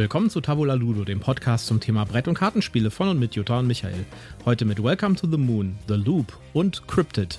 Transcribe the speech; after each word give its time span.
Willkommen 0.00 0.30
zu 0.30 0.40
Tabula 0.40 0.72
Ludo, 0.72 1.04
dem 1.04 1.20
Podcast 1.20 1.66
zum 1.66 1.78
Thema 1.78 2.06
Brett- 2.06 2.26
und 2.26 2.32
Kartenspiele 2.32 2.90
von 2.90 3.10
und 3.10 3.18
mit 3.18 3.34
Jutta 3.34 3.58
und 3.58 3.66
Michael. 3.66 4.06
Heute 4.46 4.64
mit 4.64 4.82
Welcome 4.82 5.14
to 5.14 5.28
the 5.30 5.36
Moon, 5.36 5.76
The 5.88 5.94
Loop 5.96 6.38
und 6.54 6.88
Cryptid. 6.88 7.38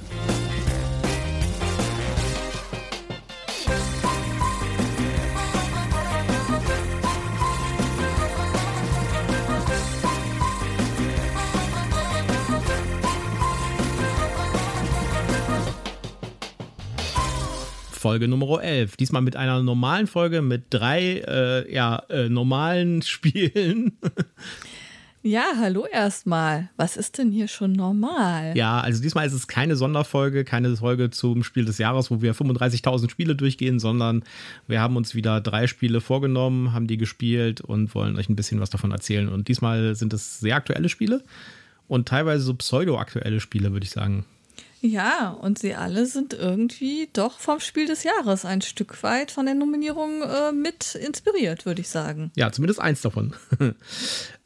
Folge 18.01 18.27
Nummer 18.27 18.63
11. 18.63 18.97
Diesmal 18.97 19.21
mit 19.21 19.35
einer 19.35 19.61
normalen 19.61 20.07
Folge 20.07 20.41
mit 20.41 20.65
drei 20.71 21.19
äh, 21.19 21.71
ja, 21.71 21.97
äh, 22.09 22.29
normalen 22.29 23.01
Spielen. 23.03 23.95
Ja, 25.21 25.43
hallo 25.55 25.85
erstmal. 25.85 26.71
Was 26.77 26.97
ist 26.97 27.19
denn 27.19 27.29
hier 27.29 27.47
schon 27.47 27.73
normal? 27.73 28.57
Ja, 28.57 28.79
also 28.79 29.03
diesmal 29.03 29.27
ist 29.27 29.33
es 29.33 29.47
keine 29.47 29.75
Sonderfolge, 29.75 30.43
keine 30.43 30.75
Folge 30.75 31.11
zum 31.11 31.43
Spiel 31.43 31.63
des 31.63 31.77
Jahres, 31.77 32.09
wo 32.09 32.23
wir 32.23 32.33
35.000 32.33 33.11
Spiele 33.11 33.35
durchgehen, 33.35 33.79
sondern 33.79 34.23
wir 34.67 34.81
haben 34.81 34.95
uns 34.95 35.13
wieder 35.13 35.39
drei 35.39 35.67
Spiele 35.67 36.01
vorgenommen, 36.01 36.73
haben 36.73 36.87
die 36.87 36.97
gespielt 36.97 37.61
und 37.61 37.93
wollen 37.93 38.17
euch 38.17 38.29
ein 38.29 38.35
bisschen 38.35 38.59
was 38.59 38.71
davon 38.71 38.89
erzählen. 38.89 39.29
Und 39.29 39.47
diesmal 39.47 39.93
sind 39.93 40.11
es 40.11 40.39
sehr 40.39 40.55
aktuelle 40.55 40.89
Spiele 40.89 41.23
und 41.87 42.07
teilweise 42.07 42.43
so 42.43 42.55
pseudo-aktuelle 42.55 43.39
Spiele, 43.39 43.73
würde 43.73 43.85
ich 43.85 43.91
sagen. 43.91 44.25
Ja, 44.81 45.29
und 45.29 45.59
sie 45.59 45.75
alle 45.75 46.07
sind 46.07 46.33
irgendwie 46.33 47.07
doch 47.13 47.39
vom 47.39 47.59
Spiel 47.59 47.85
des 47.85 48.03
Jahres 48.03 48.45
ein 48.45 48.61
Stück 48.61 49.03
weit 49.03 49.29
von 49.29 49.45
der 49.45 49.53
Nominierung 49.53 50.23
äh, 50.23 50.51
mit 50.51 50.95
inspiriert, 50.95 51.67
würde 51.67 51.81
ich 51.81 51.89
sagen. 51.89 52.31
Ja, 52.35 52.51
zumindest 52.51 52.79
eins 52.79 53.01
davon. 53.01 53.35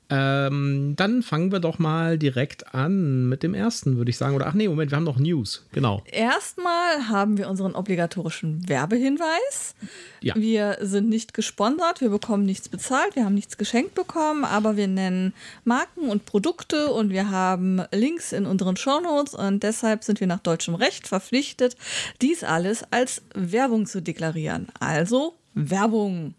Ähm, 0.10 0.94
dann 0.96 1.24
fangen 1.24 1.52
wir 1.52 1.60
doch 1.60 1.80
mal 1.80 2.18
direkt 2.18 2.76
an 2.76 3.28
mit 3.28 3.42
dem 3.42 3.54
ersten, 3.54 3.98
würde 3.98 4.12
ich 4.12 4.18
sagen. 4.18 4.36
Oder 4.36 4.48
ach 4.48 4.54
nee, 4.54 4.68
Moment, 4.68 4.92
wir 4.92 4.98
haben 4.98 5.04
noch 5.04 5.18
News. 5.18 5.66
Genau. 5.72 6.04
Erstmal 6.12 7.08
haben 7.10 7.38
wir 7.38 7.50
unseren 7.50 7.74
obligatorischen 7.74 8.68
Werbehinweis. 8.70 9.76
Ja. 10.22 10.36
Wir 10.36 10.78
sind 10.82 11.10
nicht 11.10 11.34
gesponsert, 11.34 12.02
wir 12.02 12.10
bekommen 12.10 12.46
nichts 12.46 12.70
bezahlt, 12.70 13.16
wir 13.16 13.26
haben 13.26 13.34
nichts 13.34 13.58
geschenkt 13.58 13.96
bekommen, 13.96 14.46
aber 14.46 14.78
wir 14.78 14.88
nennen 14.88 15.34
Marken 15.64 16.10
und 16.10 16.26
Produkte 16.26 16.92
und 16.92 17.10
wir 17.10 17.32
haben 17.32 17.82
Links 17.92 18.32
in 18.32 18.46
unseren 18.46 18.78
Shownotes 18.78 19.34
und 19.34 19.64
deshalb 19.64 20.04
sind 20.04 20.20
wir 20.20 20.28
nach 20.28 20.40
deutschem 20.40 20.76
Recht 20.76 21.08
verpflichtet, 21.08 21.76
dies 22.22 22.44
alles 22.44 22.84
als 22.92 23.24
Werbung 23.34 23.86
zu 23.86 24.02
deklarieren. 24.02 24.68
Also 24.80 25.34
Werbung. 25.56 26.36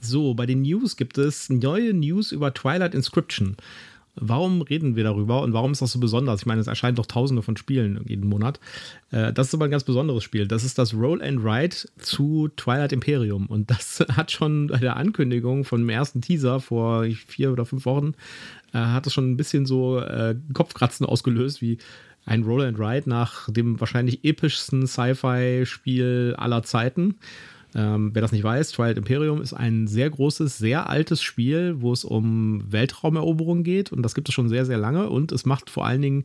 So, 0.00 0.34
bei 0.34 0.46
den 0.46 0.62
News 0.62 0.96
gibt 0.96 1.18
es 1.18 1.50
neue 1.50 1.92
News 1.92 2.32
über 2.32 2.54
Twilight 2.54 2.94
Inscription. 2.94 3.56
Warum 4.20 4.62
reden 4.62 4.96
wir 4.96 5.04
darüber 5.04 5.42
und 5.42 5.52
warum 5.52 5.72
ist 5.72 5.82
das 5.82 5.92
so 5.92 6.00
besonders? 6.00 6.40
Ich 6.40 6.46
meine, 6.46 6.60
es 6.60 6.66
erscheinen 6.66 6.96
doch 6.96 7.06
tausende 7.06 7.42
von 7.42 7.56
Spielen 7.56 8.00
jeden 8.06 8.28
Monat. 8.28 8.58
Äh, 9.10 9.32
das 9.32 9.48
ist 9.48 9.54
aber 9.54 9.66
ein 9.66 9.70
ganz 9.70 9.84
besonderes 9.84 10.24
Spiel. 10.24 10.48
Das 10.48 10.64
ist 10.64 10.78
das 10.78 10.94
Roll 10.94 11.22
and 11.22 11.44
Ride 11.44 11.76
zu 11.98 12.48
Twilight 12.56 12.92
Imperium. 12.92 13.46
Und 13.46 13.70
das 13.70 14.04
hat 14.12 14.30
schon 14.30 14.68
bei 14.68 14.78
der 14.78 14.96
Ankündigung 14.96 15.64
von 15.64 15.80
dem 15.80 15.88
ersten 15.88 16.20
Teaser 16.20 16.60
vor 16.60 17.04
vier 17.26 17.52
oder 17.52 17.64
fünf 17.64 17.86
Wochen, 17.86 18.14
äh, 18.72 18.78
hat 18.78 19.06
es 19.06 19.14
schon 19.14 19.30
ein 19.30 19.36
bisschen 19.36 19.66
so 19.66 20.00
äh, 20.00 20.34
Kopfkratzen 20.52 21.06
ausgelöst, 21.06 21.62
wie 21.62 21.78
ein 22.26 22.42
Roll 22.42 22.64
and 22.64 22.78
Ride 22.78 23.08
nach 23.08 23.50
dem 23.50 23.80
wahrscheinlich 23.80 24.24
epischsten 24.24 24.86
Sci-Fi-Spiel 24.86 26.34
aller 26.36 26.62
Zeiten. 26.62 27.16
Ähm, 27.74 28.10
wer 28.14 28.22
das 28.22 28.32
nicht 28.32 28.44
weiß, 28.44 28.72
Twilight 28.72 28.96
Imperium 28.96 29.42
ist 29.42 29.52
ein 29.52 29.86
sehr 29.86 30.08
großes, 30.08 30.58
sehr 30.58 30.88
altes 30.88 31.22
Spiel, 31.22 31.76
wo 31.80 31.92
es 31.92 32.04
um 32.04 32.62
Weltraumeroberung 32.72 33.62
geht. 33.62 33.92
Und 33.92 34.02
das 34.02 34.14
gibt 34.14 34.28
es 34.28 34.34
schon 34.34 34.48
sehr, 34.48 34.64
sehr 34.64 34.78
lange. 34.78 35.10
Und 35.10 35.32
es 35.32 35.44
macht 35.44 35.68
vor 35.68 35.86
allen 35.86 36.00
Dingen 36.00 36.24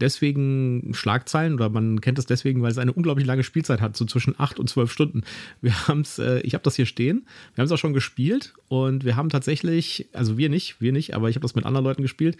deswegen 0.00 0.92
Schlagzeilen. 0.92 1.54
Oder 1.54 1.68
man 1.68 2.00
kennt 2.00 2.18
es 2.18 2.26
deswegen, 2.26 2.62
weil 2.62 2.72
es 2.72 2.78
eine 2.78 2.92
unglaublich 2.92 3.26
lange 3.26 3.44
Spielzeit 3.44 3.80
hat, 3.80 3.96
so 3.96 4.04
zwischen 4.04 4.34
acht 4.38 4.58
und 4.58 4.68
zwölf 4.68 4.90
Stunden. 4.90 5.22
Wir 5.60 5.86
haben 5.86 6.02
äh, 6.18 6.40
ich 6.40 6.54
habe 6.54 6.64
das 6.64 6.76
hier 6.76 6.86
stehen, 6.86 7.26
wir 7.54 7.62
haben 7.62 7.66
es 7.66 7.72
auch 7.72 7.78
schon 7.78 7.94
gespielt. 7.94 8.54
Und 8.68 9.04
wir 9.04 9.16
haben 9.16 9.30
tatsächlich, 9.30 10.08
also 10.12 10.38
wir 10.38 10.48
nicht, 10.48 10.80
wir 10.80 10.92
nicht, 10.92 11.14
aber 11.14 11.28
ich 11.28 11.34
habe 11.34 11.42
das 11.42 11.56
mit 11.56 11.66
anderen 11.66 11.84
Leuten 11.84 12.02
gespielt. 12.02 12.36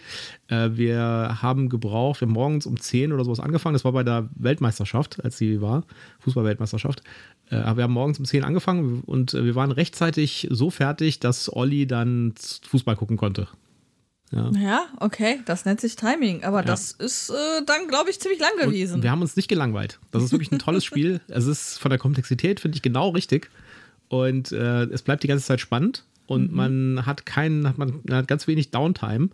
Äh, 0.47 0.71
wir 0.73 1.39
haben 1.41 1.67
gebraucht, 1.67 2.21
wir 2.21 2.27
haben 2.27 2.33
morgens 2.33 2.65
um 2.65 2.79
zehn 2.79 3.11
oder 3.11 3.25
sowas 3.25 3.41
angefangen, 3.41 3.73
das 3.73 3.83
war 3.83 3.91
bei 3.91 4.03
der 4.03 4.29
Weltmeisterschaft, 4.35 5.23
als 5.25 5.37
sie 5.37 5.61
war, 5.61 5.83
Fußballweltmeisterschaft. 6.19 7.03
Äh, 7.51 7.55
aber 7.55 7.77
wir 7.77 7.83
haben 7.83 7.93
morgens 7.93 8.17
um 8.17 8.25
10 8.25 8.40
angefangen 8.43 9.01
und 9.01 9.33
äh, 9.33 9.45
wir 9.45 9.55
waren 9.55 9.71
rechtzeitig 9.71 10.47
so 10.51 10.69
fertig, 10.69 11.19
dass 11.19 11.51
Olli 11.53 11.87
dann 11.87 12.33
Fußball 12.67 12.95
gucken 12.95 13.17
konnte. 13.17 13.47
Ja. 14.31 14.49
ja, 14.51 14.85
okay, 15.01 15.41
das 15.45 15.65
nennt 15.65 15.81
sich 15.81 15.97
Timing, 15.97 16.45
aber 16.45 16.59
ja. 16.59 16.65
das 16.65 16.93
ist 16.93 17.31
äh, 17.31 17.33
dann, 17.65 17.87
glaube 17.89 18.09
ich, 18.09 18.19
ziemlich 18.21 18.39
lang 18.39 18.51
gewesen. 18.61 18.95
Und 18.95 19.03
wir 19.03 19.11
haben 19.11 19.21
uns 19.21 19.35
nicht 19.35 19.49
gelangweilt. 19.49 19.99
Das 20.11 20.23
ist 20.23 20.31
wirklich 20.31 20.51
ein 20.53 20.59
tolles 20.59 20.85
Spiel. 20.85 21.19
Es 21.27 21.47
ist 21.47 21.77
von 21.79 21.89
der 21.89 21.99
Komplexität, 21.99 22.61
finde 22.61 22.77
ich, 22.77 22.81
genau 22.81 23.09
richtig. 23.09 23.49
Und 24.07 24.53
äh, 24.53 24.83
es 24.85 25.01
bleibt 25.01 25.23
die 25.23 25.27
ganze 25.27 25.45
Zeit 25.45 25.59
spannend 25.59 26.05
und 26.27 26.51
mhm. 26.51 26.55
man 26.55 27.05
hat 27.05 27.25
keinen, 27.25 27.67
hat 27.67 27.77
man 27.77 28.01
hat 28.09 28.27
ganz 28.27 28.47
wenig 28.47 28.71
Downtime. 28.71 29.29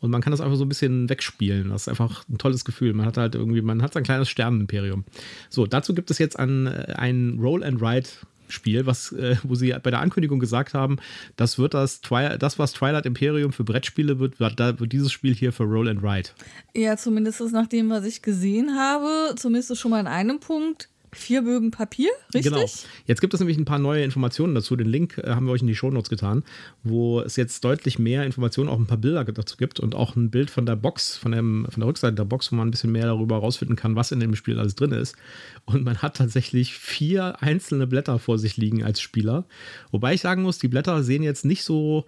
Und 0.00 0.10
man 0.10 0.22
kann 0.22 0.30
das 0.30 0.40
einfach 0.40 0.56
so 0.56 0.64
ein 0.64 0.68
bisschen 0.68 1.10
wegspielen. 1.10 1.68
Das 1.68 1.82
ist 1.82 1.88
einfach 1.88 2.26
ein 2.28 2.38
tolles 2.38 2.64
Gefühl. 2.64 2.94
Man 2.94 3.04
hat 3.04 3.18
halt 3.18 3.34
irgendwie, 3.34 3.60
man 3.60 3.82
hat 3.82 3.92
sein 3.92 4.02
kleines 4.02 4.30
Sternenimperium. 4.30 5.04
So, 5.50 5.66
dazu 5.66 5.94
gibt 5.94 6.10
es 6.10 6.16
jetzt 6.16 6.38
ein, 6.38 6.66
äh, 6.66 6.94
ein 6.96 7.38
Roll 7.38 7.62
and 7.62 7.82
Ride 7.82 8.08
Spiel, 8.50 8.86
was, 8.86 9.12
äh, 9.12 9.36
wo 9.42 9.54
sie 9.54 9.74
bei 9.82 9.90
der 9.90 10.00
Ankündigung 10.00 10.38
gesagt 10.38 10.74
haben, 10.74 10.98
das 11.36 11.58
wird 11.58 11.74
das, 11.74 12.00
Twi 12.00 12.36
das, 12.38 12.58
was 12.58 12.72
Twilight 12.72 13.06
Imperium 13.06 13.52
für 13.52 13.64
Brettspiele 13.64 14.18
wird, 14.18 14.40
wird, 14.40 14.58
wird 14.58 14.92
dieses 14.92 15.12
Spiel 15.12 15.34
hier 15.34 15.52
für 15.52 15.64
Roll 15.64 15.88
and 15.88 16.02
Ride. 16.02 16.30
Ja, 16.74 16.96
zumindest 16.96 17.40
nach 17.52 17.66
dem, 17.66 17.90
was 17.90 18.04
ich 18.04 18.22
gesehen 18.22 18.76
habe, 18.76 19.34
zumindest 19.36 19.76
schon 19.78 19.90
mal 19.90 20.00
in 20.00 20.06
einem 20.06 20.40
Punkt 20.40 20.88
vier 21.12 21.42
Bögen 21.42 21.70
Papier, 21.70 22.10
richtig? 22.34 22.52
Genau. 22.52 22.64
Jetzt 23.06 23.20
gibt 23.20 23.34
es 23.34 23.40
nämlich 23.40 23.58
ein 23.58 23.64
paar 23.64 23.78
neue 23.78 24.04
Informationen 24.04 24.54
dazu. 24.54 24.76
Den 24.76 24.88
Link 24.88 25.18
äh, 25.18 25.30
haben 25.30 25.46
wir 25.46 25.52
euch 25.52 25.62
in 25.62 25.66
die 25.66 25.74
Shownotes 25.74 26.10
getan, 26.10 26.44
wo 26.82 27.20
es 27.20 27.36
jetzt 27.36 27.64
deutlich 27.64 27.98
mehr 27.98 28.24
Informationen, 28.24 28.68
auch 28.68 28.78
ein 28.78 28.86
paar 28.86 28.98
Bilder 28.98 29.24
dazu 29.24 29.56
gibt 29.56 29.80
und 29.80 29.94
auch 29.94 30.16
ein 30.16 30.30
Bild 30.30 30.50
von 30.50 30.66
der 30.66 30.76
Box, 30.76 31.16
von, 31.16 31.32
dem, 31.32 31.66
von 31.70 31.80
der 31.80 31.88
Rückseite 31.88 32.14
der 32.14 32.24
Box, 32.24 32.52
wo 32.52 32.56
man 32.56 32.68
ein 32.68 32.70
bisschen 32.70 32.92
mehr 32.92 33.06
darüber 33.06 33.36
herausfinden 33.36 33.76
kann, 33.76 33.96
was 33.96 34.12
in 34.12 34.20
dem 34.20 34.34
Spiel 34.36 34.58
alles 34.58 34.74
drin 34.74 34.92
ist. 34.92 35.16
Und 35.64 35.84
man 35.84 35.98
hat 35.98 36.16
tatsächlich 36.16 36.74
vier 36.74 37.42
einzelne 37.42 37.86
Blätter 37.86 38.18
vor 38.18 38.38
sich 38.38 38.56
liegen 38.56 38.84
als 38.84 39.00
Spieler. 39.00 39.44
Wobei 39.90 40.14
ich 40.14 40.20
sagen 40.20 40.42
muss, 40.42 40.58
die 40.58 40.68
Blätter 40.68 41.02
sehen 41.02 41.22
jetzt 41.22 41.44
nicht 41.44 41.64
so 41.64 42.06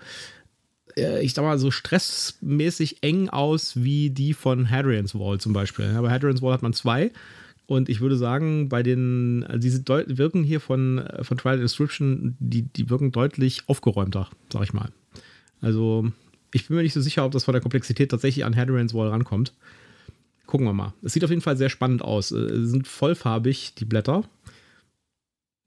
äh, 0.96 1.22
ich 1.24 1.34
sag 1.34 1.42
mal, 1.42 1.58
so 1.58 1.70
stressmäßig 1.70 3.02
eng 3.02 3.28
aus 3.28 3.82
wie 3.82 4.10
die 4.10 4.34
von 4.34 4.70
Hadrian's 4.70 5.14
Wall 5.14 5.38
zum 5.38 5.52
Beispiel. 5.52 5.92
Bei 6.00 6.10
Hadrian's 6.10 6.42
Wall 6.42 6.52
hat 6.52 6.62
man 6.62 6.72
zwei 6.72 7.10
und 7.72 7.88
ich 7.88 8.02
würde 8.02 8.16
sagen, 8.16 8.68
bei 8.68 8.82
den, 8.82 9.44
also 9.48 9.58
diese 9.58 9.80
Deu 9.80 10.04
wirken 10.06 10.44
hier 10.44 10.60
von, 10.60 11.02
von 11.22 11.38
Twilight 11.38 11.60
Inscription, 11.60 12.36
die, 12.38 12.62
die 12.62 12.90
wirken 12.90 13.12
deutlich 13.12 13.62
aufgeräumter, 13.66 14.28
sag 14.52 14.62
ich 14.62 14.74
mal. 14.74 14.90
Also, 15.62 16.12
ich 16.52 16.68
bin 16.68 16.76
mir 16.76 16.82
nicht 16.82 16.92
so 16.92 17.00
sicher, 17.00 17.24
ob 17.24 17.32
das 17.32 17.44
von 17.44 17.52
der 17.52 17.62
Komplexität 17.62 18.10
tatsächlich 18.10 18.44
an 18.44 18.54
Hadrian's 18.54 18.92
Wall 18.92 19.08
rankommt. 19.08 19.54
Gucken 20.44 20.66
wir 20.66 20.74
mal. 20.74 20.92
Es 21.02 21.14
sieht 21.14 21.24
auf 21.24 21.30
jeden 21.30 21.40
Fall 21.40 21.56
sehr 21.56 21.70
spannend 21.70 22.02
aus. 22.02 22.30
Es 22.30 22.68
sind 22.68 22.86
vollfarbig, 22.86 23.74
die 23.76 23.86
Blätter. 23.86 24.24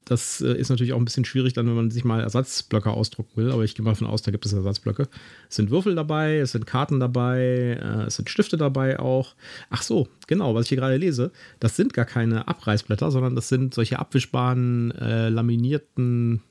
Das 0.06 0.40
äh, 0.40 0.54
ist 0.54 0.70
natürlich 0.70 0.94
auch 0.94 1.00
ein 1.00 1.06
bisschen 1.06 1.26
schwierig, 1.26 1.54
dann, 1.54 1.68
wenn 1.68 1.76
man 1.76 1.92
sich 1.92 2.06
mal 2.06 2.22
Ersatzblöcke 2.22 2.92
ausdrucken 2.92 3.32
will. 3.36 3.52
Aber 3.52 3.64
ich 3.64 3.76
gehe 3.76 3.84
mal 3.84 3.92
davon 3.92 4.08
aus, 4.08 4.22
da 4.22 4.32
gibt 4.32 4.46
es 4.46 4.54
Ersatzblöcke. 4.54 5.08
Es 5.50 5.56
sind 5.56 5.72
Würfel 5.72 5.96
dabei, 5.96 6.38
es 6.38 6.52
sind 6.52 6.68
Karten 6.68 7.00
dabei, 7.00 7.80
äh, 7.82 8.04
es 8.06 8.16
sind 8.16 8.30
Stifte 8.30 8.56
dabei 8.56 9.00
auch. 9.00 9.36
Ach 9.70 9.82
so, 9.82 10.08
genau, 10.28 10.54
was 10.54 10.66
ich 10.66 10.70
hier 10.70 10.78
gerade 10.78 10.98
lese. 10.98 11.32
Das 11.60 11.76
sind 11.76 11.94
gar 11.94 12.06
keine 12.06 12.48
Abreißblätter, 12.48 13.10
sondern 13.10 13.36
das 13.36 13.50
sind 13.50 13.74
solche 13.74 14.00
abwischbaren, 14.00 14.92
äh, 14.92 15.30
laminierten 15.30 16.44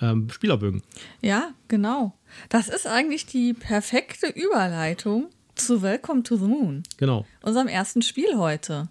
ähm, 0.00 0.28
Spielerbögen. 0.30 0.82
Ja, 1.20 1.52
genau. 1.68 2.14
Das 2.48 2.68
ist 2.68 2.86
eigentlich 2.86 3.26
die 3.26 3.54
perfekte 3.54 4.26
Überleitung 4.26 5.30
zu 5.54 5.82
Welcome 5.82 6.22
to 6.22 6.36
the 6.36 6.46
Moon. 6.46 6.82
Genau. 6.96 7.26
Unserem 7.42 7.68
ersten 7.68 8.02
Spiel 8.02 8.36
heute. 8.36 8.88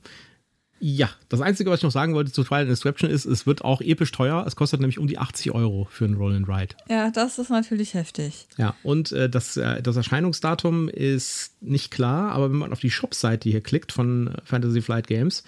Ja, 0.79 1.09
das 1.27 1.41
Einzige, 1.41 1.69
was 1.69 1.79
ich 1.79 1.83
noch 1.83 1.91
sagen 1.91 2.13
wollte 2.13 2.31
zu 2.31 2.43
Twilight 2.43 2.69
Inscription 2.69 3.09
ist, 3.09 3.25
es 3.25 3.45
wird 3.45 3.63
auch 3.63 3.81
episch 3.81 4.11
teuer. 4.11 4.43
Es 4.47 4.55
kostet 4.55 4.79
nämlich 4.79 4.97
um 4.97 5.07
die 5.07 5.17
80 5.17 5.51
Euro 5.51 5.87
für 5.91 6.05
ein 6.05 6.13
Roll 6.13 6.35
and 6.35 6.47
Ride. 6.47 6.75
Ja, 6.89 7.11
das 7.11 7.37
ist 7.37 7.49
natürlich 7.49 7.93
heftig. 7.93 8.47
Ja, 8.57 8.75
und 8.83 9.11
äh, 9.11 9.29
das, 9.29 9.57
äh, 9.57 9.81
das 9.81 9.97
Erscheinungsdatum 9.97 10.87
ist 10.87 11.61
nicht 11.61 11.91
klar, 11.91 12.31
aber 12.31 12.49
wenn 12.49 12.57
man 12.57 12.71
auf 12.71 12.79
die 12.79 12.91
Shop-Seite 12.91 13.49
hier 13.49 13.61
klickt 13.61 13.91
von 13.91 14.35
Fantasy 14.45 14.81
Flight 14.81 15.07
Games, 15.07 15.43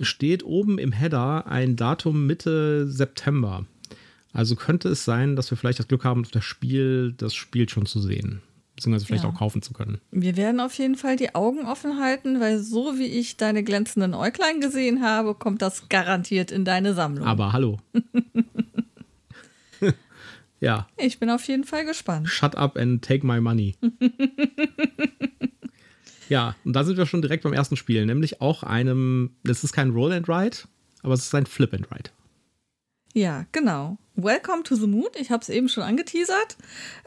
steht 0.00 0.44
oben 0.44 0.78
im 0.78 0.92
Header 0.92 1.46
ein 1.46 1.76
Datum 1.76 2.26
Mitte 2.26 2.88
September. 2.88 3.66
Also 4.32 4.56
könnte 4.56 4.88
es 4.88 5.04
sein, 5.04 5.36
dass 5.36 5.50
wir 5.50 5.58
vielleicht 5.58 5.78
das 5.78 5.88
Glück 5.88 6.04
haben, 6.04 6.22
auf 6.22 6.30
das 6.30 6.44
Spiel, 6.44 7.14
das 7.16 7.34
Spiel 7.34 7.68
schon 7.68 7.86
zu 7.86 8.00
sehen 8.00 8.42
beziehungsweise 8.84 9.06
vielleicht 9.06 9.24
ja. 9.24 9.30
auch 9.30 9.38
kaufen 9.38 9.62
zu 9.62 9.72
können. 9.72 10.00
Wir 10.10 10.36
werden 10.36 10.60
auf 10.60 10.74
jeden 10.74 10.96
Fall 10.96 11.16
die 11.16 11.34
Augen 11.34 11.66
offen 11.66 12.00
halten, 12.00 12.40
weil 12.40 12.58
so 12.58 12.98
wie 12.98 13.06
ich 13.06 13.36
deine 13.36 13.62
glänzenden 13.62 14.14
Äuglein 14.14 14.60
gesehen 14.60 15.02
habe, 15.02 15.34
kommt 15.34 15.62
das 15.62 15.88
garantiert 15.88 16.50
in 16.50 16.64
deine 16.64 16.94
Sammlung. 16.94 17.26
Aber 17.26 17.52
hallo. 17.52 17.78
Ja. 20.60 20.88
Ich 20.96 21.18
bin 21.18 21.28
auf 21.28 21.46
jeden 21.46 21.64
Fall 21.64 21.84
gespannt. 21.84 22.30
Shut 22.30 22.54
up 22.54 22.78
and 22.78 23.04
take 23.04 23.26
my 23.26 23.38
money. 23.38 23.74
ja, 26.30 26.56
und 26.64 26.72
da 26.72 26.84
sind 26.84 26.96
wir 26.96 27.04
schon 27.04 27.20
direkt 27.20 27.42
beim 27.42 27.52
ersten 27.52 27.76
Spiel, 27.76 28.06
nämlich 28.06 28.40
auch 28.40 28.62
einem, 28.62 29.36
das 29.42 29.62
ist 29.62 29.74
kein 29.74 29.90
Roll 29.90 30.12
and 30.12 30.26
Ride, 30.26 30.56
aber 31.02 31.12
es 31.12 31.26
ist 31.26 31.34
ein 31.34 31.44
Flip 31.44 31.74
and 31.74 31.90
Ride. 31.90 32.08
Ja, 33.12 33.44
genau. 33.52 33.98
Welcome 34.14 34.62
to 34.62 34.74
the 34.74 34.86
Moon, 34.86 35.10
ich 35.20 35.30
habe 35.30 35.42
es 35.42 35.50
eben 35.50 35.68
schon 35.68 35.82
angeteasert. 35.82 36.56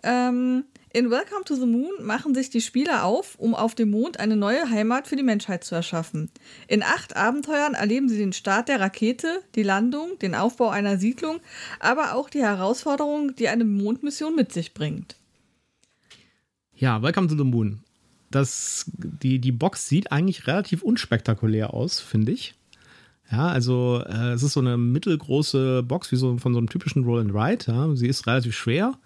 Ähm, 0.03 0.65
in 0.93 1.11
Welcome 1.11 1.43
to 1.45 1.55
the 1.55 1.65
Moon 1.65 1.91
machen 2.01 2.33
sich 2.33 2.49
die 2.49 2.61
Spieler 2.61 3.03
auf, 3.03 3.35
um 3.35 3.53
auf 3.55 3.75
dem 3.75 3.91
Mond 3.91 4.19
eine 4.19 4.35
neue 4.35 4.69
Heimat 4.69 5.07
für 5.07 5.15
die 5.15 5.23
Menschheit 5.23 5.63
zu 5.63 5.75
erschaffen. 5.75 6.31
In 6.67 6.81
acht 6.81 7.15
Abenteuern 7.15 7.73
erleben 7.73 8.07
sie 8.07 8.17
den 8.17 8.33
Start 8.33 8.69
der 8.69 8.79
Rakete, 8.79 9.41
die 9.55 9.63
Landung, 9.63 10.17
den 10.19 10.33
Aufbau 10.33 10.69
einer 10.69 10.97
Siedlung, 10.97 11.39
aber 11.79 12.15
auch 12.15 12.29
die 12.29 12.41
Herausforderungen, 12.41 13.35
die 13.35 13.49
eine 13.49 13.65
Mondmission 13.65 14.35
mit 14.35 14.53
sich 14.53 14.73
bringt. 14.73 15.17
Ja, 16.73 17.01
Welcome 17.01 17.27
to 17.27 17.35
the 17.35 17.43
Moon. 17.43 17.79
Das, 18.31 18.85
die, 18.97 19.39
die 19.39 19.51
Box 19.51 19.87
sieht 19.87 20.11
eigentlich 20.11 20.47
relativ 20.47 20.83
unspektakulär 20.83 21.73
aus, 21.73 21.99
finde 21.99 22.31
ich. 22.31 22.55
Ja, 23.31 23.47
also 23.47 24.01
äh, 24.07 24.33
es 24.33 24.43
ist 24.43 24.53
so 24.53 24.61
eine 24.61 24.77
mittelgroße 24.77 25.83
Box, 25.83 26.11
wie 26.13 26.15
so 26.15 26.37
von 26.37 26.53
so 26.53 26.59
einem 26.59 26.69
typischen 26.69 27.03
Roll 27.03 27.19
and 27.19 27.33
Ride. 27.33 27.65
Ja. 27.67 27.93
Sie 27.95 28.07
ist 28.07 28.25
relativ 28.25 28.55
schwer 28.55 28.97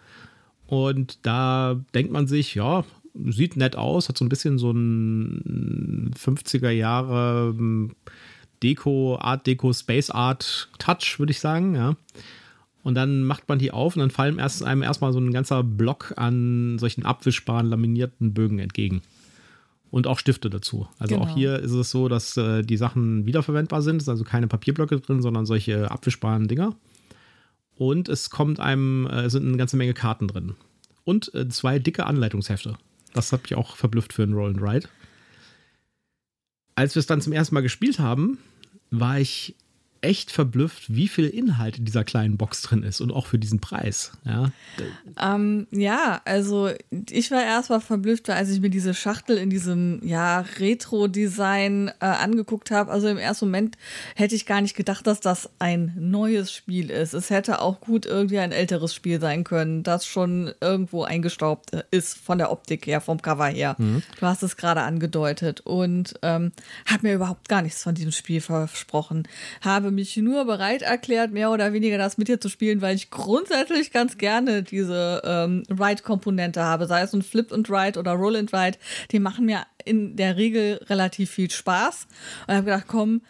und 0.71 1.19
da 1.23 1.81
denkt 1.93 2.13
man 2.13 2.27
sich, 2.27 2.55
ja, 2.55 2.85
sieht 3.13 3.57
nett 3.57 3.75
aus, 3.75 4.07
hat 4.07 4.17
so 4.17 4.23
ein 4.23 4.29
bisschen 4.29 4.57
so 4.57 4.71
ein 4.71 6.13
50er 6.17 6.69
Jahre 6.69 7.53
ähm, 7.59 7.91
Deko, 8.63 9.17
Art 9.19 9.45
Deko, 9.47 9.73
Space 9.73 10.09
Art 10.09 10.69
Touch, 10.79 11.19
würde 11.19 11.31
ich 11.31 11.41
sagen, 11.41 11.75
ja. 11.75 11.97
Und 12.83 12.95
dann 12.95 13.25
macht 13.25 13.49
man 13.49 13.59
die 13.59 13.71
auf 13.71 13.97
und 13.97 13.99
dann 13.99 14.11
fallen 14.11 14.39
erst, 14.39 14.63
einem 14.63 14.81
erstmal 14.81 15.11
so 15.11 15.19
ein 15.19 15.33
ganzer 15.33 15.61
Block 15.61 16.13
an 16.15 16.79
solchen 16.79 17.05
abwischbaren, 17.05 17.67
laminierten 17.67 18.33
Bögen 18.33 18.59
entgegen 18.59 19.01
und 19.89 20.07
auch 20.07 20.19
Stifte 20.19 20.49
dazu. 20.49 20.87
Also 20.99 21.15
genau. 21.15 21.27
auch 21.27 21.35
hier 21.35 21.59
ist 21.59 21.73
es 21.73 21.91
so, 21.91 22.07
dass 22.07 22.37
äh, 22.37 22.61
die 22.61 22.77
Sachen 22.77 23.25
wiederverwendbar 23.25 23.81
sind. 23.81 23.97
Es 23.97 24.05
sind 24.05 24.13
also 24.13 24.23
keine 24.23 24.47
Papierblöcke 24.47 25.01
drin, 25.01 25.21
sondern 25.21 25.45
solche 25.45 25.91
abwischbaren 25.91 26.47
Dinger. 26.47 26.77
Und 27.81 28.09
es 28.09 28.29
kommt 28.29 28.59
einem, 28.59 29.07
äh, 29.07 29.27
sind 29.27 29.47
eine 29.47 29.57
ganze 29.57 29.75
Menge 29.75 29.95
Karten 29.95 30.27
drin. 30.27 30.53
Und 31.03 31.33
äh, 31.33 31.49
zwei 31.49 31.79
dicke 31.79 32.05
Anleitungshefte. 32.05 32.77
Das 33.15 33.31
hat 33.31 33.41
mich 33.41 33.55
auch 33.55 33.75
verblüfft 33.75 34.13
für 34.13 34.21
ein 34.21 34.33
Roll 34.33 34.51
and 34.51 34.61
Ride. 34.61 34.87
Als 36.75 36.93
wir 36.93 36.99
es 36.99 37.07
dann 37.07 37.21
zum 37.21 37.33
ersten 37.33 37.55
Mal 37.55 37.61
gespielt 37.61 37.97
haben, 37.97 38.37
war 38.91 39.19
ich 39.19 39.55
echt 40.01 40.31
verblüfft, 40.31 40.93
wie 40.93 41.07
viel 41.07 41.27
Inhalt 41.27 41.77
in 41.77 41.85
dieser 41.85 42.03
kleinen 42.03 42.37
Box 42.37 42.63
drin 42.63 42.81
ist 42.81 43.01
und 43.01 43.11
auch 43.11 43.27
für 43.27 43.37
diesen 43.37 43.59
Preis. 43.59 44.11
Ja, 44.25 44.51
ähm, 45.19 45.67
ja 45.71 46.21
also 46.25 46.71
ich 47.09 47.29
war 47.29 47.43
erstmal 47.43 47.81
verblüfft, 47.81 48.29
als 48.31 48.49
ich 48.49 48.61
mir 48.61 48.71
diese 48.71 48.95
Schachtel 48.95 49.37
in 49.37 49.51
diesem 49.51 50.01
ja, 50.03 50.43
Retro-Design 50.59 51.91
äh, 51.99 52.05
angeguckt 52.05 52.71
habe. 52.71 52.91
Also 52.91 53.07
im 53.09 53.19
ersten 53.19 53.45
Moment 53.45 53.77
hätte 54.15 54.33
ich 54.33 54.47
gar 54.47 54.61
nicht 54.61 54.75
gedacht, 54.75 55.05
dass 55.05 55.19
das 55.19 55.49
ein 55.59 55.93
neues 55.95 56.51
Spiel 56.51 56.89
ist. 56.89 57.13
Es 57.13 57.29
hätte 57.29 57.61
auch 57.61 57.79
gut 57.79 58.07
irgendwie 58.07 58.39
ein 58.39 58.51
älteres 58.51 58.95
Spiel 58.95 59.19
sein 59.21 59.43
können, 59.43 59.83
das 59.83 60.07
schon 60.07 60.51
irgendwo 60.61 61.03
eingestaubt 61.03 61.71
ist 61.91 62.17
von 62.17 62.39
der 62.39 62.51
Optik 62.51 62.87
her, 62.87 63.01
vom 63.01 63.21
Cover 63.21 63.47
her. 63.47 63.75
Mhm. 63.77 64.01
Du 64.19 64.25
hast 64.25 64.41
es 64.41 64.57
gerade 64.57 64.81
angedeutet 64.81 65.61
und 65.61 66.15
ähm, 66.23 66.53
hat 66.87 67.03
mir 67.03 67.13
überhaupt 67.13 67.49
gar 67.49 67.61
nichts 67.61 67.83
von 67.83 67.93
diesem 67.93 68.11
Spiel 68.11 68.41
versprochen. 68.41 69.27
Habe 69.61 69.90
mich 69.91 70.17
nur 70.17 70.45
bereit 70.45 70.81
erklärt, 70.81 71.31
mehr 71.31 71.51
oder 71.51 71.73
weniger 71.73 71.97
das 71.97 72.17
mit 72.17 72.27
dir 72.27 72.39
zu 72.39 72.49
spielen, 72.49 72.81
weil 72.81 72.95
ich 72.95 73.09
grundsätzlich 73.09 73.91
ganz 73.91 74.17
gerne 74.17 74.63
diese 74.63 75.21
ähm, 75.25 75.63
Ride-Komponente 75.69 76.63
habe, 76.63 76.87
sei 76.87 77.01
es 77.01 77.13
ein 77.13 77.21
Flip 77.21 77.51
and 77.51 77.69
Ride 77.69 77.99
oder 77.99 78.13
Roll 78.13 78.35
and 78.35 78.53
Ride. 78.53 78.77
Die 79.11 79.19
machen 79.19 79.45
mir 79.45 79.63
in 79.85 80.15
der 80.15 80.37
Regel 80.37 80.79
relativ 80.89 81.31
viel 81.31 81.51
Spaß. 81.51 82.07
Und 82.47 82.53
habe 82.53 82.65
gedacht, 82.65 82.85
komm, 82.87 83.21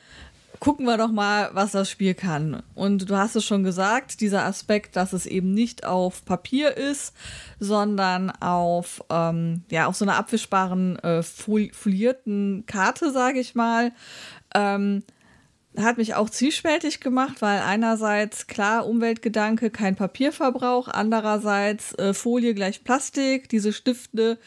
gucken 0.61 0.85
wir 0.85 0.95
doch 0.95 1.11
mal, 1.11 1.49
was 1.53 1.71
das 1.71 1.89
Spiel 1.89 2.13
kann. 2.13 2.61
Und 2.75 3.09
du 3.09 3.17
hast 3.17 3.35
es 3.35 3.43
schon 3.43 3.63
gesagt, 3.63 4.21
dieser 4.21 4.45
Aspekt, 4.45 4.95
dass 4.95 5.11
es 5.11 5.25
eben 5.25 5.53
nicht 5.53 5.85
auf 5.85 6.23
Papier 6.23 6.77
ist, 6.77 7.15
sondern 7.59 8.29
auf, 8.29 9.03
ähm, 9.09 9.63
ja, 9.71 9.87
auf 9.87 9.95
so 9.95 10.05
einer 10.05 10.17
abwischbaren, 10.17 10.99
äh, 10.99 11.23
folierten 11.23 12.65
Karte, 12.67 13.11
sage 13.11 13.39
ich 13.39 13.55
mal. 13.55 13.91
Ähm, 14.53 15.03
hat 15.77 15.97
mich 15.97 16.15
auch 16.15 16.29
zwiespältig 16.29 16.99
gemacht, 16.99 17.41
weil 17.41 17.61
einerseits 17.61 18.47
klar 18.47 18.85
Umweltgedanke, 18.85 19.69
kein 19.69 19.95
Papierverbrauch, 19.95 20.89
andererseits 20.89 21.93
äh, 21.93 22.13
Folie 22.13 22.53
gleich 22.53 22.83
Plastik, 22.83 23.47
diese 23.47 23.71
Stifte. 23.71 24.37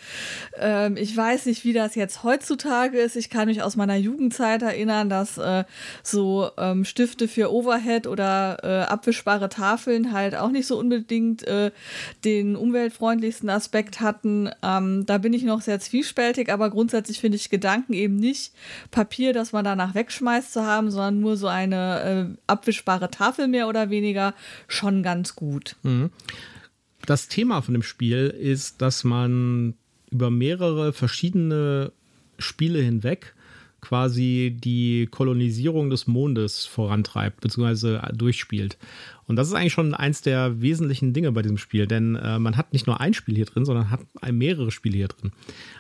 Ähm, 0.59 0.99
ich 0.99 1.17
weiß 1.17 1.47
nicht, 1.47 1.65
wie 1.65 1.73
das 1.73 1.95
jetzt 1.95 2.25
heutzutage 2.25 2.99
ist. 2.99 3.17
Ich 3.17 3.31
kann 3.31 3.49
mich 3.49 3.63
aus 3.63 3.75
meiner 3.75 3.97
Jugendzeit 3.97 4.61
erinnern, 4.61 5.09
dass 5.09 5.39
äh, 5.39 5.65
so 6.03 6.51
ähm, 6.59 6.85
Stifte 6.85 7.27
für 7.27 7.51
Overhead 7.51 8.07
oder 8.07 8.59
äh, 8.63 8.93
abwischbare 8.93 9.49
Tafeln 9.49 10.13
halt 10.13 10.35
auch 10.35 10.51
nicht 10.51 10.67
so 10.67 10.79
unbedingt 10.79 11.47
äh, 11.47 11.71
den 12.27 12.55
umweltfreundlichsten 12.55 13.49
Aspekt 13.49 14.03
hatten. 14.03 14.51
Ähm, 14.63 15.07
da 15.07 15.17
bin 15.17 15.33
ich 15.33 15.45
noch 15.45 15.63
sehr 15.63 15.81
zwiespältig, 15.81 16.53
aber 16.53 16.69
grundsätzlich 16.69 17.21
finde 17.21 17.37
ich 17.37 17.49
Gedanken 17.49 17.95
eben 17.95 18.17
nicht 18.17 18.53
Papier, 18.91 19.33
das 19.33 19.53
man 19.53 19.65
danach 19.65 19.95
wegschmeißt 19.95 20.53
zu 20.53 20.67
haben, 20.67 20.91
sondern 20.91 21.14
sondern 21.15 21.21
nur 21.21 21.37
so 21.37 21.49
eine 21.49 22.35
äh, 22.35 22.39
abwischbare 22.47 23.11
Tafel 23.11 23.49
mehr 23.49 23.69
oder 23.69 23.91
weniger, 23.91 24.35
schon 24.69 25.03
ganz 25.03 25.35
gut. 25.37 25.77
Mhm. 25.83 26.11
Das 27.07 27.29
Thema 27.29 27.61
von 27.63 27.75
dem 27.75 27.83
Spiel 27.83 28.29
ist, 28.29 28.81
dass 28.81 29.05
man 29.05 29.75
über 30.11 30.31
mehrere 30.31 30.93
verschiedene 30.93 31.93
Spiele 32.39 32.81
hinweg 32.81 33.34
quasi 33.85 34.57
die 34.59 35.07
Kolonisierung 35.11 35.91
des 35.91 36.07
Mondes 36.07 36.65
vorantreibt 36.65 37.41
bzw. 37.41 38.01
durchspielt. 38.15 38.79
Und 39.27 39.37
das 39.37 39.49
ist 39.49 39.55
eigentlich 39.55 39.73
schon 39.73 39.95
eins 39.95 40.23
der 40.23 40.61
wesentlichen 40.61 41.13
Dinge 41.13 41.33
bei 41.33 41.43
diesem 41.43 41.59
Spiel, 41.59 41.87
denn 41.87 42.17
äh, 42.17 42.39
man 42.39 42.57
hat 42.57 42.73
nicht 42.73 42.87
nur 42.87 43.01
ein 43.01 43.15
Spiel 43.15 43.37
hier 43.37 43.45
drin, 43.45 43.65
sondern 43.65 43.91
hat 43.91 44.01
mehrere 44.31 44.71
Spiele 44.71 44.97
hier 44.97 45.09
drin. 45.09 45.33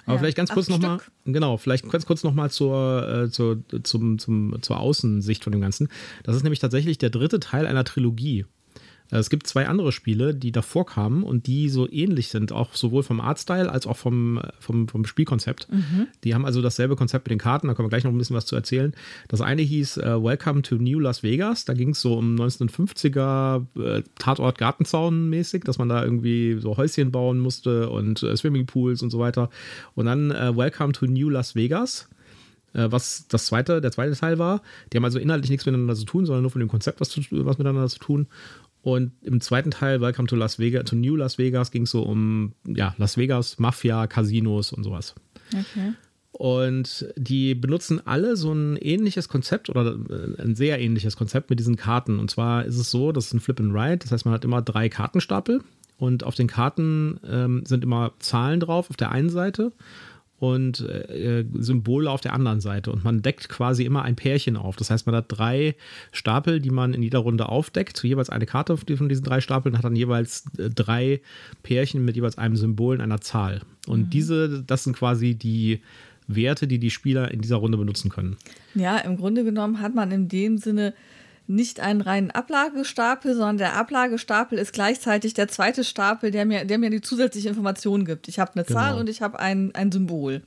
Aber 0.05 0.15
ja, 0.15 0.19
vielleicht 0.19 0.37
ganz 0.37 0.51
kurz 0.51 0.69
nochmal, 0.69 1.01
genau, 1.25 1.57
vielleicht 1.57 1.91
ganz 1.91 2.07
kurz 2.07 2.23
nochmal 2.23 2.51
zur, 2.51 3.09
äh, 3.09 3.31
zur, 3.31 3.63
zum, 3.83 4.19
zum, 4.19 4.63
zur 4.63 4.79
Außensicht 4.79 5.45
von 5.45 5.53
dem 5.53 5.61
Ganzen. 5.61 5.89
Das 6.23 6.37
ist 6.37 6.43
nämlich 6.43 6.61
tatsächlich 6.61 6.99
der 6.99 7.11
dritte 7.11 7.41
Teil 7.41 7.67
einer 7.67 7.85
Trilogie. 7.85 8.47
Äh, 9.15 9.19
es 9.19 9.31
gibt 9.31 9.47
zwei 9.47 9.67
andere 9.69 9.93
Spiele, 9.93 10.35
die 10.35 10.53
davor 10.53 10.85
kamen 10.85 11.23
und 11.23 11.47
die 11.47 11.69
so 11.69 11.91
ähnlich 11.91 12.29
sind, 12.29 12.53
auch 12.53 12.75
sowohl 12.75 13.03
vom 13.03 13.21
Artstyle 13.21 13.71
als 13.71 13.87
auch 13.87 13.97
vom, 13.97 14.41
vom, 14.59 14.89
vom 14.89 15.07
Spielkonzept. 15.07 15.69
Mhm. 15.71 16.09
Die 16.25 16.35
haben 16.35 16.45
also 16.45 16.61
dasselbe 16.61 16.97
Konzept 16.97 17.27
mit 17.27 17.31
den 17.31 17.39
Karten, 17.39 17.69
da 17.69 17.75
können 17.75 17.87
wir 17.87 17.91
gleich 17.91 18.05
noch 18.05 18.11
ein 18.11 18.19
bisschen 18.19 18.37
was 18.37 18.47
zu 18.47 18.57
erzählen. 18.57 18.93
Das 19.29 19.41
eine 19.41 19.63
hieß 19.63 19.99
äh, 19.99 20.23
Welcome 20.23 20.63
to 20.63 20.77
New 20.77 20.99
Las 20.99 21.23
Vegas, 21.23 21.65
da 21.65 21.75
ging 21.75 21.91
es 21.91 22.01
so 22.01 22.15
um 22.15 22.35
1950er 22.35 23.65
äh, 23.79 24.03
Tatort 24.19 24.59
Gartenzaun 24.59 25.31
mäßig, 25.31 25.65
dass 25.65 25.79
man 25.79 25.89
da 25.89 26.05
irgendwie 26.05 26.59
so 26.61 26.77
Häuschen 26.77 27.13
bauen 27.13 27.39
musste 27.39 27.89
und 27.91 28.23
äh, 28.23 28.37
Swimmingpools 28.37 29.03
und 29.03 29.11
so 29.11 29.19
weiter. 29.19 29.51
Und 29.95 30.07
dann 30.07 30.31
äh, 30.31 30.57
Welcome 30.57 30.93
to 30.93 31.07
New 31.07 31.31
Las 31.31 31.55
Vegas 31.55 32.09
äh, 32.75 32.91
was 32.91 33.27
das 33.29 33.47
zweite, 33.47 33.81
der 33.81 33.93
zweite 33.93 34.15
Teil 34.17 34.39
war. 34.39 34.61
Die 34.93 34.97
haben 34.97 35.05
also 35.05 35.19
inhaltlich 35.19 35.51
nichts 35.51 35.65
miteinander 35.65 35.95
zu 35.95 36.05
tun, 36.05 36.27
sondern 36.27 36.43
nur 36.43 36.51
von 36.51 36.61
dem 36.61 36.69
Konzept 36.69 37.01
was, 37.01 37.09
zu, 37.09 37.21
was 37.31 37.59
miteinander 37.59 37.89
zu 37.89 37.99
tun. 37.99 38.27
Und 38.85 39.13
im 39.23 39.41
zweiten 39.41 39.71
Teil, 39.71 40.03
Welcome 40.03 40.29
to 40.29 40.37
Las 40.37 40.59
Vegas, 40.59 40.85
to 40.85 40.95
New 40.95 41.17
Las 41.17 41.39
Vegas, 41.39 41.71
ging 41.71 41.85
es 41.85 41.91
so 41.91 42.03
um 42.03 42.53
ja, 42.67 42.95
Las 42.99 43.17
Vegas, 43.17 43.59
Mafia, 43.59 44.07
Casinos 44.07 44.75
und 44.75 44.85
sowas. 44.85 45.15
Okay. 45.49 45.95
Und 46.33 47.07
die 47.17 47.55
benutzen 47.55 48.07
alle 48.07 48.37
so 48.37 48.53
ein 48.53 48.77
ähnliches 48.77 49.31
Konzept 49.31 49.71
oder 49.71 49.97
äh, 50.11 50.43
ein 50.43 50.55
sehr 50.55 50.81
ähnliches 50.81 51.17
Konzept 51.17 51.49
mit 51.49 51.61
diesen 51.61 51.77
Karten. 51.77 52.19
Und 52.19 52.31
zwar 52.31 52.67
ist 52.67 52.77
es 52.77 52.91
so, 52.91 53.11
das 53.11 53.29
ist 53.29 53.33
ein 53.33 53.41
Flip 53.41 53.59
and 53.59 53.75
Ride, 53.75 53.99
das 53.99 54.13
heißt, 54.13 54.27
man 54.27 54.35
hat 54.35 54.45
immer 54.45 54.61
drei 54.61 54.91
Kartenstapel 54.91 55.63
und 55.97 56.25
auf 56.25 56.35
den 56.35 56.49
Karten 56.49 57.21
ähm, 57.27 57.63
sind 57.65 57.85
immer 57.85 58.13
Zahlen 58.19 58.61
drauf 58.61 58.91
auf 58.91 58.97
der 58.99 59.13
einen 59.13 59.31
Seite 59.31 59.73
und 60.39 60.81
äh, 60.81 61.45
Symbole 61.55 62.11
auf 62.11 62.21
der 62.21 62.33
anderen 62.33 62.61
Seite. 62.61 62.91
Und 62.93 63.05
man 63.05 63.23
deckt 63.23 63.49
quasi 63.49 63.85
immer 63.85 64.03
ein 64.03 64.17
Pärchen 64.17 64.57
auf. 64.57 64.77
Das 64.77 64.91
heißt, 64.91 65.07
man 65.07 65.15
hat 65.15 65.27
drei 65.29 65.77
Stapel, 66.13 66.61
die 66.61 66.71
man 66.71 66.93
in 66.93 67.03
jeder 67.03 67.21
Runde 67.21 67.49
aufdeckt. 67.49 68.03
Jeweils 68.03 68.31
eine 68.31 68.47
Karte 68.47 68.77
von 68.77 69.09
diesen 69.09 69.25
drei 69.25 69.41
Stapeln 69.41 69.77
hat 69.77 69.85
dann 69.85 69.97
jeweils 69.97 70.45
äh, 70.59 70.71
drei 70.71 71.21
Pärchen 71.63 72.05
mit 72.05 72.17
jeweils 72.17 72.37
einem 72.37 72.57
Symbol 72.57 72.97
in 72.97 73.01
einer 73.01 73.21
Zahl. 73.21 73.63
Und 73.87 74.01
mhm. 74.01 74.11
diese, 74.11 74.63
das 74.63 74.85
sind 74.85 74.97
quasi 74.97 75.35
die 75.35 75.81
Werte, 76.27 76.67
die 76.67 76.79
die 76.79 76.91
Spieler 76.91 77.31
in 77.31 77.41
dieser 77.41 77.57
Runde 77.57 77.79
benutzen 77.79 78.11
können. 78.11 78.37
Ja, 78.75 78.99
im 78.99 79.17
Grunde 79.17 79.45
genommen 79.45 79.81
hat 79.81 79.95
man 79.95 80.11
in 80.11 80.29
dem 80.29 80.59
Sinne 80.59 80.95
nicht 81.47 81.81
einen 81.81 82.01
reinen 82.01 82.31
Ablagestapel, 82.31 83.35
sondern 83.35 83.59
der 83.59 83.77
Ablagestapel 83.77 84.59
ist 84.59 84.73
gleichzeitig 84.73 85.35
der 85.35 85.49
zweite 85.49 85.85
Stapel, 85.85 86.31
der 86.31 86.45
mir, 86.47 86.65
der 86.65 86.79
mir 86.79 86.91
die 86.91 87.01
zusätzliche 87.03 87.51
Information 87.51 88.05
gibt. 88.05 88.29
Ich 88.29 88.39
habe 88.39 88.53
eine 88.55 88.65
genau. 88.65 88.79
Zahl 88.79 88.99
und 88.99 89.09
ich 89.09 89.21
habe 89.21 89.39
ein, 89.39 89.75
ein 89.75 89.93
Symbol. 89.93 90.43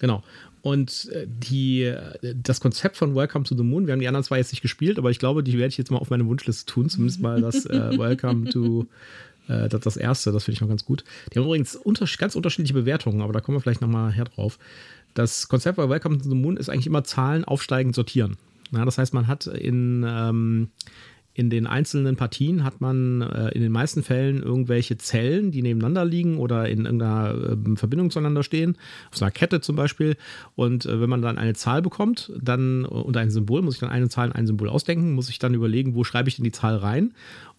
Genau. 0.00 0.22
Und 0.60 1.10
äh, 1.12 1.26
die, 1.26 1.94
das 2.34 2.60
Konzept 2.60 2.96
von 2.96 3.14
Welcome 3.14 3.44
to 3.44 3.56
the 3.56 3.62
Moon, 3.62 3.86
wir 3.86 3.92
haben 3.92 4.00
die 4.00 4.08
anderen 4.08 4.24
zwei 4.24 4.38
jetzt 4.38 4.52
nicht 4.52 4.62
gespielt, 4.62 4.98
aber 4.98 5.10
ich 5.10 5.18
glaube, 5.18 5.42
die 5.42 5.58
werde 5.58 5.68
ich 5.68 5.78
jetzt 5.78 5.90
mal 5.90 5.98
auf 5.98 6.10
meine 6.10 6.26
Wunschliste 6.26 6.66
tun, 6.66 6.88
zumindest 6.88 7.20
mal 7.20 7.40
das 7.40 7.66
äh, 7.66 7.70
Welcome 7.98 8.50
to 8.50 8.86
Äh, 9.48 9.68
das, 9.68 9.80
das 9.80 9.96
erste, 9.96 10.32
das 10.32 10.44
finde 10.44 10.56
ich 10.56 10.60
noch 10.60 10.68
ganz 10.68 10.84
gut. 10.84 11.04
Die 11.32 11.38
haben 11.38 11.46
übrigens 11.46 11.76
unter, 11.76 12.06
ganz 12.18 12.34
unterschiedliche 12.34 12.74
Bewertungen, 12.74 13.22
aber 13.22 13.32
da 13.32 13.40
kommen 13.40 13.56
wir 13.56 13.60
vielleicht 13.60 13.80
nochmal 13.80 14.12
her 14.12 14.24
drauf. 14.24 14.58
Das 15.14 15.48
Konzept 15.48 15.76
bei 15.76 15.88
Welcome 15.88 16.18
to 16.18 16.28
the 16.28 16.34
Moon 16.34 16.56
ist 16.56 16.68
eigentlich 16.68 16.86
immer 16.86 17.04
Zahlen 17.04 17.44
aufsteigend 17.44 17.94
sortieren. 17.94 18.36
Ja, 18.74 18.84
das 18.84 18.98
heißt, 18.98 19.14
man 19.14 19.26
hat 19.26 19.46
in, 19.46 20.04
ähm, 20.06 20.68
in 21.34 21.50
den 21.50 21.66
einzelnen 21.66 22.14
Partien 22.14 22.62
hat 22.62 22.80
man 22.80 23.20
äh, 23.20 23.48
in 23.50 23.60
den 23.60 23.72
meisten 23.72 24.04
Fällen 24.04 24.40
irgendwelche 24.40 24.96
Zellen, 24.96 25.50
die 25.50 25.62
nebeneinander 25.62 26.04
liegen 26.04 26.38
oder 26.38 26.68
in 26.68 26.84
irgendeiner 26.84 27.34
äh, 27.34 27.76
Verbindung 27.76 28.10
zueinander 28.10 28.44
stehen, 28.44 28.78
auf 29.12 29.20
einer 29.20 29.32
Kette 29.32 29.60
zum 29.60 29.74
Beispiel. 29.74 30.16
Und 30.54 30.86
äh, 30.86 31.00
wenn 31.00 31.10
man 31.10 31.22
dann 31.22 31.36
eine 31.36 31.54
Zahl 31.54 31.82
bekommt, 31.82 32.32
dann 32.40 32.84
und 32.84 33.16
ein 33.16 33.30
Symbol, 33.30 33.62
muss 33.62 33.74
ich 33.74 33.80
dann 33.80 33.90
eine 33.90 34.08
Zahl 34.08 34.28
und 34.28 34.36
ein 34.36 34.46
Symbol 34.46 34.68
ausdenken, 34.68 35.12
muss 35.12 35.28
ich 35.28 35.40
dann 35.40 35.54
überlegen, 35.54 35.96
wo 35.96 36.04
schreibe 36.04 36.28
ich 36.28 36.36
denn 36.36 36.44
die 36.44 36.52
Zahl 36.52 36.76
rein. 36.76 37.14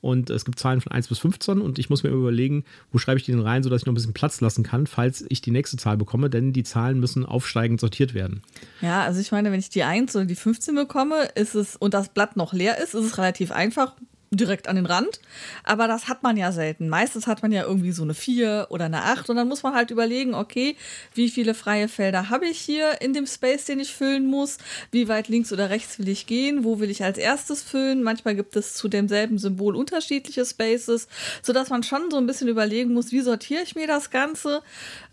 Und 0.06 0.30
es 0.30 0.46
gibt 0.46 0.60
Zahlen 0.60 0.82
von 0.82 0.92
1 0.92 1.08
bis 1.08 1.18
15 1.18 1.62
und 1.62 1.80
ich 1.80 1.90
muss 1.90 2.04
mir 2.04 2.10
überlegen, 2.10 2.64
wo 2.92 3.00
schreibe 3.00 3.18
ich 3.18 3.26
die 3.26 3.32
denn 3.32 3.42
rein, 3.42 3.64
sodass 3.64 3.82
ich 3.82 3.86
noch 3.88 3.92
ein 3.92 3.96
bisschen 3.96 4.14
Platz 4.14 4.40
lassen 4.40 4.62
kann, 4.62 4.86
falls 4.86 5.26
ich 5.30 5.42
die 5.42 5.50
nächste 5.50 5.78
Zahl 5.78 5.98
bekomme, 5.98 6.30
denn 6.30 6.54
die 6.54 6.62
Zahlen 6.62 7.00
müssen 7.00 7.26
aufsteigend 7.26 7.80
sortiert 7.80 8.14
werden. 8.14 8.44
Ja, 8.82 9.02
also 9.02 9.20
ich 9.20 9.32
meine, 9.32 9.52
wenn 9.52 9.60
ich 9.60 9.72
die 9.72 9.82
1 9.82 10.16
oder 10.16 10.26
die 10.26 10.36
15 10.36 10.76
bekomme, 10.76 11.30
ist 11.34 11.56
es 11.56 11.76
und 11.76 11.96
das 11.96 12.10
Blatt 12.10 12.38
noch 12.38 12.54
leer 12.54 12.78
ist, 12.78 12.94
ist 12.94 13.04
es 13.04 13.18
relativ 13.18 13.52
einfach 13.52 13.96
direkt 14.32 14.68
an 14.68 14.76
den 14.76 14.86
Rand. 14.86 15.20
Aber 15.64 15.88
das 15.88 16.08
hat 16.08 16.24
man 16.24 16.38
ja 16.38 16.52
selten. 16.52 16.90
Meistens 16.90 17.28
hat 17.28 17.42
man 17.42 17.52
ja 17.52 17.64
irgendwie 17.64 17.92
so 17.92 18.04
eine 18.04 18.14
4 18.14 18.68
oder 18.70 18.86
eine 18.86 19.04
8 19.04 19.30
und 19.30 19.36
dann 19.36 19.48
muss 19.48 19.64
man 19.64 19.74
halt 19.74 19.92
überlegen, 19.92 20.34
okay, 20.34 20.76
wie 21.14 21.30
viele 21.30 21.54
freie 21.54 21.88
Felder 21.88 22.30
habe 22.30 22.48
ich 22.48 22.60
hier 22.60 23.02
in 23.02 23.14
dem 23.14 23.28
Space, 23.28 23.66
den 23.66 23.80
ich 23.80 23.94
füllen 23.94 24.26
muss? 24.26 24.58
Wie 24.92 25.08
weit 25.08 25.28
links 25.28 25.52
oder 25.54 25.70
rechts 25.70 26.00
will 26.00 26.10
ich 26.10 26.28
gehen? 26.28 26.64
Wo 26.64 26.80
will 26.80 26.90
ich 26.90 27.04
als 27.04 27.18
erstes 27.18 27.62
füllen? 27.62 28.04
Manchmal 28.04 28.36
gibt 28.36 28.56
es 28.56 28.74
zu 28.74 28.88
demselben 28.88 29.38
Symbol 29.38 29.76
unterschiedliche 29.76 30.46
Spaces, 30.46 31.08
sodass 31.42 31.70
man 31.70 31.84
schon 31.84 32.10
so 32.12 32.18
ein 32.18 32.28
bisschen 32.28 32.48
überlegen 32.48 32.94
muss, 32.94 33.12
wie 33.12 33.22
sortiere 33.22 33.64
ich 33.64 33.76
mir 33.76 33.88
das 33.88 34.10
Ganze? 34.10 34.62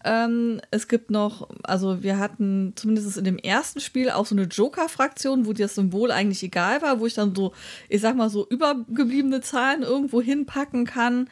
Ähm, 0.05 0.61
es 0.71 0.89
gibt 0.89 1.11
noch, 1.11 1.49
also 1.63 2.03
wir 2.03 2.19
hatten 2.19 2.73
zumindest 2.77 3.17
in 3.17 3.25
dem 3.25 3.39
ersten 3.39 3.81
Spiel 3.81 4.11
auch 4.11 4.27
so 4.27 4.35
eine 4.35 4.45
Joker-Fraktion, 4.45 5.47
wo 5.47 5.53
das 5.53 5.75
Symbol 5.75 6.11
eigentlich 6.11 6.43
egal 6.43 6.83
war, 6.83 7.01
wo 7.01 7.07
ich 7.07 7.15
dann 7.15 7.35
so, 7.35 7.53
ich 7.89 8.01
sag 8.01 8.17
mal 8.17 8.31
so 8.31 8.47
übergebliebene 8.49 9.41
Zahlen 9.41 9.83
irgendwo 9.83 10.21
hinpacken 10.21 10.87
kann. 10.87 11.29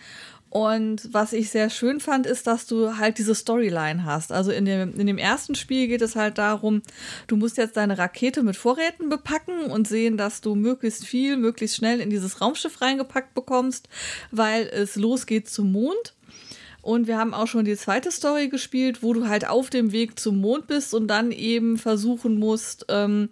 Und 0.51 1.15
was 1.15 1.33
ich 1.33 1.49
sehr 1.51 1.71
schön 1.71 2.01
fand, 2.01 2.27
ist, 2.27 2.49
dass 2.49 2.67
du 2.67 2.97
halt 2.97 3.19
diese 3.19 3.37
Storyline 3.37 4.05
hast. 4.05 4.33
Also 4.33 4.51
in 4.51 4.65
dem, 4.65 4.99
in 4.99 5.07
dem 5.07 5.17
ersten 5.17 5.55
Spiel 5.55 5.87
geht 5.87 6.03
es 6.03 6.17
halt 6.17 6.39
darum, 6.39 6.83
du 7.29 7.37
musst 7.37 7.57
jetzt 7.57 7.77
deine 7.77 7.99
Rakete 7.99 8.43
mit 8.43 8.57
Vorräten 8.57 9.09
bepacken 9.09 9.67
und 9.71 9.87
sehen, 9.87 10.17
dass 10.17 10.41
du 10.41 10.57
möglichst 10.57 11.07
viel, 11.07 11.37
möglichst 11.37 11.77
schnell 11.77 12.01
in 12.01 12.11
dieses 12.11 12.41
Raumschiff 12.41 12.81
reingepackt 12.81 13.33
bekommst, 13.33 13.89
weil 14.33 14.67
es 14.67 14.97
losgeht 14.97 15.49
zum 15.49 15.71
Mond. 15.71 16.15
Und 16.83 17.07
wir 17.07 17.19
haben 17.19 17.35
auch 17.35 17.47
schon 17.47 17.65
die 17.65 17.77
zweite 17.77 18.11
Story 18.11 18.49
gespielt, 18.49 19.03
wo 19.03 19.13
du 19.13 19.29
halt 19.29 19.49
auf 19.49 19.71
dem 19.71 19.93
Weg 19.93 20.19
zum 20.19 20.41
Mond 20.41 20.67
bist 20.67 20.95
und 20.95 21.09
dann 21.09 21.31
eben 21.31 21.77
versuchen 21.77 22.39
musst, 22.39 22.87
ähm, 22.89 23.29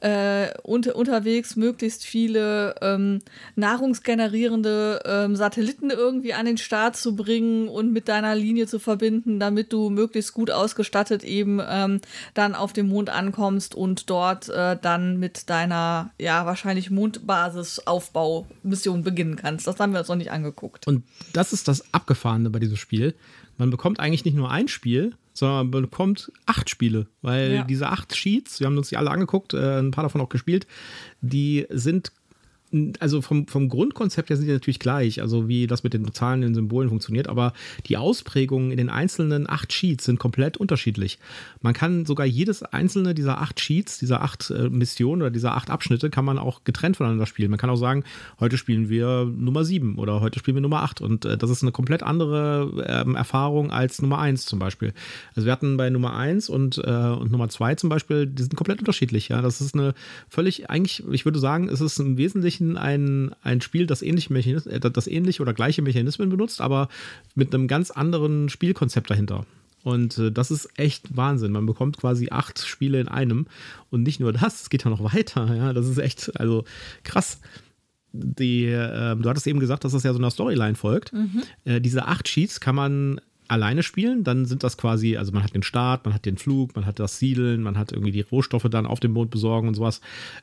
äh, 0.00 0.48
unter, 0.62 0.96
unterwegs 0.96 1.56
möglichst 1.56 2.04
viele 2.04 2.74
ähm, 2.80 3.20
nahrungsgenerierende 3.56 5.02
ähm, 5.04 5.36
Satelliten 5.36 5.90
irgendwie 5.90 6.34
an 6.34 6.46
den 6.46 6.58
Start 6.58 6.96
zu 6.96 7.16
bringen 7.16 7.68
und 7.68 7.92
mit 7.92 8.08
deiner 8.08 8.34
Linie 8.34 8.66
zu 8.66 8.78
verbinden, 8.78 9.40
damit 9.40 9.72
du 9.72 9.90
möglichst 9.90 10.34
gut 10.34 10.50
ausgestattet 10.50 11.24
eben 11.24 11.60
ähm, 11.66 12.00
dann 12.34 12.54
auf 12.54 12.72
dem 12.72 12.88
Mond 12.88 13.10
ankommst 13.10 13.74
und 13.74 14.10
dort 14.10 14.48
äh, 14.48 14.76
dann 14.80 15.18
mit 15.18 15.50
deiner, 15.50 16.10
ja, 16.20 16.46
wahrscheinlich 16.46 16.90
Mondbasisaufbau-Mission 16.90 19.02
beginnen 19.02 19.36
kannst. 19.36 19.66
Das 19.66 19.80
haben 19.80 19.92
wir 19.92 20.00
uns 20.00 20.08
noch 20.08 20.16
nicht 20.16 20.30
angeguckt. 20.30 20.86
Und 20.86 21.04
das 21.32 21.52
ist 21.52 21.68
das 21.68 21.92
Abgefahrene 21.92 22.50
bei 22.50 22.58
diesem 22.58 22.76
Spiel. 22.76 23.14
Man 23.56 23.70
bekommt 23.70 24.00
eigentlich 24.00 24.24
nicht 24.24 24.36
nur 24.36 24.50
ein 24.50 24.68
Spiel, 24.68 25.14
sondern 25.38 25.70
man 25.70 25.82
bekommt 25.82 26.32
acht 26.46 26.68
Spiele, 26.68 27.06
weil 27.22 27.52
ja. 27.52 27.62
diese 27.64 27.88
acht 27.88 28.14
Sheets, 28.14 28.60
wir 28.60 28.66
haben 28.66 28.76
uns 28.76 28.88
die 28.88 28.96
alle 28.96 29.10
angeguckt, 29.10 29.54
äh, 29.54 29.78
ein 29.78 29.90
paar 29.92 30.02
davon 30.02 30.20
auch 30.20 30.28
gespielt, 30.28 30.66
die 31.20 31.66
sind 31.70 32.12
also 33.00 33.22
vom, 33.22 33.46
vom 33.46 33.68
Grundkonzept 33.68 34.30
her 34.30 34.36
sind 34.36 34.46
die 34.46 34.52
natürlich 34.52 34.78
gleich, 34.78 35.20
also 35.22 35.48
wie 35.48 35.66
das 35.66 35.84
mit 35.84 35.94
den 35.94 36.12
Zahlen, 36.12 36.42
den 36.42 36.54
Symbolen 36.54 36.88
funktioniert, 36.88 37.28
aber 37.28 37.52
die 37.86 37.96
Ausprägungen 37.96 38.70
in 38.70 38.76
den 38.76 38.90
einzelnen 38.90 39.48
acht 39.48 39.72
Sheets 39.72 40.04
sind 40.04 40.18
komplett 40.18 40.56
unterschiedlich. 40.56 41.18
Man 41.62 41.74
kann 41.74 42.04
sogar 42.06 42.26
jedes 42.26 42.62
einzelne 42.62 43.14
dieser 43.14 43.40
acht 43.40 43.60
Sheets, 43.60 43.98
dieser 43.98 44.22
acht 44.22 44.50
äh, 44.50 44.68
Missionen 44.68 45.22
oder 45.22 45.30
dieser 45.30 45.54
acht 45.54 45.70
Abschnitte 45.70 46.10
kann 46.10 46.24
man 46.24 46.38
auch 46.38 46.64
getrennt 46.64 46.96
voneinander 46.96 47.26
spielen. 47.26 47.50
Man 47.50 47.58
kann 47.58 47.70
auch 47.70 47.76
sagen, 47.76 48.04
heute 48.40 48.58
spielen 48.58 48.88
wir 48.88 49.24
Nummer 49.24 49.64
sieben 49.64 49.96
oder 49.96 50.20
heute 50.20 50.38
spielen 50.38 50.56
wir 50.56 50.62
Nummer 50.62 50.82
acht 50.82 51.00
und 51.00 51.24
äh, 51.24 51.38
das 51.38 51.50
ist 51.50 51.62
eine 51.62 51.72
komplett 51.72 52.02
andere 52.02 52.72
äh, 52.86 53.14
Erfahrung 53.14 53.70
als 53.70 54.02
Nummer 54.02 54.18
eins 54.18 54.44
zum 54.44 54.58
Beispiel. 54.58 54.92
Also 55.34 55.46
wir 55.46 55.52
hatten 55.52 55.76
bei 55.76 55.90
Nummer 55.90 56.14
eins 56.14 56.48
und, 56.48 56.78
äh, 56.78 56.90
und 56.90 57.30
Nummer 57.30 57.48
zwei 57.48 57.74
zum 57.74 57.88
Beispiel, 57.88 58.26
die 58.26 58.42
sind 58.42 58.56
komplett 58.56 58.80
unterschiedlich. 58.80 59.28
Ja, 59.28 59.42
das 59.42 59.60
ist 59.60 59.74
eine 59.74 59.94
völlig, 60.28 60.70
eigentlich, 60.70 61.04
ich 61.10 61.24
würde 61.24 61.38
sagen, 61.38 61.68
es 61.68 61.80
ist 61.80 61.98
im 61.98 62.16
Wesentlichen 62.16 62.57
Wesentlichen 62.58 62.76
ein, 62.76 63.34
ein 63.42 63.60
Spiel, 63.60 63.86
das 63.86 64.02
ähnliche, 64.02 64.30
äh, 64.66 64.80
das 64.80 65.06
ähnliche 65.06 65.42
oder 65.42 65.54
gleiche 65.54 65.82
Mechanismen 65.82 66.28
benutzt, 66.28 66.60
aber 66.60 66.88
mit 67.34 67.54
einem 67.54 67.68
ganz 67.68 67.90
anderen 67.90 68.48
Spielkonzept 68.48 69.10
dahinter. 69.10 69.46
Und 69.84 70.18
äh, 70.18 70.32
das 70.32 70.50
ist 70.50 70.68
echt 70.76 71.16
Wahnsinn. 71.16 71.52
Man 71.52 71.66
bekommt 71.66 71.98
quasi 71.98 72.28
acht 72.30 72.58
Spiele 72.66 73.00
in 73.00 73.08
einem. 73.08 73.46
Und 73.90 74.02
nicht 74.02 74.20
nur 74.20 74.32
das, 74.32 74.62
es 74.62 74.70
geht 74.70 74.84
ja 74.84 74.90
noch 74.90 75.14
weiter. 75.14 75.54
Ja, 75.54 75.72
das 75.72 75.86
ist 75.86 75.98
echt, 75.98 76.38
also 76.38 76.64
krass. 77.04 77.40
Die, 78.12 78.64
äh, 78.64 79.16
du 79.16 79.28
hattest 79.28 79.46
eben 79.46 79.60
gesagt, 79.60 79.84
dass 79.84 79.92
das 79.92 80.02
ja 80.02 80.12
so 80.12 80.18
einer 80.18 80.30
Storyline 80.30 80.74
folgt. 80.74 81.12
Mhm. 81.12 81.42
Äh, 81.64 81.80
diese 81.80 82.06
acht 82.06 82.26
Sheets 82.26 82.58
kann 82.58 82.74
man 82.74 83.20
alleine 83.48 83.82
spielen, 83.82 84.24
dann 84.24 84.44
sind 84.44 84.62
das 84.62 84.76
quasi, 84.76 85.16
also 85.16 85.32
man 85.32 85.42
hat 85.42 85.54
den 85.54 85.62
Start, 85.62 86.04
man 86.04 86.14
hat 86.14 86.26
den 86.26 86.36
Flug, 86.36 86.76
man 86.76 86.86
hat 86.86 86.98
das 86.98 87.18
Siedeln, 87.18 87.62
man 87.62 87.78
hat 87.78 87.92
irgendwie 87.92 88.12
die 88.12 88.20
Rohstoffe 88.20 88.66
dann 88.70 88.86
auf 88.86 89.00
dem 89.00 89.12
Mond 89.12 89.30
besorgen 89.30 89.68
und 89.68 89.74
sowas. 89.74 90.00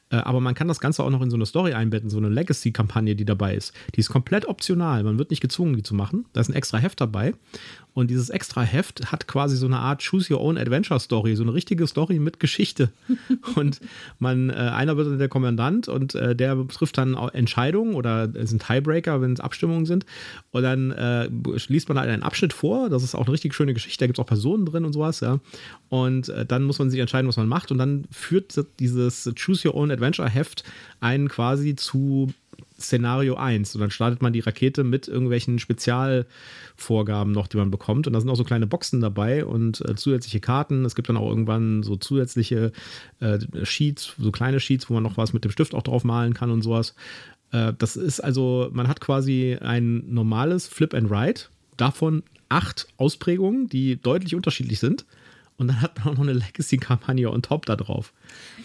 Äh, 0.09 0.17
aber 0.17 0.41
man 0.41 0.55
kann 0.55 0.67
das 0.67 0.79
Ganze 0.79 1.03
auch 1.03 1.09
noch 1.09 1.21
in 1.21 1.29
so 1.29 1.37
eine 1.37 1.45
Story 1.45 1.73
einbetten, 1.73 2.09
so 2.09 2.17
eine 2.17 2.29
Legacy-Kampagne, 2.29 3.15
die 3.15 3.25
dabei 3.25 3.55
ist. 3.55 3.73
Die 3.95 3.99
ist 3.99 4.09
komplett 4.09 4.47
optional. 4.47 5.03
Man 5.03 5.19
wird 5.19 5.29
nicht 5.29 5.41
gezwungen, 5.41 5.75
die 5.75 5.83
zu 5.83 5.93
machen. 5.93 6.25
Da 6.33 6.41
ist 6.41 6.49
ein 6.49 6.55
extra 6.55 6.77
Heft 6.79 6.99
dabei. 6.99 7.33
Und 7.95 8.09
dieses 8.11 8.29
extra 8.29 8.61
Heft 8.61 9.09
hat 9.11 9.25
quasi 9.25 9.55
so 9.55 9.65
eine 9.67 9.79
Art 9.79 10.03
Choose 10.03 10.33
Your 10.33 10.41
Own 10.41 10.57
Adventure 10.57 10.99
Story, 10.99 11.35
so 11.35 11.43
eine 11.43 11.53
richtige 11.53 11.87
Story 11.87 12.19
mit 12.19 12.41
Geschichte. 12.41 12.89
und 13.55 13.79
man, 14.19 14.49
äh, 14.49 14.53
einer 14.53 14.97
wird 14.97 15.17
der 15.17 15.29
Kommandant 15.29 15.87
und 15.87 16.13
äh, 16.13 16.35
der 16.35 16.67
trifft 16.67 16.97
dann 16.97 17.13
Entscheidungen 17.13 17.95
oder 17.95 18.29
es 18.35 18.49
sind 18.49 18.61
Tiebreaker, 18.65 19.21
wenn 19.21 19.31
es 19.31 19.39
Abstimmungen 19.39 19.85
sind. 19.85 20.05
Und 20.51 20.63
dann 20.63 20.91
äh, 20.91 21.29
liest 21.67 21.87
man 21.87 21.97
halt 21.97 22.09
einen 22.09 22.23
Abschnitt 22.23 22.51
vor. 22.51 22.89
Das 22.95 23.03
ist 23.03 23.15
auch 23.15 23.25
eine 23.25 23.33
richtig 23.33 23.53
schöne 23.53 23.73
Geschichte. 23.73 23.99
Da 23.99 24.07
gibt 24.07 24.17
es 24.17 24.23
auch 24.23 24.27
Personen 24.27 24.65
drin 24.65 24.85
und 24.85 24.93
sowas, 24.93 25.19
ja. 25.19 25.39
Und 25.89 26.29
äh, 26.29 26.45
dann 26.45 26.63
muss 26.63 26.79
man 26.79 26.89
sich 26.89 26.99
entscheiden, 26.99 27.27
was 27.27 27.37
man 27.37 27.47
macht. 27.47 27.71
Und 27.71 27.77
dann 27.77 28.05
führt 28.11 28.53
dieses 28.79 29.31
Choose 29.35 29.67
Your 29.67 29.75
Own 29.75 29.91
Adventure 29.91 30.29
Heft 30.29 30.63
einen 30.99 31.29
quasi 31.29 31.75
zu 31.75 32.33
Szenario 32.79 33.35
1 33.35 33.75
und 33.75 33.81
dann 33.81 33.91
startet 33.91 34.21
man 34.21 34.33
die 34.33 34.41
Rakete 34.41 34.83
mit 34.83 35.07
irgendwelchen 35.07 35.59
Spezialvorgaben 35.59 37.31
noch, 37.31 37.47
die 37.47 37.57
man 37.57 37.71
bekommt 37.71 38.05
und 38.05 38.13
da 38.13 38.19
sind 38.19 38.29
auch 38.29 38.35
so 38.35 38.43
kleine 38.43 38.67
Boxen 38.67 38.99
dabei 38.99 39.45
und 39.45 39.81
äh, 39.87 39.95
zusätzliche 39.95 40.41
Karten. 40.41 40.83
Es 40.83 40.95
gibt 40.95 41.07
dann 41.07 41.17
auch 41.17 41.29
irgendwann 41.29 41.83
so 41.83 41.95
zusätzliche 41.95 42.71
äh, 43.19 43.39
Sheets, 43.63 44.15
so 44.17 44.31
kleine 44.31 44.59
Sheets, 44.59 44.89
wo 44.89 44.93
man 44.93 45.03
noch 45.03 45.17
was 45.17 45.33
mit 45.33 45.43
dem 45.45 45.51
Stift 45.51 45.73
auch 45.73 45.83
drauf 45.83 46.03
malen 46.03 46.33
kann 46.33 46.51
und 46.51 46.63
sowas. 46.63 46.95
Äh, 47.51 47.73
das 47.77 47.95
ist 47.95 48.19
also, 48.19 48.69
man 48.73 48.87
hat 48.87 48.99
quasi 48.99 49.57
ein 49.59 50.03
normales 50.13 50.67
Flip 50.67 50.93
and 50.93 51.09
Write, 51.09 51.45
davon 51.77 52.23
acht 52.49 52.87
Ausprägungen, 52.97 53.67
die 53.67 54.01
deutlich 54.01 54.35
unterschiedlich 54.35 54.79
sind 54.79 55.05
und 55.57 55.67
dann 55.67 55.81
hat 55.81 55.97
man 55.99 56.09
auch 56.09 56.17
noch 56.17 56.23
eine 56.23 56.33
Legacy-Kampagne 56.33 57.31
on 57.31 57.41
top 57.41 57.65
da 57.65 57.75
drauf. 57.75 58.13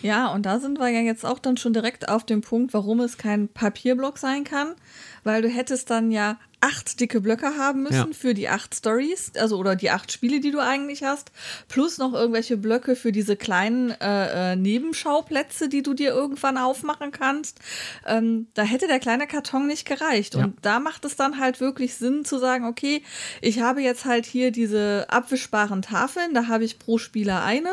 Ja, 0.03 0.33
und 0.33 0.45
da 0.45 0.59
sind 0.59 0.79
wir 0.79 0.89
ja 0.89 1.01
jetzt 1.01 1.25
auch 1.25 1.39
dann 1.39 1.57
schon 1.57 1.73
direkt 1.73 2.09
auf 2.09 2.25
dem 2.27 2.41
Punkt, 2.41 2.75
warum 2.75 3.01
es 3.01 3.17
kein 3.17 3.49
Papierblock 3.49 4.19
sein 4.19 4.45
kann, 4.45 4.75
weil 5.23 5.43
du 5.43 5.49
hättest 5.49 5.91
dann 5.91 6.11
ja 6.11 6.39
acht 6.61 7.01
dicke 7.01 7.21
Blöcke 7.21 7.57
haben 7.57 7.83
müssen 7.83 8.11
ja. 8.11 8.17
für 8.17 8.35
die 8.35 8.49
acht 8.49 8.75
Stories, 8.75 9.33
also 9.37 9.57
oder 9.57 9.77
die 9.77 9.91
acht 9.91 10.13
Spiele, 10.13 10.41
die 10.41 10.51
du 10.51 10.61
eigentlich 10.61 11.03
hast, 11.03 11.33
plus 11.69 11.99
noch 11.99 12.13
irgendwelche 12.13 12.57
Blöcke 12.57 12.97
für 12.97 13.13
diese 13.13 13.37
kleinen 13.37 13.91
äh, 14.01 14.53
äh, 14.53 14.57
Nebenschauplätze, 14.57 15.69
die 15.69 15.83
du 15.83 15.95
dir 15.95 16.11
irgendwann 16.11 16.59
aufmachen 16.59 17.13
kannst. 17.13 17.61
Ähm, 18.07 18.49
da 18.55 18.63
hätte 18.63 18.87
der 18.87 19.01
kleine 19.01 19.27
Karton 19.27 19.67
nicht 19.67 19.87
gereicht. 19.87 20.35
Ja. 20.35 20.45
Und 20.45 20.59
da 20.63 20.81
macht 20.81 21.05
es 21.05 21.17
dann 21.17 21.39
halt 21.39 21.61
wirklich 21.61 21.95
Sinn 21.95 22.25
zu 22.25 22.39
sagen, 22.39 22.67
okay, 22.67 23.03
ich 23.41 23.61
habe 23.61 23.81
jetzt 23.81 24.05
halt 24.05 24.27
hier 24.27 24.51
diese 24.51 25.07
abwischbaren 25.09 25.83
Tafeln, 25.83 26.35
da 26.35 26.49
habe 26.49 26.65
ich 26.65 26.79
pro 26.79 26.99
Spieler 26.99 27.43
eine. 27.43 27.71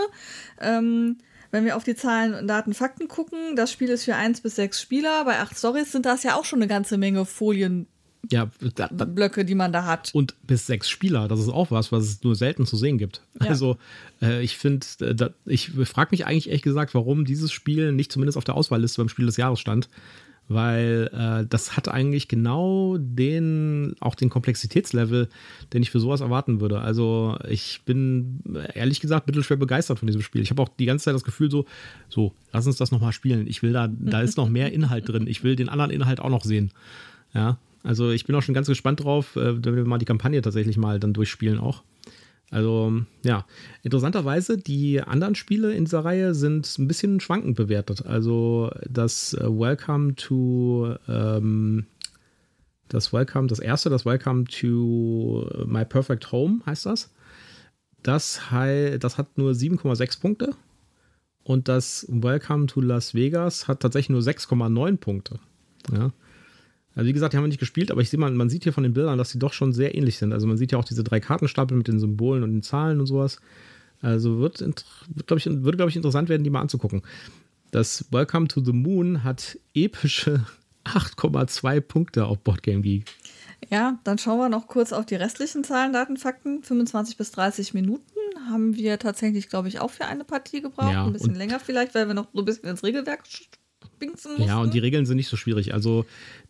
Ähm, 0.62 1.18
wenn 1.52 1.66
wir 1.66 1.78
auf 1.78 1.84
die 1.84 1.96
Zahlen, 1.96 2.48
Daten, 2.48 2.74
Fakten 2.74 3.08
gucken, 3.08 3.56
das 3.56 3.72
Spiel 3.72 3.90
ist 3.90 4.04
für 4.04 4.16
eins 4.16 4.42
bis 4.42 4.56
sechs 4.56 4.82
Spieler. 4.82 5.24
Bei 5.26 5.40
acht 5.40 5.58
Stories 5.58 5.92
sind 5.92 6.06
das 6.06 6.24
ja 6.24 6.36
auch 6.36 6.46
schon 6.46 6.60
eine 6.60 6.68
ganze 6.68 6.98
Menge 6.98 7.26
Folien. 7.26 7.88
Ja, 8.32 8.50
da, 8.76 8.90
da, 8.92 9.06
Blöcke, 9.06 9.46
die 9.46 9.56
man 9.56 9.72
da 9.72 9.86
hat. 9.86 10.12
Und 10.14 10.36
bis 10.46 10.68
sechs 10.68 10.90
Spieler, 10.90 11.28
das 11.28 11.40
ist 11.40 11.50
auch 11.50 11.72
was, 11.72 11.92
was 11.92 12.04
es 12.04 12.24
nur 12.24 12.36
selten 12.36 12.66
zu 12.66 12.76
sehen 12.76 12.98
gibt. 12.98 13.22
Ja. 13.42 13.50
Also, 13.50 13.78
äh, 14.22 14.42
ich 14.44 14.58
finde, 14.58 14.86
äh, 15.00 15.30
ich 15.46 15.72
frage 15.86 16.10
mich 16.12 16.26
eigentlich 16.26 16.48
ehrlich 16.48 16.62
gesagt, 16.62 16.94
warum 16.94 17.26
dieses 17.26 17.52
Spiel 17.52 17.94
nicht 17.94 18.12
zumindest 18.12 18.38
auf 18.38 18.44
der 18.44 18.56
Auswahlliste 18.56 19.02
beim 19.02 19.10
Spiel 19.10 19.26
des 19.26 19.38
Jahres 19.38 19.60
stand 19.60 19.90
weil 20.50 21.10
äh, 21.14 21.46
das 21.48 21.76
hat 21.76 21.90
eigentlich 21.90 22.28
genau 22.28 22.98
den, 22.98 23.96
auch 24.00 24.16
den 24.16 24.30
Komplexitätslevel, 24.30 25.28
den 25.74 25.82
ich 25.82 25.92
für 25.92 26.00
sowas 26.00 26.22
erwarten 26.22 26.62
würde. 26.62 26.80
Also 26.80 27.38
ich 27.50 27.82
bin 27.86 28.42
ehrlich 28.74 29.02
gesagt 29.02 29.28
mittelschwer 29.28 29.58
begeistert 29.58 30.00
von 30.00 30.08
diesem 30.08 30.22
Spiel. 30.22 30.42
Ich 30.42 30.50
habe 30.50 30.62
auch 30.62 30.70
die 30.70 30.86
ganze 30.86 31.06
Zeit 31.06 31.16
das 31.16 31.26
Gefühl 31.26 31.52
so, 31.52 31.66
so, 32.08 32.34
lass 32.54 32.66
uns 32.66 32.78
das 32.78 32.92
nochmal 32.92 33.12
spielen. 33.12 33.48
Ich 33.48 33.62
will 33.62 33.74
da, 33.74 33.90
da 33.90 34.22
ist 34.22 34.38
noch 34.38 34.48
mehr 34.48 34.72
Inhalt 34.72 35.10
drin. 35.10 35.28
Ich 35.28 35.44
will 35.44 35.56
den 35.56 35.70
anderen 35.70 35.92
Inhalt 35.92 36.22
auch 36.22 36.30
noch 36.30 36.44
sehen. 36.44 36.72
Ja, 37.34 37.58
also 37.88 38.12
ich 38.12 38.26
bin 38.26 38.36
auch 38.36 38.42
schon 38.42 38.54
ganz 38.54 38.68
gespannt 38.68 39.02
drauf, 39.02 39.38
äh, 39.38 39.64
wenn 39.64 39.78
wir 39.78 39.86
mal 39.86 39.98
die 39.98 40.06
Kampagne 40.06 40.42
tatsächlich 40.42 40.76
mal 40.76 41.00
dann 41.00 41.14
durchspielen 41.14 41.58
auch. 41.58 41.84
Also 42.50 43.02
ja, 43.24 43.46
interessanterweise, 43.82 44.58
die 44.58 45.02
anderen 45.02 45.36
Spiele 45.36 45.74
in 45.74 45.86
dieser 45.86 46.04
Reihe 46.04 46.36
sind 46.36 46.78
ein 46.78 46.88
bisschen 46.90 47.22
schwankend 47.22 47.56
bewertet. 47.56 48.06
Also 48.06 48.72
das 48.90 49.34
äh, 49.36 49.46
Welcome 49.46 50.16
to 50.16 50.96
ähm, 51.08 51.86
das 52.90 53.14
Welcome, 53.14 53.48
das 53.48 53.60
erste, 53.60 53.90
das 53.90 54.06
Welcome 54.06 54.46
to 54.46 55.50
My 55.66 55.86
Perfect 55.86 56.32
Home 56.34 56.60
heißt 56.66 56.86
das. 56.86 57.14
Das, 58.04 58.42
das 58.52 59.18
hat 59.18 59.38
nur 59.38 59.52
7,6 59.52 60.22
Punkte. 60.22 60.56
Und 61.44 61.68
das 61.70 62.06
Welcome 62.10 62.68
to 62.68 62.82
Las 62.82 63.14
Vegas 63.14 63.68
hat 63.70 63.82
tatsächlich 63.82 64.10
nur 64.10 64.22
6,9 64.22 64.98
Punkte. 64.98 65.40
Ja. 65.94 66.12
Also 66.98 67.10
wie 67.10 67.14
gesagt, 67.14 67.34
die 67.34 67.38
haben 67.38 67.44
wir 67.44 67.50
nicht 67.50 67.60
gespielt, 67.60 67.92
aber 67.92 68.02
ich 68.02 68.10
sehe 68.10 68.20
mal, 68.20 68.32
man 68.32 68.50
sieht 68.50 68.64
hier 68.64 68.74
von 68.74 68.82
den 68.82 68.96
Bildern, 68.96 69.20
dass 69.20 69.30
sie 69.30 69.38
doch 69.38 69.54
schon 69.54 69.72
sehr 69.72 69.94
ähnlich 69.94 70.18
sind. 70.18 70.34
Also 70.34 70.48
man 70.48 70.58
sieht 70.58 70.72
ja 70.72 70.80
auch 70.80 70.84
diese 70.84 71.04
drei 71.04 71.20
Kartenstapel 71.20 71.78
mit 71.78 71.88
den 71.88 72.00
Symbolen 72.00 72.42
und 72.42 72.52
den 72.52 72.64
Zahlen 72.64 73.00
und 73.00 73.06
sowas. 73.06 73.40
Also 74.02 74.40
wird, 74.40 74.62
wird 74.62 75.28
glaube 75.28 75.38
ich, 75.38 75.46
würde, 75.46 75.78
glaube 75.78 75.92
ich, 75.92 75.96
interessant 75.96 76.28
werden, 76.28 76.44
die 76.44 76.50
mal 76.50 76.60
anzugucken. 76.60 77.04
Das 77.70 78.06
Welcome 78.10 78.48
to 78.48 78.64
the 78.64 78.72
Moon 78.72 79.24
hat 79.24 79.60
epische 79.76 80.44
8,2 80.86 81.82
Punkte 81.82 82.26
auf 82.26 82.40
Boardgame 82.40 82.82
Geek. 82.82 83.06
Ja, 83.70 84.00
dann 84.04 84.18
schauen 84.18 84.40
wir 84.40 84.50
noch 84.50 84.66
kurz 84.66 84.92
auf 84.92 85.06
die 85.06 85.16
restlichen 85.16 85.64
Zahlen, 85.64 85.94
Daten, 85.94 86.18
Fakten. 86.18 86.64
25 86.64 87.16
bis 87.16 87.30
30 87.32 87.76
Minuten 87.76 88.10
haben 88.50 88.76
wir 88.76 88.98
tatsächlich, 88.98 89.50
glaube 89.50 89.68
ich, 89.68 89.80
auch 89.80 89.92
für 89.92 90.06
eine 90.06 90.24
Partie 90.24 90.62
gebraucht. 90.62 90.94
Ja, 90.94 91.06
ein 91.06 91.14
bisschen 91.14 91.36
länger 91.36 91.60
vielleicht, 91.60 91.94
weil 91.94 92.08
wir 92.08 92.16
noch 92.16 92.30
so 92.34 92.40
ein 92.40 92.46
bisschen 92.46 92.70
ins 92.70 92.84
Regelwerk 92.84 93.28
pinksen 94.00 94.34
mussten. 94.34 94.48
Ja, 94.48 94.60
und 94.60 94.74
die 94.74 94.80
Regeln 94.80 95.06
sind 95.06 95.18
nicht 95.18 95.30
so 95.30 95.38
schwierig. 95.38 95.74
Also 95.74 96.06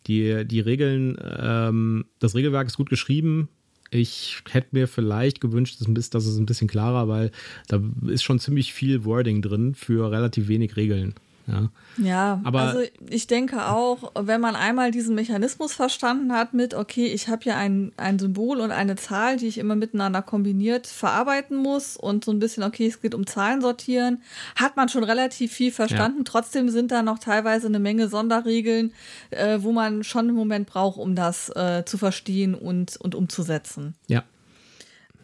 die, 0.06 0.44
die 0.44 0.60
Regeln, 0.60 1.18
ähm, 1.38 2.06
das 2.18 2.34
Regelwerk 2.34 2.66
ist 2.66 2.76
gut 2.76 2.90
geschrieben. 2.90 3.48
Ich 3.90 4.42
hätte 4.50 4.68
mir 4.72 4.86
vielleicht 4.86 5.40
gewünscht, 5.40 5.80
dass 5.80 6.26
es 6.26 6.36
ein 6.36 6.46
bisschen 6.46 6.68
klarer, 6.68 7.08
weil 7.08 7.30
da 7.68 7.80
ist 8.06 8.22
schon 8.22 8.38
ziemlich 8.38 8.74
viel 8.74 9.04
Wording 9.04 9.40
drin 9.40 9.74
für 9.74 10.10
relativ 10.10 10.48
wenig 10.48 10.76
Regeln. 10.76 11.14
Ja, 11.48 11.70
ja 11.96 12.40
aber 12.44 12.60
also 12.60 12.80
ich 13.08 13.26
denke 13.26 13.66
auch, 13.66 14.12
wenn 14.14 14.40
man 14.40 14.54
einmal 14.54 14.90
diesen 14.90 15.14
Mechanismus 15.14 15.72
verstanden 15.72 16.32
hat 16.32 16.54
mit, 16.54 16.74
okay, 16.74 17.06
ich 17.06 17.28
habe 17.28 17.44
hier 17.44 17.56
ein, 17.56 17.92
ein 17.96 18.18
Symbol 18.18 18.60
und 18.60 18.70
eine 18.70 18.96
Zahl, 18.96 19.38
die 19.38 19.46
ich 19.46 19.58
immer 19.58 19.74
miteinander 19.74 20.22
kombiniert 20.22 20.86
verarbeiten 20.86 21.56
muss 21.56 21.96
und 21.96 22.24
so 22.24 22.32
ein 22.32 22.38
bisschen, 22.38 22.62
okay, 22.62 22.86
es 22.86 23.00
geht 23.00 23.14
um 23.14 23.26
Zahlen 23.26 23.60
sortieren, 23.60 24.22
hat 24.56 24.76
man 24.76 24.88
schon 24.88 25.04
relativ 25.04 25.52
viel 25.52 25.72
verstanden. 25.72 26.18
Ja. 26.18 26.24
Trotzdem 26.24 26.68
sind 26.68 26.90
da 26.92 27.02
noch 27.02 27.18
teilweise 27.18 27.66
eine 27.66 27.78
Menge 27.78 28.08
Sonderregeln, 28.08 28.92
äh, 29.30 29.58
wo 29.60 29.72
man 29.72 30.04
schon 30.04 30.28
einen 30.28 30.36
Moment 30.36 30.68
braucht, 30.68 30.98
um 30.98 31.14
das 31.14 31.48
äh, 31.56 31.84
zu 31.84 31.98
verstehen 31.98 32.54
und, 32.54 32.96
und 32.98 33.14
umzusetzen. 33.14 33.94
Ja, 34.06 34.24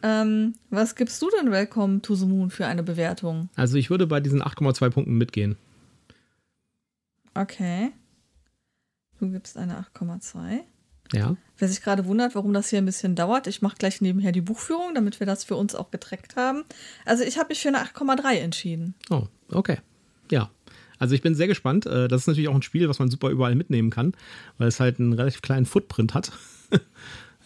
ähm, 0.04 0.52
was 0.68 0.96
gibst 0.96 1.22
du 1.22 1.30
denn 1.30 1.50
Welcome 1.50 2.02
to 2.02 2.14
the 2.14 2.26
Moon 2.26 2.50
für 2.50 2.66
eine 2.66 2.82
Bewertung? 2.82 3.48
Also 3.56 3.78
ich 3.78 3.88
würde 3.88 4.06
bei 4.06 4.20
diesen 4.20 4.42
8,2 4.42 4.90
Punkten 4.90 5.16
mitgehen. 5.16 5.56
Okay. 7.34 7.92
Du 9.20 9.30
gibst 9.30 9.56
eine 9.56 9.78
8,2. 9.94 10.60
Ja. 11.12 11.36
Wer 11.58 11.68
sich 11.68 11.82
gerade 11.82 12.06
wundert, 12.06 12.34
warum 12.34 12.52
das 12.52 12.70
hier 12.70 12.78
ein 12.78 12.86
bisschen 12.86 13.14
dauert, 13.14 13.46
ich 13.46 13.62
mache 13.62 13.76
gleich 13.76 14.00
nebenher 14.00 14.32
die 14.32 14.40
Buchführung, 14.40 14.94
damit 14.94 15.20
wir 15.20 15.26
das 15.26 15.44
für 15.44 15.56
uns 15.56 15.74
auch 15.74 15.90
getrackt 15.90 16.36
haben. 16.36 16.64
Also 17.04 17.24
ich 17.24 17.38
habe 17.38 17.50
mich 17.50 17.60
für 17.60 17.68
eine 17.68 17.78
8,3 17.78 18.38
entschieden. 18.38 18.94
Oh, 19.10 19.26
okay. 19.50 19.78
Ja. 20.30 20.50
Also 20.98 21.14
ich 21.14 21.22
bin 21.22 21.34
sehr 21.34 21.48
gespannt. 21.48 21.86
Äh, 21.86 22.08
das 22.08 22.22
ist 22.22 22.26
natürlich 22.26 22.48
auch 22.48 22.54
ein 22.54 22.62
Spiel, 22.62 22.88
was 22.88 22.98
man 22.98 23.10
super 23.10 23.30
überall 23.30 23.54
mitnehmen 23.54 23.90
kann, 23.90 24.12
weil 24.58 24.68
es 24.68 24.80
halt 24.80 24.98
einen 24.98 25.12
relativ 25.12 25.42
kleinen 25.42 25.66
Footprint 25.66 26.14
hat. 26.14 26.32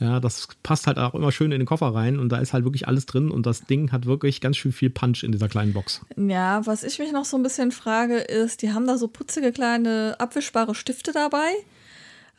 Ja, 0.00 0.20
das 0.20 0.48
passt 0.62 0.86
halt 0.86 0.98
auch 0.98 1.14
immer 1.14 1.32
schön 1.32 1.50
in 1.50 1.58
den 1.58 1.66
Koffer 1.66 1.94
rein 1.94 2.18
und 2.18 2.30
da 2.30 2.38
ist 2.38 2.52
halt 2.52 2.64
wirklich 2.64 2.86
alles 2.86 3.06
drin 3.06 3.30
und 3.30 3.46
das 3.46 3.64
Ding 3.64 3.90
hat 3.90 4.06
wirklich 4.06 4.40
ganz 4.40 4.56
schön 4.56 4.72
viel 4.72 4.90
Punch 4.90 5.24
in 5.24 5.32
dieser 5.32 5.48
kleinen 5.48 5.72
Box. 5.72 6.02
Ja, 6.16 6.64
was 6.66 6.84
ich 6.84 6.98
mich 6.98 7.12
noch 7.12 7.24
so 7.24 7.36
ein 7.36 7.42
bisschen 7.42 7.72
frage, 7.72 8.18
ist, 8.18 8.62
die 8.62 8.72
haben 8.72 8.86
da 8.86 8.96
so 8.96 9.08
putzige 9.08 9.50
kleine 9.52 10.16
abwischbare 10.18 10.74
Stifte 10.74 11.12
dabei. 11.12 11.48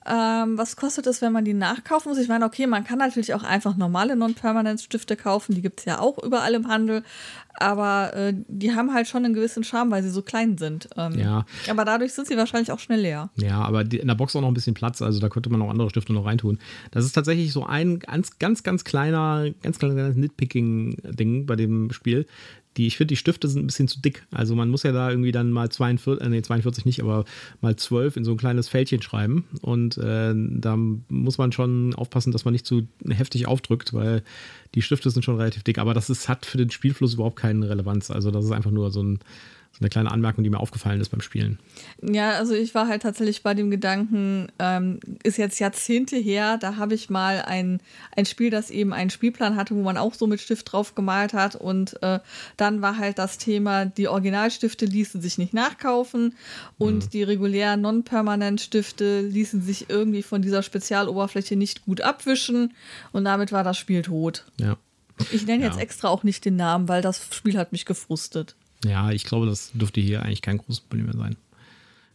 Ähm, 0.09 0.57
was 0.57 0.75
kostet 0.75 1.05
es, 1.05 1.21
wenn 1.21 1.31
man 1.31 1.45
die 1.45 1.53
nachkaufen 1.53 2.09
muss? 2.09 2.17
Ich 2.17 2.27
meine, 2.27 2.45
okay, 2.45 2.65
man 2.65 2.83
kann 2.83 2.97
natürlich 2.97 3.35
auch 3.35 3.43
einfach 3.43 3.77
normale 3.77 4.15
Non-Permanent-Stifte 4.15 5.15
kaufen, 5.15 5.53
die 5.53 5.61
gibt 5.61 5.81
es 5.81 5.85
ja 5.85 5.99
auch 5.99 6.17
überall 6.23 6.55
im 6.55 6.67
Handel, 6.67 7.03
aber 7.59 8.13
äh, 8.15 8.33
die 8.47 8.73
haben 8.73 8.93
halt 8.93 9.07
schon 9.07 9.23
einen 9.23 9.35
gewissen 9.35 9.63
Charme, 9.63 9.91
weil 9.91 10.01
sie 10.01 10.09
so 10.09 10.23
klein 10.23 10.57
sind. 10.57 10.89
Ähm, 10.97 11.19
ja. 11.19 11.45
Aber 11.69 11.85
dadurch 11.85 12.13
sind 12.13 12.27
sie 12.27 12.37
wahrscheinlich 12.37 12.71
auch 12.71 12.79
schnell 12.79 13.01
leer. 13.01 13.29
Ja, 13.35 13.61
aber 13.61 13.83
die, 13.83 13.99
in 13.99 14.07
der 14.07 14.15
Box 14.15 14.35
auch 14.35 14.41
noch 14.41 14.47
ein 14.47 14.53
bisschen 14.53 14.73
Platz, 14.73 15.01
also 15.01 15.19
da 15.19 15.29
könnte 15.29 15.51
man 15.51 15.61
auch 15.61 15.69
andere 15.69 15.89
Stifte 15.89 16.13
noch 16.13 16.25
reintun. 16.25 16.57
Das 16.89 17.05
ist 17.05 17.11
tatsächlich 17.11 17.51
so 17.53 17.65
ein 17.65 17.99
ganz, 17.99 18.39
ganz, 18.39 18.63
ganz 18.63 18.83
kleiner, 18.83 19.51
ganz 19.61 19.77
kleines 19.77 20.15
Nitpicking-Ding 20.15 21.45
bei 21.45 21.55
dem 21.55 21.91
Spiel 21.91 22.25
die, 22.77 22.87
ich 22.87 22.97
finde, 22.97 23.09
die 23.09 23.17
Stifte 23.17 23.47
sind 23.47 23.63
ein 23.63 23.67
bisschen 23.67 23.87
zu 23.87 24.01
dick. 24.01 24.25
Also 24.31 24.55
man 24.55 24.69
muss 24.69 24.83
ja 24.83 24.91
da 24.91 25.09
irgendwie 25.09 25.31
dann 25.31 25.51
mal 25.51 25.69
42, 25.69 26.25
äh, 26.25 26.29
nee, 26.29 26.41
42 26.41 26.85
nicht, 26.85 27.01
aber 27.01 27.25
mal 27.61 27.75
12 27.75 28.17
in 28.17 28.23
so 28.23 28.31
ein 28.31 28.37
kleines 28.37 28.69
Fältchen 28.69 29.01
schreiben. 29.01 29.45
Und 29.61 29.97
äh, 29.97 30.33
da 30.35 30.77
muss 30.77 31.37
man 31.37 31.51
schon 31.51 31.93
aufpassen, 31.95 32.31
dass 32.31 32.45
man 32.45 32.53
nicht 32.53 32.65
zu 32.65 32.87
heftig 33.07 33.47
aufdrückt, 33.47 33.93
weil 33.93 34.23
die 34.75 34.81
Stifte 34.81 35.09
sind 35.09 35.23
schon 35.23 35.37
relativ 35.37 35.63
dick. 35.63 35.79
Aber 35.79 35.93
das 35.93 36.09
ist, 36.09 36.29
hat 36.29 36.45
für 36.45 36.57
den 36.57 36.69
Spielfluss 36.69 37.15
überhaupt 37.15 37.37
keine 37.37 37.69
Relevanz. 37.69 38.11
Also 38.11 38.31
das 38.31 38.45
ist 38.45 38.51
einfach 38.51 38.71
nur 38.71 38.91
so 38.91 39.01
ein 39.01 39.19
so 39.71 39.79
eine 39.81 39.89
kleine 39.89 40.11
Anmerkung, 40.11 40.43
die 40.43 40.49
mir 40.49 40.59
aufgefallen 40.59 40.99
ist 40.99 41.09
beim 41.09 41.21
Spielen. 41.21 41.57
Ja, 42.01 42.31
also 42.31 42.53
ich 42.53 42.75
war 42.75 42.87
halt 42.87 43.03
tatsächlich 43.03 43.43
bei 43.43 43.53
dem 43.53 43.71
Gedanken, 43.71 44.51
ähm, 44.59 44.99
ist 45.23 45.37
jetzt 45.37 45.59
Jahrzehnte 45.59 46.17
her, 46.17 46.57
da 46.57 46.75
habe 46.75 46.95
ich 46.95 47.09
mal 47.09 47.43
ein, 47.45 47.79
ein 48.15 48.25
Spiel, 48.25 48.49
das 48.49 48.71
eben 48.71 48.91
einen 48.91 49.09
Spielplan 49.09 49.55
hatte, 49.55 49.75
wo 49.75 49.81
man 49.81 49.97
auch 49.97 50.15
so 50.15 50.27
mit 50.27 50.41
Stift 50.41 50.71
drauf 50.71 50.95
gemalt 50.95 51.33
hat 51.33 51.55
und 51.55 52.01
äh, 52.03 52.19
dann 52.57 52.81
war 52.81 52.97
halt 52.97 53.19
das 53.19 53.37
Thema, 53.37 53.85
die 53.85 54.09
Originalstifte 54.09 54.85
ließen 54.85 55.21
sich 55.21 55.37
nicht 55.37 55.53
nachkaufen 55.53 56.35
und 56.77 57.05
mhm. 57.05 57.09
die 57.11 57.23
regulären 57.23 57.79
Non-Permanent-Stifte 57.79 59.21
ließen 59.21 59.61
sich 59.61 59.89
irgendwie 59.89 60.23
von 60.23 60.41
dieser 60.41 60.61
Spezialoberfläche 60.61 61.55
nicht 61.55 61.85
gut 61.85 62.01
abwischen 62.01 62.73
und 63.13 63.23
damit 63.23 63.53
war 63.53 63.63
das 63.63 63.77
Spiel 63.77 64.01
tot. 64.01 64.45
Ja. 64.59 64.77
Ich 65.31 65.45
nenne 65.45 65.63
ja. 65.63 65.69
jetzt 65.69 65.79
extra 65.79 66.09
auch 66.09 66.23
nicht 66.23 66.43
den 66.43 66.55
Namen, 66.55 66.87
weil 66.87 67.01
das 67.01 67.21
Spiel 67.31 67.57
hat 67.57 67.71
mich 67.71 67.85
gefrustet. 67.85 68.55
Ja, 68.85 69.11
ich 69.11 69.25
glaube, 69.25 69.45
das 69.45 69.71
dürfte 69.73 70.01
hier 70.01 70.23
eigentlich 70.23 70.41
kein 70.41 70.57
großes 70.57 70.81
Problem 70.81 71.05
mehr 71.05 71.17
sein. 71.17 71.35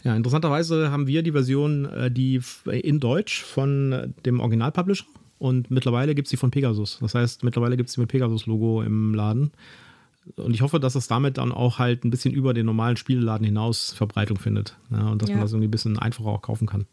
Ja, 0.02 0.14
interessanterweise 0.14 0.90
haben 0.90 1.06
wir 1.06 1.22
die 1.22 1.32
Version, 1.32 1.86
äh, 1.86 2.10
die 2.10 2.40
in 2.66 3.00
Deutsch 3.00 3.42
von 3.42 3.92
äh, 3.92 4.08
dem 4.24 4.40
Original-Publisher 4.40 5.06
und 5.38 5.70
mittlerweile 5.70 6.14
gibt 6.14 6.26
es 6.26 6.30
sie 6.30 6.36
von 6.36 6.50
Pegasus. 6.50 6.98
Das 7.00 7.14
heißt, 7.14 7.42
mittlerweile 7.42 7.76
gibt 7.76 7.88
es 7.88 7.94
sie 7.94 8.00
mit 8.00 8.10
Pegasus-Logo 8.10 8.82
im 8.82 9.14
Laden. 9.14 9.50
Und 10.36 10.54
ich 10.54 10.62
hoffe, 10.62 10.80
dass 10.80 10.94
es 10.94 11.06
damit 11.06 11.36
dann 11.38 11.52
auch 11.52 11.78
halt 11.78 12.04
ein 12.04 12.10
bisschen 12.10 12.32
über 12.32 12.54
den 12.54 12.64
normalen 12.66 12.96
Spieleladen 12.96 13.44
hinaus 13.44 13.92
Verbreitung 13.92 14.38
findet. 14.38 14.76
Ja, 14.90 15.08
und 15.08 15.20
dass 15.20 15.28
ja. 15.28 15.36
man 15.36 15.44
das 15.44 15.52
irgendwie 15.52 15.68
ein 15.68 15.70
bisschen 15.70 15.98
einfacher 15.98 16.28
auch 16.28 16.42
kaufen 16.42 16.66
kann. 16.66 16.86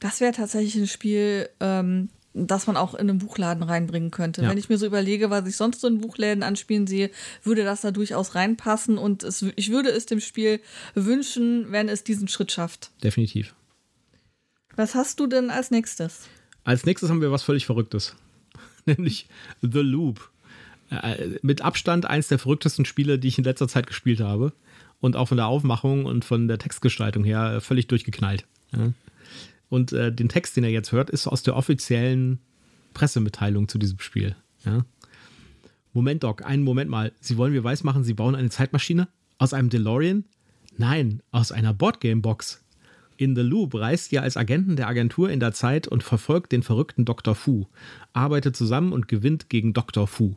Das 0.00 0.20
wäre 0.20 0.32
tatsächlich 0.32 0.76
ein 0.76 0.86
Spiel, 0.86 1.48
ähm, 1.60 2.08
das 2.34 2.66
man 2.66 2.76
auch 2.76 2.94
in 2.94 3.08
einen 3.08 3.18
Buchladen 3.18 3.62
reinbringen 3.62 4.10
könnte. 4.10 4.42
Ja. 4.42 4.50
Wenn 4.50 4.58
ich 4.58 4.68
mir 4.68 4.76
so 4.76 4.86
überlege, 4.86 5.30
was 5.30 5.46
ich 5.46 5.56
sonst 5.56 5.80
so 5.80 5.86
in 5.86 6.00
Buchläden 6.00 6.42
anspielen 6.42 6.86
sehe, 6.86 7.10
würde 7.44 7.64
das 7.64 7.82
da 7.82 7.92
durchaus 7.92 8.34
reinpassen 8.34 8.98
und 8.98 9.22
es, 9.22 9.42
ich 9.54 9.70
würde 9.70 9.90
es 9.90 10.06
dem 10.06 10.20
Spiel 10.20 10.60
wünschen, 10.94 11.70
wenn 11.70 11.88
es 11.88 12.02
diesen 12.02 12.28
Schritt 12.28 12.50
schafft. 12.52 12.90
Definitiv. 13.02 13.54
Was 14.76 14.96
hast 14.96 15.20
du 15.20 15.28
denn 15.28 15.50
als 15.50 15.70
nächstes? 15.70 16.28
Als 16.64 16.84
nächstes 16.84 17.08
haben 17.08 17.20
wir 17.20 17.30
was 17.30 17.44
völlig 17.44 17.66
Verrücktes, 17.66 18.16
nämlich 18.84 19.28
The 19.62 19.80
Loop. 19.80 20.30
Äh, 20.90 21.38
mit 21.42 21.62
Abstand 21.62 22.06
eins 22.06 22.28
der 22.28 22.38
verrücktesten 22.38 22.84
Spiele, 22.84 23.18
die 23.18 23.28
ich 23.28 23.38
in 23.38 23.44
letzter 23.44 23.68
Zeit 23.68 23.86
gespielt 23.86 24.20
habe. 24.20 24.52
Und 25.00 25.16
auch 25.16 25.28
von 25.28 25.36
der 25.36 25.46
Aufmachung 25.46 26.06
und 26.06 26.24
von 26.24 26.48
der 26.48 26.58
Textgestaltung 26.58 27.24
her 27.24 27.60
völlig 27.60 27.88
durchgeknallt. 27.88 28.46
Ja. 28.72 28.92
Und 29.68 29.92
äh, 29.92 30.12
den 30.12 30.28
Text, 30.28 30.56
den 30.56 30.64
er 30.64 30.70
jetzt 30.70 30.92
hört, 30.92 31.10
ist 31.10 31.26
aus 31.26 31.42
der 31.42 31.56
offiziellen 31.56 32.38
Pressemitteilung 32.92 33.68
zu 33.68 33.78
diesem 33.78 33.98
Spiel. 33.98 34.36
Ja? 34.64 34.84
Moment, 35.92 36.24
Doc, 36.24 36.44
einen 36.44 36.62
Moment 36.62 36.90
mal. 36.90 37.12
Sie 37.20 37.36
wollen 37.36 37.52
mir 37.52 37.64
weismachen, 37.64 38.04
Sie 38.04 38.14
bauen 38.14 38.34
eine 38.34 38.50
Zeitmaschine? 38.50 39.08
Aus 39.38 39.52
einem 39.52 39.70
DeLorean? 39.70 40.24
Nein, 40.76 41.22
aus 41.30 41.52
einer 41.52 41.72
Boardgame-Box. 41.72 42.64
In 43.16 43.36
The 43.36 43.42
Loop 43.42 43.74
reist 43.74 44.12
ihr 44.12 44.22
als 44.22 44.36
Agenten 44.36 44.74
der 44.76 44.88
Agentur 44.88 45.30
in 45.30 45.38
der 45.38 45.52
Zeit 45.52 45.86
und 45.86 46.02
verfolgt 46.02 46.50
den 46.50 46.64
verrückten 46.64 47.04
Dr. 47.04 47.34
Fu, 47.34 47.66
arbeitet 48.12 48.56
zusammen 48.56 48.92
und 48.92 49.06
gewinnt 49.06 49.48
gegen 49.48 49.72
Dr. 49.72 50.08
Fu. 50.08 50.34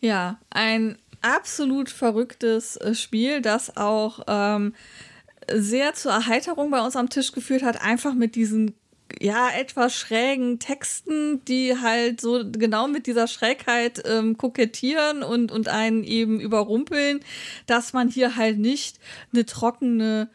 Ja, 0.00 0.38
ein 0.50 0.98
absolut 1.22 1.88
verrücktes 1.88 2.76
äh, 2.76 2.94
Spiel, 2.94 3.40
das 3.40 3.76
auch 3.76 4.20
ähm, 4.28 4.74
sehr 5.52 5.94
zur 5.94 6.12
Erheiterung 6.12 6.70
bei 6.70 6.80
uns 6.80 6.96
am 6.96 7.08
Tisch 7.08 7.32
geführt 7.32 7.62
hat, 7.62 7.82
einfach 7.82 8.14
mit 8.14 8.34
diesen 8.34 8.74
ja, 9.20 9.50
etwas 9.50 9.94
schrägen 9.94 10.58
Texten, 10.58 11.44
die 11.46 11.76
halt 11.80 12.20
so 12.20 12.44
genau 12.50 12.88
mit 12.88 13.06
dieser 13.06 13.26
Schrägheit 13.26 14.02
ähm, 14.06 14.36
kokettieren 14.36 15.22
und, 15.22 15.50
und 15.50 15.68
einen 15.68 16.04
eben 16.04 16.40
überrumpeln, 16.40 17.20
dass 17.66 17.92
man 17.92 18.08
hier 18.08 18.36
halt 18.36 18.58
nicht 18.58 18.98
eine 19.32 19.46
trockene 19.46 20.28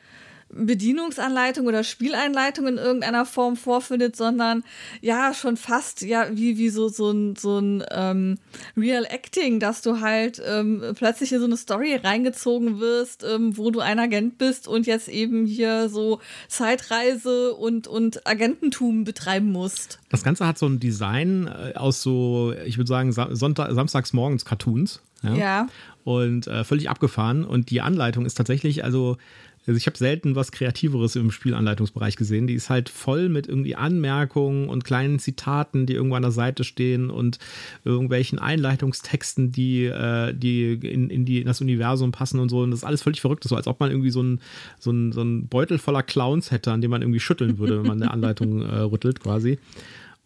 Bedienungsanleitung 0.55 1.67
oder 1.67 1.83
Spieleinleitung 1.83 2.67
in 2.67 2.77
irgendeiner 2.77 3.25
Form 3.25 3.55
vorfindet, 3.55 4.15
sondern 4.15 4.63
ja 5.01 5.33
schon 5.33 5.57
fast 5.57 6.01
ja 6.01 6.27
wie, 6.31 6.57
wie 6.57 6.69
so, 6.69 6.89
so 6.89 7.11
ein, 7.11 7.35
so 7.35 7.59
ein 7.59 7.83
ähm, 7.91 8.37
Real 8.77 9.05
Acting, 9.05 9.59
dass 9.59 9.81
du 9.81 9.99
halt 9.99 10.41
ähm, 10.45 10.83
plötzlich 10.95 11.31
in 11.31 11.39
so 11.39 11.45
eine 11.45 11.57
Story 11.57 11.95
reingezogen 11.95 12.79
wirst, 12.79 13.23
ähm, 13.23 13.57
wo 13.57 13.71
du 13.71 13.79
ein 13.79 13.99
Agent 13.99 14.37
bist 14.37 14.67
und 14.67 14.85
jetzt 14.85 15.07
eben 15.07 15.45
hier 15.45 15.89
so 15.89 16.19
Zeitreise 16.47 17.53
und, 17.53 17.87
und 17.87 18.25
Agententum 18.27 19.03
betreiben 19.03 19.51
musst. 19.51 19.99
Das 20.09 20.23
Ganze 20.23 20.47
hat 20.47 20.57
so 20.57 20.67
ein 20.67 20.79
Design 20.79 21.47
äh, 21.47 21.73
aus 21.75 22.01
so, 22.01 22.53
ich 22.65 22.77
würde 22.77 22.87
sagen, 22.87 23.11
Sonntag, 23.11 23.71
samstags 23.73 24.13
morgens 24.13 24.45
Cartoons. 24.45 25.01
Ja. 25.23 25.33
ja. 25.35 25.67
Und 26.03 26.47
äh, 26.47 26.63
völlig 26.63 26.89
abgefahren. 26.89 27.45
Und 27.45 27.69
die 27.69 27.81
Anleitung 27.81 28.25
ist 28.25 28.35
tatsächlich, 28.35 28.83
also 28.83 29.17
also 29.65 29.77
ich 29.77 29.85
habe 29.85 29.97
selten 29.97 30.35
was 30.35 30.51
Kreativeres 30.51 31.15
im 31.15 31.31
Spielanleitungsbereich 31.31 32.17
gesehen. 32.17 32.47
Die 32.47 32.53
ist 32.53 32.69
halt 32.69 32.89
voll 32.89 33.29
mit 33.29 33.47
irgendwie 33.47 33.75
Anmerkungen 33.75 34.67
und 34.67 34.83
kleinen 34.83 35.19
Zitaten, 35.19 35.85
die 35.85 35.93
irgendwo 35.93 36.15
an 36.15 36.21
der 36.21 36.31
Seite 36.31 36.63
stehen 36.63 37.09
und 37.09 37.39
irgendwelchen 37.85 38.39
Einleitungstexten, 38.39 39.51
die, 39.51 39.85
äh, 39.85 40.33
die 40.33 40.73
in, 40.73 41.09
in, 41.09 41.25
die, 41.25 41.39
in 41.39 41.47
das 41.47 41.61
Universum 41.61 42.11
passen 42.11 42.39
und 42.39 42.49
so. 42.49 42.61
Und 42.61 42.71
das 42.71 42.79
ist 42.79 42.85
alles 42.85 43.03
völlig 43.03 43.21
verrückt. 43.21 43.45
So 43.45 43.55
als 43.55 43.67
ob 43.67 43.79
man 43.79 43.89
irgendwie 43.89 44.11
so 44.11 44.19
einen 44.19 44.41
so 44.79 44.93
so 45.11 45.21
ein 45.21 45.47
Beutel 45.47 45.77
voller 45.77 46.03
Clowns 46.03 46.51
hätte, 46.51 46.71
an 46.71 46.81
dem 46.81 46.91
man 46.91 47.01
irgendwie 47.01 47.19
schütteln 47.19 47.57
würde, 47.57 47.79
wenn 47.79 47.87
man 47.87 48.01
eine 48.01 48.11
Anleitung 48.11 48.61
äh, 48.61 48.79
rüttelt 48.79 49.21
quasi. 49.21 49.59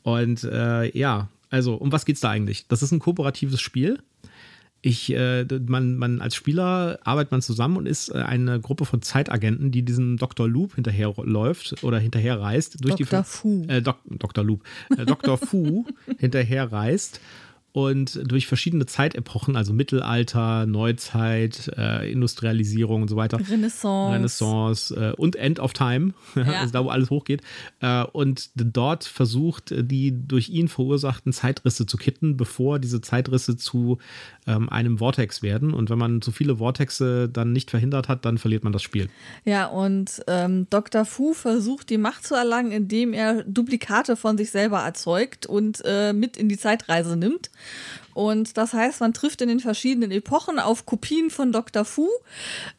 Und 0.03 0.43
äh, 0.43 0.97
ja, 0.97 1.29
also 1.49 1.75
um 1.75 1.91
was 1.91 2.05
geht's 2.05 2.21
da 2.21 2.29
eigentlich? 2.29 2.67
Das 2.67 2.81
ist 2.81 2.91
ein 2.91 2.99
kooperatives 2.99 3.61
Spiel 3.61 3.99
ich, 4.81 5.11
äh, 5.13 5.45
man, 5.67 5.97
man 5.97 6.21
als 6.21 6.35
Spieler 6.35 6.99
arbeitet 7.03 7.31
man 7.31 7.41
zusammen 7.41 7.77
und 7.77 7.85
ist 7.87 8.09
äh, 8.09 8.19
eine 8.19 8.59
Gruppe 8.59 8.85
von 8.85 9.01
Zeitagenten, 9.01 9.71
die 9.71 9.83
diesem 9.83 10.17
Dr. 10.17 10.47
Loop 10.47 10.75
hinterherläuft 10.75 11.83
oder 11.83 11.99
hinterherreist 11.99 12.83
durch 12.83 12.95
Dr. 12.95 13.21
die 13.21 13.27
Fu. 13.27 13.65
Äh, 13.67 13.81
Dok, 13.81 13.97
Dr. 14.05 14.43
Loop. 14.43 14.63
Äh, 14.95 15.05
Dr. 15.05 15.37
Fu 15.37 15.85
hinterherreist 16.19 17.19
und 17.77 18.19
durch 18.25 18.47
verschiedene 18.47 18.87
Zeitepochen, 18.87 19.55
also 19.55 19.71
Mittelalter, 19.71 20.65
Neuzeit, 20.65 21.71
äh, 21.77 22.11
Industrialisierung 22.11 23.03
und 23.03 23.07
so 23.07 23.17
weiter. 23.17 23.37
Renaissance. 23.37 24.15
Renaissance 24.15 24.95
äh, 24.95 25.11
und 25.11 25.35
End 25.35 25.59
of 25.59 25.73
Time, 25.73 26.15
ja. 26.35 26.61
also 26.61 26.73
da, 26.73 26.83
wo 26.83 26.89
alles 26.89 27.11
hochgeht. 27.11 27.43
Äh, 27.79 28.03
und 28.05 28.49
dort 28.55 29.03
versucht, 29.03 29.75
die 29.77 30.11
durch 30.27 30.49
ihn 30.49 30.69
verursachten 30.69 31.33
Zeitrisse 31.33 31.85
zu 31.85 31.97
kitten, 31.97 32.35
bevor 32.35 32.79
diese 32.79 32.99
Zeitrisse 32.99 33.57
zu 33.57 33.99
ähm, 34.47 34.69
einem 34.69 34.97
Vortex 34.97 35.43
werden. 35.43 35.71
Und 35.71 35.91
wenn 35.91 35.99
man 35.99 36.23
zu 36.23 36.31
viele 36.31 36.55
Vortexe 36.57 37.29
dann 37.29 37.51
nicht 37.51 37.69
verhindert 37.69 38.07
hat, 38.07 38.25
dann 38.25 38.39
verliert 38.39 38.63
man 38.63 38.73
das 38.73 38.81
Spiel. 38.81 39.07
Ja, 39.45 39.67
und 39.67 40.23
ähm, 40.25 40.65
Dr. 40.71 41.05
Fu 41.05 41.35
versucht, 41.35 41.91
die 41.91 41.99
Macht 41.99 42.25
zu 42.25 42.33
erlangen, 42.33 42.71
indem 42.71 43.13
er 43.13 43.43
Duplikate 43.43 44.15
von 44.15 44.35
sich 44.35 44.49
selber 44.49 44.79
erzeugt 44.79 45.45
und 45.45 45.83
äh, 45.85 46.11
mit 46.11 46.37
in 46.37 46.49
die 46.49 46.57
Zeitreise 46.57 47.15
nimmt. 47.15 47.51
Und 48.13 48.57
das 48.57 48.73
heißt, 48.73 48.99
man 48.99 49.13
trifft 49.13 49.43
in 49.43 49.47
den 49.47 49.59
verschiedenen 49.59 50.09
Epochen 50.09 50.57
auf 50.57 50.87
Kopien 50.87 51.29
von 51.29 51.51
Dr. 51.51 51.85
Fu, 51.85 52.07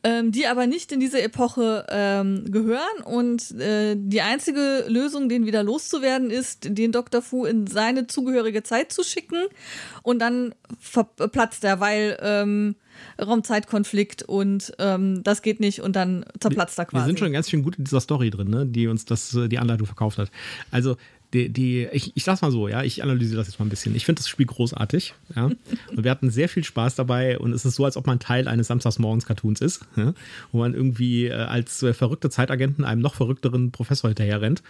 ähm, 0.02 0.32
die 0.32 0.48
aber 0.48 0.66
nicht 0.66 0.90
in 0.90 0.98
diese 0.98 1.22
Epoche 1.22 1.86
ähm, 1.90 2.50
gehören. 2.50 3.02
Und 3.04 3.52
äh, 3.52 3.94
die 3.96 4.20
einzige 4.20 4.84
Lösung, 4.88 5.28
den 5.28 5.46
wieder 5.46 5.62
loszuwerden, 5.62 6.30
ist, 6.30 6.66
den 6.76 6.90
Dr. 6.90 7.22
Fu 7.22 7.44
in 7.44 7.68
seine 7.68 8.08
zugehörige 8.08 8.64
Zeit 8.64 8.90
zu 8.92 9.04
schicken. 9.04 9.44
Und 10.02 10.18
dann 10.18 10.56
verplatzt 10.80 11.62
er, 11.62 11.78
weil 11.78 12.18
ähm, 12.20 12.74
Raumzeitkonflikt 13.20 14.22
und 14.22 14.72
ähm, 14.78 15.22
das 15.22 15.42
geht 15.42 15.60
nicht 15.60 15.80
und 15.80 15.96
dann 15.96 16.24
zerplatzt 16.40 16.78
er 16.78 16.86
quasi. 16.86 17.04
Wir 17.04 17.06
sind 17.06 17.18
schon 17.18 17.32
ganz 17.32 17.50
schön 17.50 17.62
gut 17.62 17.76
in 17.76 17.84
dieser 17.84 18.00
Story 18.00 18.30
drin, 18.30 18.48
ne, 18.48 18.66
die 18.66 18.86
uns 18.86 19.04
das, 19.04 19.34
äh, 19.34 19.48
die 19.48 19.58
Anleitung 19.58 19.86
verkauft 19.86 20.18
hat. 20.18 20.30
Also 20.70 20.96
die, 21.34 21.50
die, 21.50 21.88
ich, 21.92 22.12
ich 22.16 22.24
sag's 22.24 22.40
mal 22.40 22.50
so, 22.50 22.68
ja, 22.68 22.82
ich 22.82 23.02
analysiere 23.02 23.36
das 23.36 23.48
jetzt 23.48 23.58
mal 23.58 23.66
ein 23.66 23.68
bisschen. 23.68 23.94
Ich 23.94 24.06
finde 24.06 24.20
das 24.20 24.28
Spiel 24.28 24.46
großartig, 24.46 25.14
ja. 25.36 25.44
Und 25.44 26.04
wir 26.04 26.10
hatten 26.10 26.30
sehr 26.30 26.48
viel 26.48 26.64
Spaß 26.64 26.94
dabei 26.94 27.38
und 27.38 27.52
es 27.52 27.66
ist 27.66 27.74
so, 27.74 27.84
als 27.84 27.98
ob 27.98 28.06
man 28.06 28.18
Teil 28.18 28.48
eines 28.48 28.68
Samstagsmorgens-Cartoons 28.68 29.60
ist, 29.60 29.84
ja? 29.96 30.14
wo 30.52 30.58
man 30.58 30.72
irgendwie 30.72 31.26
äh, 31.26 31.34
als 31.34 31.82
äh, 31.82 31.92
verrückte 31.92 32.30
Zeitagenten 32.30 32.84
einem 32.84 33.02
noch 33.02 33.14
verrückteren 33.14 33.72
Professor 33.72 34.08
hinterher 34.08 34.40
rennt. 34.40 34.62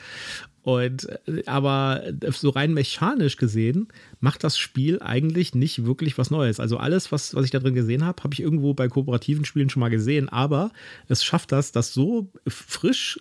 Und 0.63 1.09
äh, 1.29 1.45
aber 1.47 2.03
so 2.31 2.51
rein 2.51 2.75
mechanisch 2.75 3.37
gesehen 3.37 3.89
macht 4.21 4.43
das 4.43 4.59
Spiel 4.59 5.01
eigentlich 5.01 5.55
nicht 5.55 5.85
wirklich 5.87 6.19
was 6.19 6.33
Neues. 6.33 6.59
Also 6.59 6.77
alles, 6.77 7.13
was, 7.13 7.37
was 7.37 7.45
ich 7.45 7.53
da 7.53 7.61
drin 7.61 7.75
gesehen 7.75 8.05
habe, 8.05 8.23
habe 8.25 8.35
ich 8.35 8.41
irgendwo 8.41 8.75
bei 8.75 8.89
kooperativen 8.89 9.45
Spielen 9.45 9.71
schon 9.71 9.81
mal 9.81 9.91
gesehen, 9.91 10.29
aber 10.29 10.73
es 11.07 11.23
schafft 11.23 11.53
das, 11.53 11.71
das 11.71 11.95
so 11.95 12.33
frisch 12.49 13.21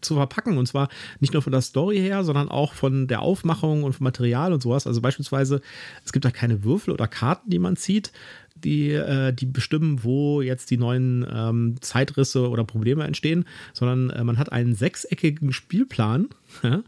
zu 0.00 0.14
verpacken. 0.14 0.58
Und 0.58 0.66
zwar 0.66 0.88
nicht 1.20 1.32
nur 1.32 1.42
von 1.42 1.52
der 1.52 1.60
Story 1.60 1.98
her, 1.98 2.24
sondern 2.24 2.48
auch 2.48 2.74
von 2.74 3.06
der 3.06 3.22
Aufmachung 3.22 3.84
und 3.84 3.92
vom 3.92 4.04
Material 4.04 4.52
und 4.52 4.62
sowas. 4.62 4.86
Also 4.86 5.00
beispielsweise, 5.00 5.60
es 6.04 6.12
gibt 6.12 6.24
da 6.24 6.30
keine 6.30 6.64
Würfel 6.64 6.92
oder 6.92 7.08
Karten, 7.08 7.50
die 7.50 7.58
man 7.58 7.76
zieht, 7.76 8.12
die, 8.54 8.90
äh, 8.90 9.32
die 9.32 9.46
bestimmen, 9.46 10.02
wo 10.02 10.40
jetzt 10.40 10.70
die 10.70 10.78
neuen 10.78 11.26
ähm, 11.30 11.76
Zeitrisse 11.80 12.48
oder 12.48 12.64
Probleme 12.64 13.04
entstehen, 13.04 13.44
sondern 13.72 14.10
äh, 14.10 14.24
man 14.24 14.38
hat 14.38 14.52
einen 14.52 14.74
sechseckigen 14.74 15.52
Spielplan. 15.52 16.28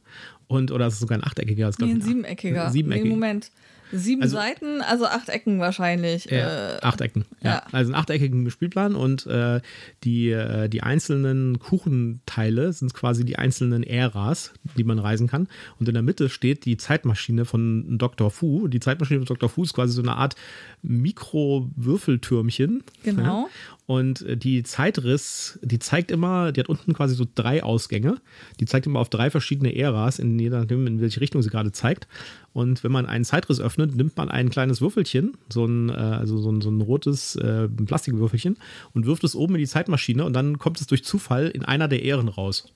und, 0.49 0.73
oder 0.73 0.87
es 0.87 0.95
ist 0.95 1.01
sogar 1.01 1.19
ein 1.19 1.25
achteckiger. 1.25 1.71
Nee, 1.79 1.93
ein 1.93 2.01
siebeneckiger. 2.01 2.71
Siebeneckiger. 2.71 3.05
Nee, 3.05 3.11
Moment. 3.11 3.51
Sieben 3.93 4.23
also, 4.23 4.37
Seiten, 4.37 4.83
also 4.83 5.07
acht 5.07 5.31
Ecken 5.31 5.61
wahrscheinlich. 5.61 6.31
Äh, 6.31 6.77
acht 6.83 7.01
Ecken, 7.01 7.25
ja. 7.43 7.51
ja. 7.51 7.63
Also 7.73 7.93
einen 7.93 8.01
achteckigen 8.01 8.51
Spielplan 8.51 8.95
und 8.95 9.27
äh, 9.27 9.61
die, 10.05 10.31
äh, 10.31 10.69
die 10.69 10.83
einzelnen 10.83 11.59
Kuchenteile 11.59 12.73
sind 12.73 12.93
quasi 12.93 13.25
die 13.25 13.39
einzelnen 13.39 13.83
Äras, 13.83 14.53
die 14.77 14.85
man 14.85 14.99
reisen 14.99 15.27
kann. 15.27 15.49
Und 15.79 15.89
in 15.89 15.95
der 15.95 16.03
Mitte 16.03 16.29
steht 16.29 16.67
die 16.67 16.77
Zeitmaschine 16.77 17.47
von 17.47 17.99
Dr. 17.99 18.31
Fu. 18.31 18.69
Die 18.69 18.81
Zeitmaschine 18.81 19.21
von 19.21 19.27
Dr. 19.27 19.49
Fu 19.49 19.63
ist 19.63 19.73
quasi 19.75 19.95
so 19.95 20.03
eine 20.03 20.17
Art 20.17 20.35
Mikro-Würfeltürmchen. 20.83 22.85
Genau. 23.03 23.23
Ja. 23.23 23.47
Und 23.89 24.21
äh, 24.21 24.37
die 24.37 24.63
Zeitriss, 24.65 25.59
die 25.63 25.79
zeigt 25.79 26.11
immer, 26.11 26.53
die 26.53 26.61
hat 26.61 26.69
unten 26.69 26.93
quasi 26.93 27.15
so 27.15 27.25
drei 27.35 27.63
Ausgänge. 27.63 28.21
Die 28.61 28.67
zeigt 28.67 28.85
immer 28.85 29.01
auf 29.01 29.09
drei 29.09 29.31
verschiedene 29.31 29.75
Äras, 29.75 30.19
in 30.19 30.39
je 30.39 30.51
nachdem, 30.51 30.87
in 30.87 31.01
welche 31.01 31.23
Richtung 31.23 31.41
sie 31.41 31.49
gerade 31.49 31.73
zeigt. 31.73 32.07
Und 32.53 32.85
wenn 32.85 32.93
man 32.93 33.07
einen 33.07 33.25
Zeitriss 33.25 33.61
öffnet, 33.61 33.97
nimmt 33.97 34.15
man 34.19 34.29
ein 34.29 34.51
kleines 34.51 34.83
Würfelchen, 34.83 35.39
so 35.49 35.65
ein, 35.65 35.89
äh, 35.89 35.95
also 35.95 36.37
so 36.37 36.53
ein, 36.53 36.61
so 36.61 36.71
ein 36.71 36.83
rotes 36.83 37.37
äh, 37.37 37.67
Plastikwürfelchen, 37.67 38.59
und 38.93 39.07
wirft 39.07 39.25
es 39.25 39.35
oben 39.35 39.55
in 39.55 39.61
die 39.61 39.67
Zeitmaschine 39.67 40.23
und 40.27 40.35
dann 40.35 40.59
kommt 40.59 40.79
es 40.83 40.87
durch 40.87 41.03
Zufall 41.03 41.49
in 41.49 41.65
einer 41.65 41.89
der 41.89 42.03
Ähren 42.03 42.29
raus. 42.29 42.71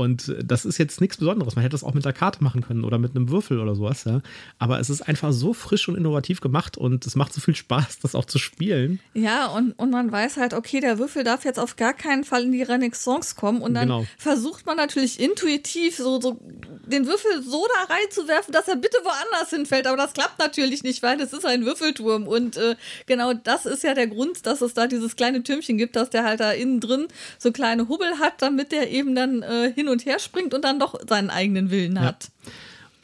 Und 0.00 0.34
das 0.42 0.64
ist 0.64 0.78
jetzt 0.78 1.02
nichts 1.02 1.18
Besonderes. 1.18 1.56
Man 1.56 1.62
hätte 1.62 1.74
das 1.74 1.84
auch 1.84 1.92
mit 1.92 2.06
der 2.06 2.14
Karte 2.14 2.42
machen 2.42 2.62
können 2.62 2.84
oder 2.84 2.96
mit 2.96 3.14
einem 3.14 3.28
Würfel 3.28 3.60
oder 3.60 3.74
sowas. 3.74 4.04
Ja. 4.04 4.22
Aber 4.58 4.80
es 4.80 4.88
ist 4.88 5.02
einfach 5.02 5.30
so 5.30 5.52
frisch 5.52 5.90
und 5.90 5.94
innovativ 5.94 6.40
gemacht 6.40 6.78
und 6.78 7.06
es 7.06 7.16
macht 7.16 7.34
so 7.34 7.40
viel 7.42 7.54
Spaß, 7.54 7.98
das 7.98 8.14
auch 8.14 8.24
zu 8.24 8.38
spielen. 8.38 8.98
Ja, 9.12 9.48
und, 9.48 9.72
und 9.72 9.90
man 9.90 10.10
weiß 10.10 10.38
halt, 10.38 10.54
okay, 10.54 10.80
der 10.80 10.98
Würfel 10.98 11.22
darf 11.22 11.44
jetzt 11.44 11.58
auf 11.58 11.76
gar 11.76 11.92
keinen 11.92 12.24
Fall 12.24 12.44
in 12.44 12.52
die 12.52 12.62
Renaissance 12.62 13.34
kommen. 13.34 13.60
Und 13.60 13.74
dann 13.74 13.88
genau. 13.88 14.06
versucht 14.16 14.64
man 14.64 14.78
natürlich 14.78 15.20
intuitiv 15.20 15.98
so, 15.98 16.18
so 16.18 16.40
den 16.86 17.06
Würfel 17.06 17.42
so 17.42 17.66
da 17.74 17.94
reinzuwerfen, 17.94 18.54
dass 18.54 18.68
er 18.68 18.76
bitte 18.76 18.96
woanders 19.02 19.50
hinfällt. 19.50 19.86
Aber 19.86 19.98
das 19.98 20.14
klappt 20.14 20.38
natürlich 20.38 20.82
nicht, 20.82 21.02
weil 21.02 21.20
es 21.20 21.34
ist 21.34 21.44
ein 21.44 21.66
Würfelturm. 21.66 22.26
Und 22.26 22.56
äh, 22.56 22.74
genau 23.04 23.34
das 23.34 23.66
ist 23.66 23.82
ja 23.82 23.92
der 23.92 24.06
Grund, 24.06 24.46
dass 24.46 24.62
es 24.62 24.72
da 24.72 24.86
dieses 24.86 25.14
kleine 25.16 25.42
Türmchen 25.42 25.76
gibt, 25.76 25.94
dass 25.94 26.08
der 26.08 26.24
halt 26.24 26.40
da 26.40 26.52
innen 26.52 26.80
drin 26.80 27.08
so 27.38 27.52
kleine 27.52 27.88
Hubbel 27.88 28.18
hat, 28.18 28.40
damit 28.40 28.72
der 28.72 28.90
eben 28.90 29.14
dann 29.14 29.42
äh, 29.42 29.70
hin 29.70 29.89
und 29.90 30.06
her 30.06 30.18
springt 30.18 30.54
und 30.54 30.64
dann 30.64 30.78
doch 30.78 30.98
seinen 31.08 31.30
eigenen 31.30 31.70
Willen 31.70 32.00
hat. 32.00 32.30
Ja. 32.44 32.52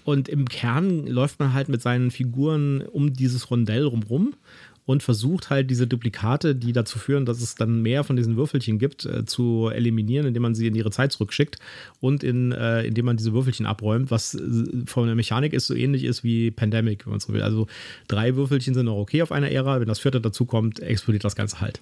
Und 0.05 0.29
im 0.29 0.49
Kern 0.49 1.07
läuft 1.07 1.41
man 1.41 1.53
halt 1.53 1.69
mit 1.69 1.83
seinen 1.83 2.13
Figuren 2.13 2.81
um 2.81 3.13
dieses 3.13 3.51
Rondell 3.51 3.85
rumrum 3.85 4.35
und 4.87 5.03
versucht 5.03 5.51
halt 5.51 5.69
diese 5.69 5.89
Duplikate, 5.89 6.55
die 6.55 6.73
dazu 6.73 6.99
führen, 6.99 7.27
dass 7.27 7.43
es 7.43 7.57
dann 7.57 7.83
mehr 7.83 8.05
von 8.05 8.17
diesen 8.17 8.37
Würfelchen 8.37 8.79
gibt, 8.79 9.05
äh, 9.05 9.25
zu 9.27 9.69
eliminieren, 9.69 10.27
indem 10.27 10.45
man 10.45 10.55
sie 10.55 10.69
in 10.69 10.77
ihre 10.77 10.93
Zeit 10.93 11.11
zurückschickt 11.11 11.59
und 12.01 12.23
in, 12.23 12.53
äh, 12.53 12.85
indem 12.85 13.07
man 13.07 13.17
diese 13.17 13.33
Würfelchen 13.33 13.67
abräumt, 13.67 14.13
was 14.13 14.35
äh, 14.35 14.41
von 14.87 15.07
der 15.07 15.17
Mechanik 15.17 15.53
ist 15.53 15.67
so 15.67 15.75
ähnlich 15.75 16.05
ist 16.05 16.23
wie 16.23 16.53
Pandemic, 16.53 17.05
wenn 17.05 17.11
man 17.11 17.21
so 17.21 17.33
will. 17.33 17.43
Also 17.43 17.67
drei 18.07 18.37
Würfelchen 18.37 18.75
sind 18.75 18.87
noch 18.87 18.97
okay 18.97 19.23
auf 19.23 19.33
einer 19.33 19.51
Ära, 19.51 19.81
wenn 19.81 19.89
das 19.89 19.99
vierte 19.99 20.21
dazu 20.21 20.47
kommt, 20.47 20.79
explodiert 20.79 21.25
das 21.25 21.35
Ganze 21.35 21.61
halt. 21.61 21.81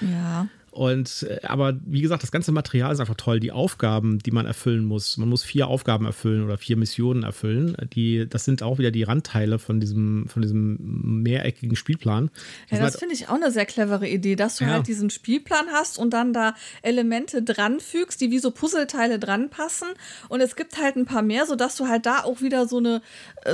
Ja. 0.00 0.48
Und 0.76 1.26
äh, 1.28 1.40
aber 1.46 1.74
wie 1.86 2.02
gesagt, 2.02 2.22
das 2.22 2.30
ganze 2.30 2.52
Material 2.52 2.92
ist 2.92 3.00
einfach 3.00 3.14
toll. 3.14 3.40
Die 3.40 3.50
Aufgaben, 3.50 4.18
die 4.18 4.30
man 4.30 4.44
erfüllen 4.44 4.84
muss. 4.84 5.16
Man 5.16 5.30
muss 5.30 5.42
vier 5.42 5.68
Aufgaben 5.68 6.04
erfüllen 6.04 6.44
oder 6.44 6.58
vier 6.58 6.76
Missionen 6.76 7.22
erfüllen. 7.22 7.74
Die, 7.94 8.28
das 8.28 8.44
sind 8.44 8.62
auch 8.62 8.76
wieder 8.76 8.90
die 8.90 9.02
Randteile 9.02 9.58
von 9.58 9.80
diesem, 9.80 10.28
von 10.28 10.42
diesem 10.42 11.22
mehreckigen 11.22 11.76
Spielplan. 11.76 12.30
Ja, 12.68 12.76
das 12.78 12.80
halt, 12.80 12.98
finde 12.98 13.14
ich 13.14 13.30
auch 13.30 13.36
eine 13.36 13.50
sehr 13.50 13.64
clevere 13.64 14.06
Idee, 14.06 14.36
dass 14.36 14.56
du 14.56 14.64
ja. 14.64 14.72
halt 14.72 14.86
diesen 14.86 15.08
Spielplan 15.08 15.68
hast 15.72 15.98
und 15.98 16.10
dann 16.10 16.34
da 16.34 16.54
Elemente 16.82 17.42
dranfügst, 17.42 18.20
die 18.20 18.30
wie 18.30 18.38
so 18.38 18.50
Puzzleteile 18.50 19.18
dran 19.18 19.48
passen. 19.48 19.88
Und 20.28 20.42
es 20.42 20.56
gibt 20.56 20.78
halt 20.78 20.96
ein 20.96 21.06
paar 21.06 21.22
mehr, 21.22 21.46
sodass 21.46 21.76
du 21.76 21.88
halt 21.88 22.04
da 22.04 22.24
auch 22.24 22.42
wieder 22.42 22.68
so 22.68 22.76
eine 22.76 23.00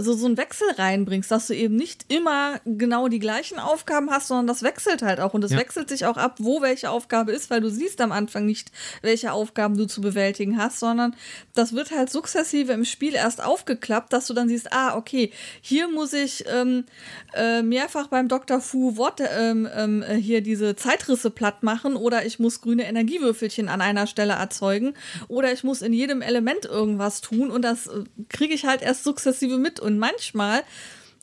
so, 0.01 0.15
so 0.15 0.27
einen 0.27 0.37
Wechsel 0.37 0.67
reinbringst, 0.77 1.31
dass 1.31 1.47
du 1.47 1.55
eben 1.55 1.77
nicht 1.77 2.13
immer 2.13 2.61
genau 2.65 3.07
die 3.07 3.21
gleichen 3.21 3.61
Aufgaben 3.61 4.11
hast, 4.11 4.27
sondern 4.27 4.49
das 4.49 4.65
wechselt 4.65 5.03
halt 5.03 5.21
auch. 5.21 5.35
Und 5.35 5.45
es 5.45 5.53
ja. 5.53 5.59
wechselt 5.59 5.89
sich 5.89 6.05
auch 6.07 6.17
ab, 6.17 6.37
wo 6.39 6.63
welche 6.63 6.91
Aufgaben 6.91 7.12
Aufgabe 7.12 7.33
ist, 7.33 7.51
weil 7.51 7.61
du 7.61 7.68
siehst 7.68 8.01
am 8.01 8.11
Anfang 8.11 8.46
nicht, 8.46 8.72
welche 9.03 9.33
Aufgaben 9.33 9.77
du 9.77 9.87
zu 9.87 10.01
bewältigen 10.01 10.57
hast, 10.57 10.81
sondern 10.81 11.14
das 11.55 11.75
wird 11.75 11.90
halt 11.90 12.09
sukzessive 12.09 12.72
im 12.72 12.87
Spiel 12.87 13.14
erst 13.14 13.44
aufgeklappt, 13.44 14.14
dass 14.14 14.29
du 14.29 14.33
dann 14.33 14.48
siehst, 14.48 14.72
ah, 14.72 14.96
okay, 14.96 15.31
hier 15.61 15.88
muss 15.88 16.14
ich 16.14 16.44
ähm, 16.48 16.87
äh, 17.35 17.61
mehrfach 17.61 18.07
beim 18.07 18.29
Dr. 18.29 18.62
Fu 18.62 18.96
Worte, 18.96 19.29
ähm, 19.31 19.68
ähm, 19.77 20.03
hier 20.03 20.40
diese 20.40 20.75
Zeitrisse 20.75 21.31
platt 21.31 21.62
machen 21.62 21.96
oder 21.96 22.25
ich 22.25 22.38
muss 22.38 22.62
grüne 22.62 22.87
Energiewürfelchen 22.87 23.68
an 23.68 23.83
einer 23.83 24.07
Stelle 24.07 24.33
erzeugen 24.33 24.94
oder 25.29 25.53
ich 25.53 25.64
muss 25.64 25.83
in 25.83 25.92
jedem 25.92 26.22
Element 26.22 26.64
irgendwas 26.64 27.20
tun 27.20 27.51
und 27.51 27.61
das 27.61 27.88
äh, 27.88 28.05
kriege 28.31 28.55
ich 28.55 28.64
halt 28.64 28.81
erst 28.81 29.05
sukzessive 29.05 29.59
mit 29.59 29.81
und 29.81 29.98
manchmal 29.98 30.62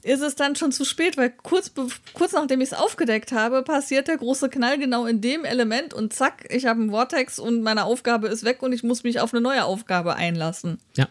ist 0.04 0.22
es 0.22 0.36
dann 0.36 0.56
schon 0.56 0.72
zu 0.72 0.86
spät, 0.86 1.18
weil 1.18 1.30
kurz, 1.30 1.72
kurz 2.14 2.34
nachdem 2.34 2.62
ich 2.62 2.72
es 2.72 2.78
aufgedeckt 2.78 3.32
habe, 3.32 3.64
passiert 3.64 4.08
der 4.08 4.18
große 4.18 4.50
Knall 4.50 4.78
genau 4.78 5.06
in 5.06 5.22
dem 5.22 5.46
Element 5.46 5.94
und 5.94 6.14
zack, 6.14 6.46
ich 6.50 6.66
habe 6.66 6.82
einen 6.82 6.92
Vortex 6.92 7.40
und 7.40 7.62
meine 7.62 7.84
Aufgabe 7.84 8.28
ist 8.28 8.44
weg 8.44 8.62
und 8.62 8.74
ich 8.74 8.84
muss 8.84 9.04
mich 9.04 9.20
auf 9.20 9.34
eine 9.34 9.42
neue 9.42 9.66
Aufgabe 9.66 10.16
einlassen. 10.16 10.80
Ja. 10.96 11.08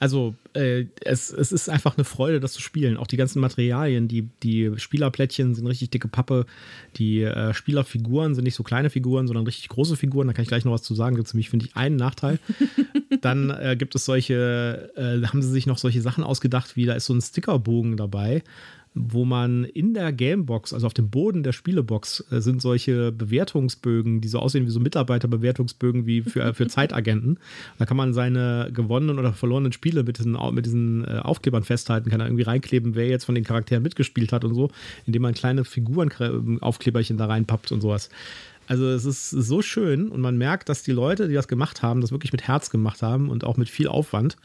Also 0.00 0.34
äh, 0.58 0.86
es, 1.04 1.30
es 1.30 1.52
ist 1.52 1.68
einfach 1.68 1.96
eine 1.96 2.04
Freude, 2.04 2.40
das 2.40 2.52
zu 2.52 2.60
spielen. 2.60 2.96
Auch 2.96 3.06
die 3.06 3.16
ganzen 3.16 3.40
Materialien, 3.40 4.08
die, 4.08 4.28
die 4.42 4.72
Spielerplättchen 4.76 5.54
sind 5.54 5.66
richtig 5.66 5.90
dicke 5.90 6.08
Pappe. 6.08 6.46
Die 6.96 7.22
äh, 7.22 7.54
Spielerfiguren 7.54 8.34
sind 8.34 8.44
nicht 8.44 8.56
so 8.56 8.64
kleine 8.64 8.90
Figuren, 8.90 9.26
sondern 9.26 9.46
richtig 9.46 9.68
große 9.68 9.96
Figuren. 9.96 10.26
Da 10.26 10.32
kann 10.32 10.42
ich 10.42 10.48
gleich 10.48 10.64
noch 10.64 10.72
was 10.72 10.82
zu 10.82 10.94
sagen. 10.94 11.16
Gibt 11.16 11.28
es 11.28 11.34
nämlich, 11.34 11.50
finde 11.50 11.66
ich, 11.66 11.76
einen 11.76 11.96
Nachteil. 11.96 12.40
Dann 13.20 13.50
äh, 13.50 13.76
gibt 13.78 13.94
es 13.94 14.04
solche, 14.04 14.90
äh, 14.96 15.24
haben 15.26 15.42
sie 15.42 15.50
sich 15.50 15.66
noch 15.66 15.78
solche 15.78 16.02
Sachen 16.02 16.24
ausgedacht, 16.24 16.76
wie 16.76 16.86
da 16.86 16.94
ist 16.94 17.06
so 17.06 17.14
ein 17.14 17.20
Stickerbogen 17.20 17.96
dabei 17.96 18.42
wo 18.98 19.24
man 19.24 19.64
in 19.64 19.94
der 19.94 20.12
Gamebox, 20.12 20.72
also 20.72 20.86
auf 20.86 20.94
dem 20.94 21.10
Boden 21.10 21.42
der 21.42 21.52
Spielebox, 21.52 22.24
äh, 22.30 22.40
sind 22.40 22.60
solche 22.60 23.12
Bewertungsbögen, 23.12 24.20
die 24.20 24.28
so 24.28 24.38
aussehen 24.38 24.66
wie 24.66 24.70
so 24.70 24.80
Mitarbeiterbewertungsbögen 24.80 26.06
wie 26.06 26.22
für, 26.22 26.54
für 26.54 26.66
Zeitagenten. 26.68 27.38
Da 27.78 27.86
kann 27.86 27.96
man 27.96 28.14
seine 28.14 28.70
gewonnenen 28.72 29.18
oder 29.18 29.32
verlorenen 29.32 29.72
Spiele 29.72 30.02
mit 30.02 30.18
diesen, 30.18 30.36
mit 30.52 30.66
diesen 30.66 31.04
äh, 31.04 31.20
Aufklebern 31.22 31.62
festhalten, 31.62 32.10
kann 32.10 32.18
da 32.18 32.26
irgendwie 32.26 32.42
reinkleben, 32.42 32.94
wer 32.94 33.08
jetzt 33.08 33.24
von 33.24 33.34
den 33.34 33.44
Charakteren 33.44 33.82
mitgespielt 33.82 34.32
hat 34.32 34.44
und 34.44 34.54
so, 34.54 34.70
indem 35.06 35.22
man 35.22 35.34
kleine 35.34 35.64
Figurenaufkleberchen 35.64 37.16
da 37.16 37.26
reinpappt 37.26 37.72
und 37.72 37.80
sowas. 37.80 38.10
Also 38.66 38.86
es 38.90 39.06
ist 39.06 39.30
so 39.30 39.62
schön 39.62 40.10
und 40.10 40.20
man 40.20 40.36
merkt, 40.36 40.68
dass 40.68 40.82
die 40.82 40.92
Leute, 40.92 41.28
die 41.28 41.34
das 41.34 41.48
gemacht 41.48 41.82
haben, 41.82 42.02
das 42.02 42.12
wirklich 42.12 42.32
mit 42.32 42.46
Herz 42.46 42.68
gemacht 42.68 43.00
haben 43.00 43.30
und 43.30 43.44
auch 43.44 43.56
mit 43.56 43.70
viel 43.70 43.88
Aufwand. 43.88 44.36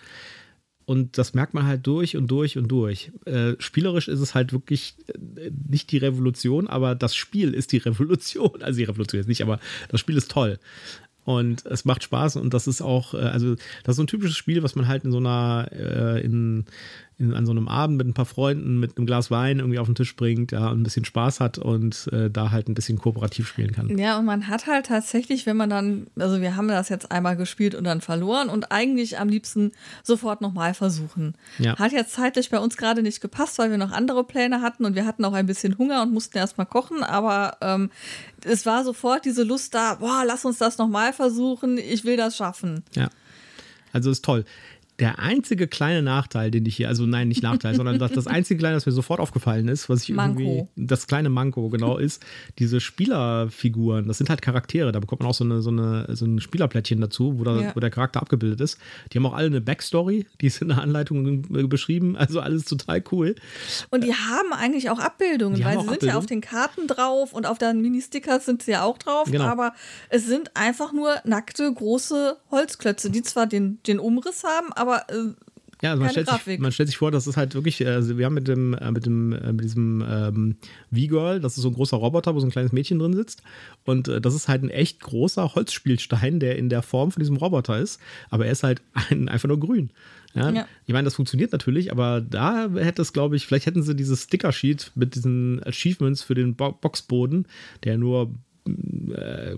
Und 0.86 1.18
das 1.18 1.34
merkt 1.34 1.54
man 1.54 1.66
halt 1.66 1.86
durch 1.88 2.18
und 2.18 2.28
durch 2.28 2.58
und 2.58 2.68
durch. 2.68 3.12
Äh, 3.26 3.54
spielerisch 3.60 4.08
ist 4.08 4.20
es 4.20 4.36
halt 4.36 4.52
wirklich 4.52 4.96
äh, 5.08 5.52
nicht 5.70 5.92
die 5.92 5.98
Revolution, 5.98 6.68
aber 6.68 6.96
das 6.96 7.16
Spiel 7.16 7.54
ist 7.54 7.72
die 7.72 7.78
Revolution. 7.78 8.52
Also 8.64 8.78
die 8.78 8.86
Revolution 8.86 9.20
ist 9.20 9.28
nicht, 9.28 9.42
aber 9.42 9.60
das 9.90 10.00
Spiel 10.00 10.18
ist 10.18 10.32
toll. 10.32 10.58
Und 11.26 11.66
es 11.66 11.86
macht 11.86 12.04
Spaß 12.04 12.36
und 12.36 12.54
das 12.54 12.68
ist 12.68 12.82
auch, 12.82 13.14
äh, 13.14 13.18
also 13.18 13.56
das 13.56 13.94
ist 13.94 13.96
so 13.96 14.04
ein 14.04 14.08
typisches 14.08 14.38
Spiel, 14.38 14.62
was 14.64 14.76
man 14.76 14.88
halt 14.88 15.06
in 15.06 15.12
so 15.12 15.20
einer, 15.20 15.70
äh, 15.72 16.22
in, 16.22 16.66
in, 17.18 17.34
an 17.34 17.46
so 17.46 17.52
einem 17.52 17.68
Abend 17.68 17.98
mit 17.98 18.08
ein 18.08 18.14
paar 18.14 18.26
Freunden 18.26 18.80
mit 18.80 18.98
einem 18.98 19.06
Glas 19.06 19.32
Wein 19.32 19.60
irgendwie 19.60 19.80
auf 19.80 19.88
den 19.88 19.96
Tisch 19.96 20.16
bringt, 20.16 20.52
ja, 20.52 20.72
ein 20.72 20.84
bisschen 20.84 21.06
Spaß 21.06 21.40
hat 21.40 21.58
und 21.58 22.10
äh, 22.12 22.30
da 22.30 22.52
halt 22.52 22.68
ein 22.68 22.74
bisschen 22.74 22.98
kooperativ 22.98 23.48
spielen 23.48 23.72
kann. 23.72 23.98
Ja, 23.98 24.18
und 24.20 24.26
man 24.26 24.48
hat 24.48 24.68
halt 24.68 24.88
tatsächlich, 24.88 25.46
wenn 25.46 25.56
man 25.56 25.70
dann, 25.70 26.08
also 26.18 26.42
wir 26.42 26.56
haben 26.56 26.68
das 26.68 26.90
jetzt 26.90 27.12
einmal 27.12 27.38
gespielt 27.38 27.76
und 27.76 27.84
dann 27.84 28.02
verloren 28.02 28.50
und 28.50 28.72
eigentlich 28.72 29.20
am 29.20 29.30
liebsten 29.30 29.72
sofort 30.04 30.42
nochmal 30.42 30.74
versuchen. 30.74 31.36
Ja. 31.60 31.78
Hat 31.78 31.92
jetzt 31.92 32.14
zeitlich 32.14 32.50
bei 32.50 32.60
uns 32.60 32.78
gerade 32.78 33.02
nicht 33.02 33.22
gepasst, 33.22 33.60
weil 33.60 33.72
wir 33.72 33.78
noch 33.78 33.92
andere 33.92 34.24
Pläne 34.24 34.62
hatten 34.62 34.84
und 34.84 34.96
wir 34.96 35.06
hatten 35.06 35.24
auch 35.24 35.34
ein 35.34 35.46
bisschen 35.46 35.78
Hunger 35.78 36.02
und 36.02 36.12
mussten 36.12 36.38
erstmal 36.38 36.68
kochen, 36.68 37.04
aber 37.04 37.58
ähm, 37.62 37.92
es 38.46 38.66
war 38.66 38.84
sofort 38.84 39.26
diese 39.26 39.44
Lust 39.44 39.74
da, 39.74 39.96
boah, 39.96 40.24
lass 40.26 40.46
uns 40.46 40.58
das 40.58 40.78
nochmal 40.78 41.14
versuchen, 41.14 41.78
ich 41.78 42.04
will 42.04 42.18
das 42.18 42.36
schaffen. 42.38 42.84
Ja. 42.96 43.10
Also 43.92 44.10
ist 44.10 44.26
toll. 44.26 44.44
Der 45.04 45.20
einzige 45.20 45.68
kleine 45.68 46.02
Nachteil, 46.02 46.50
den 46.50 46.66
ich 46.66 46.78
hier, 46.78 46.88
also 46.88 47.06
nein, 47.06 47.28
nicht 47.28 47.44
Nachteil, 47.44 47.76
sondern 47.76 48.00
das, 48.00 48.14
das 48.14 48.26
einzige 48.26 48.58
kleine, 48.58 48.76
das 48.76 48.86
mir 48.86 48.94
sofort 48.94 49.20
aufgefallen 49.20 49.68
ist, 49.68 49.90
was 49.90 50.04
ich 50.04 50.16
Manko. 50.16 50.40
irgendwie, 50.40 50.68
das 50.78 51.08
kleine 51.08 51.30
Manko, 51.30 51.68
genau, 51.68 51.98
ist, 51.98 52.24
diese 52.58 52.80
Spielerfiguren, 52.80 54.08
das 54.08 54.18
sind 54.18 54.30
halt 54.30 54.42
Charaktere, 54.42 54.94
da 54.94 55.02
bekommt 55.02 55.20
man 55.20 55.30
auch 55.30 55.34
so, 55.34 55.44
eine, 55.44 55.62
so, 55.62 55.72
eine, 55.72 56.08
so 56.16 56.26
ein 56.26 56.40
Spielerplättchen 56.40 57.02
dazu, 57.02 57.38
wo, 57.38 57.44
da, 57.44 57.60
ja. 57.60 57.76
wo 57.76 57.82
der 57.82 57.90
Charakter 57.90 58.22
abgebildet 58.22 58.62
ist. 58.62 58.78
Die 59.12 59.18
haben 59.18 59.26
auch 59.26 59.34
alle 59.34 59.48
eine 59.48 59.60
Backstory, 59.60 60.26
die 60.40 60.48
ist 60.48 60.62
in 60.62 60.70
der 60.70 60.82
Anleitung 60.82 61.42
beschrieben, 61.68 62.16
also 62.16 62.40
alles 62.40 62.64
total 62.64 63.04
cool. 63.12 63.36
Und 63.90 64.06
die 64.06 64.14
haben 64.14 64.54
eigentlich 64.54 64.90
auch 64.90 65.00
Abbildungen, 65.00 65.56
die 65.56 65.66
weil 65.66 65.74
sie 65.74 65.80
sind 65.82 65.90
Abbildung. 65.90 66.10
ja 66.10 66.18
auf 66.18 66.26
den 66.28 66.40
Karten 66.40 66.88
drauf 66.88 67.34
und 67.34 67.46
auf 67.46 67.58
den 67.58 67.82
Mini-Stickers 67.82 68.46
sind 68.46 68.64
sie 68.64 68.72
ja 68.72 68.84
auch 68.84 68.98
drauf, 68.98 69.30
genau. 69.30 69.44
aber 69.44 69.74
es 70.08 70.26
sind 70.26 70.56
einfach 70.56 70.94
nur 70.94 71.16
nackte, 71.26 71.72
große 71.74 72.38
Holzklötze, 72.52 73.10
die 73.10 73.22
zwar 73.22 73.48
den, 73.48 73.80
den 73.86 74.00
Umriss 74.00 74.44
haben, 74.46 74.72
aber 74.72 74.93
äh, 74.98 75.34
ja, 75.84 75.92
also 75.92 76.02
man, 76.02 76.12
stellt 76.12 76.30
sich, 76.30 76.60
man, 76.60 76.72
stellt 76.72 76.88
sich, 76.88 76.98
vor, 76.98 77.12
das 77.12 77.28
ist 77.28 77.36
halt 77.36 77.56
wirklich, 77.56 77.86
also 77.86 78.18
wir 78.18 78.26
haben 78.26 78.36
mit 78.36 78.48
dem, 78.48 78.74
äh, 78.74 78.90
mit 78.90 79.06
dem, 79.06 79.34
äh, 79.34 79.52
mit 79.52 79.66
diesem 79.66 80.02
ähm, 80.10 80.56
V-Girl, 80.94 81.42
das 81.42 81.58
ist 81.58 81.64
so 81.64 81.68
ein 81.68 81.74
großer 81.74 81.98
Roboter, 81.98 82.34
wo 82.34 82.40
so 82.40 82.48
ein 82.48 82.52
kleines 82.52 82.72
Mädchen 82.72 83.00
drin 83.00 83.14
sitzt. 83.14 83.44
Und 83.84 84.08
äh, 84.08 84.22
das 84.22 84.34
ist 84.34 84.48
halt 84.48 84.64
ein 84.64 84.70
echt 84.70 85.02
großer 85.02 85.56
Holzspielstein, 85.56 86.40
der 86.40 86.58
in 86.58 86.70
der 86.70 86.84
Form 86.84 87.12
von 87.12 87.20
diesem 87.20 87.36
Roboter 87.36 87.78
ist. 87.78 88.00
Aber 88.30 88.46
er 88.46 88.54
ist 88.54 88.64
halt 88.64 88.82
ein, 89.10 89.28
einfach 89.28 89.50
nur 89.50 89.60
grün. 89.60 89.90
Ja? 90.34 90.52
ja? 90.52 90.68
Ich 90.86 90.94
meine, 90.94 91.04
das 91.04 91.16
funktioniert 91.16 91.52
natürlich, 91.52 91.92
aber 91.92 92.22
da 92.22 92.70
hätte 92.76 93.02
es, 93.02 93.12
glaube 93.12 93.36
ich, 93.36 93.46
vielleicht 93.46 93.66
hätten 93.66 93.84
sie 93.84 93.94
dieses 93.94 94.24
Sticker-Sheet 94.24 94.94
mit 94.96 95.16
diesen 95.16 95.62
Achievements 95.64 96.24
für 96.24 96.34
den 96.34 96.56
Bo 96.56 96.72
Boxboden, 96.72 97.46
der 97.84 97.98
nur 97.98 98.24
äh, 98.24 98.28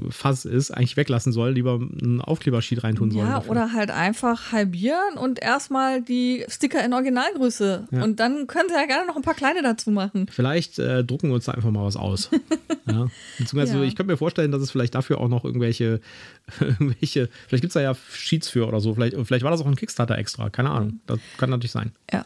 Fass 0.09 0.45
ist, 0.45 0.71
eigentlich 0.71 0.97
weglassen 0.97 1.31
soll, 1.31 1.51
lieber 1.51 1.75
einen 1.75 2.21
Aufklebersheet 2.21 2.83
reintun 2.83 3.11
soll. 3.11 3.23
Ja, 3.23 3.43
oder 3.47 3.71
halt 3.71 3.91
einfach 3.91 4.51
halbieren 4.51 5.17
und 5.17 5.41
erstmal 5.41 6.01
die 6.01 6.43
Sticker 6.47 6.83
in 6.83 6.93
Originalgröße. 6.93 7.87
Ja. 7.91 8.03
Und 8.03 8.19
dann 8.19 8.47
können 8.47 8.69
sie 8.69 8.75
ja 8.75 8.85
gerne 8.85 9.05
noch 9.05 9.15
ein 9.15 9.21
paar 9.21 9.35
kleine 9.35 9.61
dazu 9.61 9.91
machen. 9.91 10.27
Vielleicht 10.31 10.79
äh, 10.79 11.03
drucken 11.03 11.29
wir 11.29 11.35
uns 11.35 11.45
da 11.45 11.51
einfach 11.51 11.69
mal 11.69 11.85
was 11.85 11.97
aus. 11.97 12.31
ja. 12.87 13.07
Beziehungsweise, 13.37 13.77
ja. 13.77 13.83
ich 13.83 13.95
könnte 13.95 14.11
mir 14.11 14.17
vorstellen, 14.17 14.51
dass 14.51 14.61
es 14.61 14.71
vielleicht 14.71 14.95
dafür 14.95 15.19
auch 15.19 15.29
noch 15.29 15.45
irgendwelche, 15.45 16.01
irgendwelche 16.59 17.29
vielleicht 17.47 17.61
gibt 17.61 17.69
es 17.71 17.73
da 17.75 17.81
ja 17.81 17.95
Sheets 18.11 18.49
für 18.49 18.67
oder 18.67 18.79
so. 18.79 18.95
Vielleicht, 18.95 19.15
vielleicht 19.23 19.43
war 19.43 19.51
das 19.51 19.61
auch 19.61 19.67
ein 19.67 19.75
Kickstarter 19.75 20.17
extra. 20.17 20.49
Keine 20.49 20.71
Ahnung. 20.71 20.99
Das 21.05 21.19
kann 21.37 21.51
natürlich 21.51 21.71
sein. 21.71 21.91
Ja. 22.11 22.25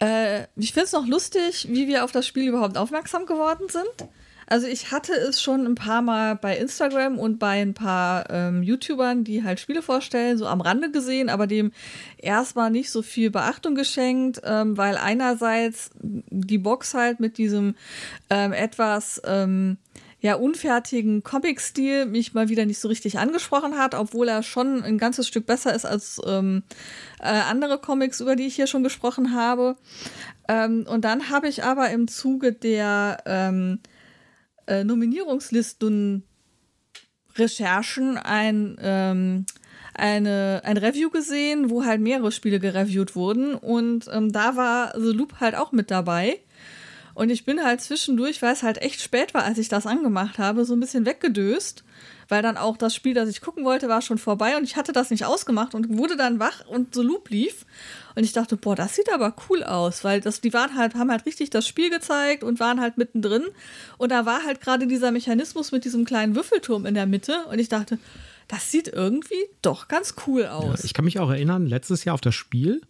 Äh, 0.00 0.46
ich 0.56 0.72
finde 0.72 0.86
es 0.86 0.92
noch 0.92 1.06
lustig, 1.06 1.68
wie 1.70 1.86
wir 1.86 2.04
auf 2.04 2.12
das 2.12 2.26
Spiel 2.26 2.48
überhaupt 2.48 2.76
aufmerksam 2.76 3.26
geworden 3.26 3.68
sind. 3.68 4.10
Also 4.46 4.68
ich 4.68 4.92
hatte 4.92 5.12
es 5.12 5.42
schon 5.42 5.66
ein 5.66 5.74
paar 5.74 6.02
Mal 6.02 6.36
bei 6.36 6.56
Instagram 6.56 7.18
und 7.18 7.38
bei 7.38 7.60
ein 7.60 7.74
paar 7.74 8.30
ähm, 8.30 8.62
YouTubern, 8.62 9.24
die 9.24 9.42
halt 9.42 9.58
Spiele 9.58 9.82
vorstellen, 9.82 10.38
so 10.38 10.46
am 10.46 10.60
Rande 10.60 10.90
gesehen, 10.90 11.28
aber 11.28 11.48
dem 11.48 11.72
erstmal 12.16 12.70
nicht 12.70 12.90
so 12.90 13.02
viel 13.02 13.30
Beachtung 13.30 13.74
geschenkt, 13.74 14.40
ähm, 14.44 14.76
weil 14.76 14.96
einerseits 14.96 15.90
die 16.00 16.58
Box 16.58 16.94
halt 16.94 17.18
mit 17.18 17.38
diesem 17.38 17.74
ähm, 18.30 18.52
etwas 18.52 19.20
ähm, 19.24 19.78
ja, 20.20 20.34
unfertigen 20.34 21.22
Comic-Stil 21.22 22.06
mich 22.06 22.32
mal 22.32 22.48
wieder 22.48 22.66
nicht 22.66 22.78
so 22.78 22.88
richtig 22.88 23.18
angesprochen 23.18 23.76
hat, 23.76 23.94
obwohl 23.94 24.28
er 24.28 24.42
schon 24.42 24.82
ein 24.82 24.98
ganzes 24.98 25.28
Stück 25.28 25.46
besser 25.46 25.74
ist 25.74 25.84
als 25.84 26.20
ähm, 26.26 26.62
äh, 27.20 27.26
andere 27.26 27.78
Comics, 27.78 28.20
über 28.20 28.34
die 28.34 28.46
ich 28.46 28.56
hier 28.56 28.66
schon 28.66 28.82
gesprochen 28.82 29.34
habe. 29.34 29.76
Ähm, 30.48 30.86
und 30.88 31.04
dann 31.04 31.30
habe 31.30 31.48
ich 31.48 31.64
aber 31.64 31.90
im 31.90 32.08
Zuge 32.08 32.52
der 32.52 33.18
ähm, 33.26 33.80
äh, 34.66 34.84
Nominierungslisten 34.84 36.24
Recherchen 37.38 38.16
ein, 38.16 38.76
ähm, 38.80 39.46
eine, 39.94 40.62
ein 40.64 40.76
Review 40.76 41.10
gesehen, 41.10 41.70
wo 41.70 41.84
halt 41.84 42.00
mehrere 42.00 42.32
Spiele 42.32 42.60
gereviewt 42.60 43.14
wurden 43.14 43.54
und 43.54 44.06
ähm, 44.12 44.32
da 44.32 44.56
war 44.56 44.92
The 44.98 45.12
Loop 45.12 45.40
halt 45.40 45.54
auch 45.54 45.72
mit 45.72 45.90
dabei. 45.90 46.40
Und 47.14 47.30
ich 47.30 47.46
bin 47.46 47.64
halt 47.64 47.80
zwischendurch, 47.80 48.42
weil 48.42 48.52
es 48.52 48.62
halt 48.62 48.76
echt 48.82 49.00
spät 49.00 49.32
war, 49.32 49.44
als 49.44 49.56
ich 49.56 49.68
das 49.68 49.86
angemacht 49.86 50.38
habe, 50.38 50.66
so 50.66 50.74
ein 50.74 50.80
bisschen 50.80 51.06
weggedöst, 51.06 51.82
weil 52.28 52.42
dann 52.42 52.58
auch 52.58 52.76
das 52.76 52.94
Spiel, 52.94 53.14
das 53.14 53.30
ich 53.30 53.40
gucken 53.40 53.64
wollte, 53.64 53.88
war 53.88 54.02
schon 54.02 54.18
vorbei 54.18 54.58
und 54.58 54.64
ich 54.64 54.76
hatte 54.76 54.92
das 54.92 55.10
nicht 55.10 55.24
ausgemacht 55.24 55.74
und 55.74 55.96
wurde 55.96 56.16
dann 56.16 56.40
wach 56.40 56.66
und 56.66 56.94
so 56.94 57.00
Loop 57.00 57.30
lief. 57.30 57.64
Und 58.16 58.24
ich 58.24 58.32
dachte, 58.32 58.56
boah, 58.56 58.74
das 58.74 58.96
sieht 58.96 59.12
aber 59.12 59.36
cool 59.48 59.62
aus, 59.62 60.02
weil 60.02 60.20
das, 60.20 60.40
die 60.40 60.52
waren 60.52 60.74
halt, 60.74 60.94
haben 60.94 61.10
halt 61.10 61.26
richtig 61.26 61.50
das 61.50 61.68
Spiel 61.68 61.90
gezeigt 61.90 62.42
und 62.42 62.58
waren 62.58 62.80
halt 62.80 62.96
mittendrin. 62.96 63.44
Und 63.98 64.10
da 64.10 64.26
war 64.26 64.42
halt 64.42 64.60
gerade 64.60 64.86
dieser 64.86 65.12
Mechanismus 65.12 65.70
mit 65.70 65.84
diesem 65.84 66.06
kleinen 66.06 66.34
Würfelturm 66.34 66.86
in 66.86 66.94
der 66.94 67.06
Mitte. 67.06 67.44
Und 67.52 67.58
ich 67.58 67.68
dachte, 67.68 67.98
das 68.48 68.72
sieht 68.72 68.88
irgendwie 68.88 69.44
doch 69.60 69.86
ganz 69.86 70.14
cool 70.26 70.46
aus. 70.46 70.78
Ja, 70.78 70.84
ich 70.84 70.94
kann 70.94 71.04
mich 71.04 71.20
auch 71.20 71.30
erinnern, 71.30 71.66
letztes 71.66 72.04
Jahr 72.04 72.14
auf 72.14 72.20
das 72.20 72.34
Spiel 72.34 72.80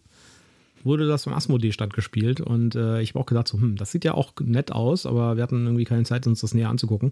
wurde 0.83 1.07
das 1.07 1.27
am 1.27 1.33
Asmodee-Stand 1.33 1.93
gespielt 1.93 2.39
und 2.39 2.75
äh, 2.75 3.01
ich 3.01 3.09
habe 3.09 3.19
auch 3.19 3.25
gedacht, 3.25 3.47
so, 3.47 3.59
hm, 3.59 3.75
das 3.75 3.91
sieht 3.91 4.05
ja 4.05 4.13
auch 4.13 4.31
nett 4.39 4.71
aus, 4.71 5.05
aber 5.05 5.35
wir 5.35 5.43
hatten 5.43 5.65
irgendwie 5.65 5.83
keine 5.83 6.03
Zeit, 6.03 6.25
uns 6.27 6.41
das 6.41 6.53
näher 6.53 6.69
anzugucken. 6.69 7.11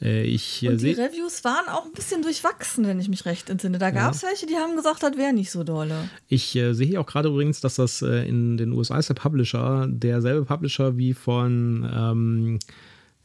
Äh, 0.00 0.24
ich, 0.24 0.66
und 0.66 0.80
die 0.80 0.92
Reviews 0.92 1.44
waren 1.44 1.68
auch 1.68 1.84
ein 1.84 1.92
bisschen 1.92 2.22
durchwachsen, 2.22 2.86
wenn 2.86 2.98
ich 2.98 3.08
mich 3.08 3.24
recht 3.26 3.48
entsinne. 3.48 3.78
Da 3.78 3.90
gab 3.90 4.12
es 4.12 4.22
ja. 4.22 4.28
welche, 4.28 4.46
die 4.46 4.56
haben 4.56 4.76
gesagt, 4.76 5.02
das 5.02 5.16
wäre 5.16 5.32
nicht 5.32 5.50
so 5.50 5.62
dolle. 5.62 6.08
Ich 6.28 6.54
äh, 6.56 6.72
sehe 6.72 6.98
auch 7.00 7.06
gerade 7.06 7.28
übrigens, 7.28 7.60
dass 7.60 7.76
das 7.76 8.02
äh, 8.02 8.28
in 8.28 8.56
den 8.56 8.72
USA 8.72 8.98
ist 8.98 9.08
der 9.08 9.14
Publisher, 9.14 9.86
derselbe 9.88 10.44
Publisher 10.44 10.96
wie 10.96 11.14
von 11.14 11.88
ähm, 11.94 12.58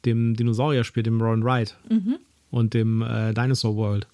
dem 0.05 0.36
Dinosaurier-Spiel, 0.36 1.03
dem 1.03 1.21
Ron 1.21 1.43
Wright 1.43 1.75
mhm. 1.89 2.17
und 2.51 2.73
dem 2.73 3.01
äh, 3.01 3.34
Dinosaur 3.34 3.75
World. 3.75 4.08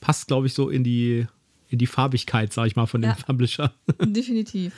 Passt, 0.00 0.26
glaube 0.26 0.48
ich, 0.48 0.54
so 0.54 0.68
in 0.68 0.82
die, 0.82 1.26
in 1.68 1.78
die 1.78 1.86
Farbigkeit, 1.86 2.52
sage 2.52 2.68
ich 2.68 2.76
mal, 2.76 2.86
von 2.86 3.02
ja. 3.02 3.12
dem 3.12 3.24
Publisher. 3.24 3.72
Definitiv. 4.00 4.74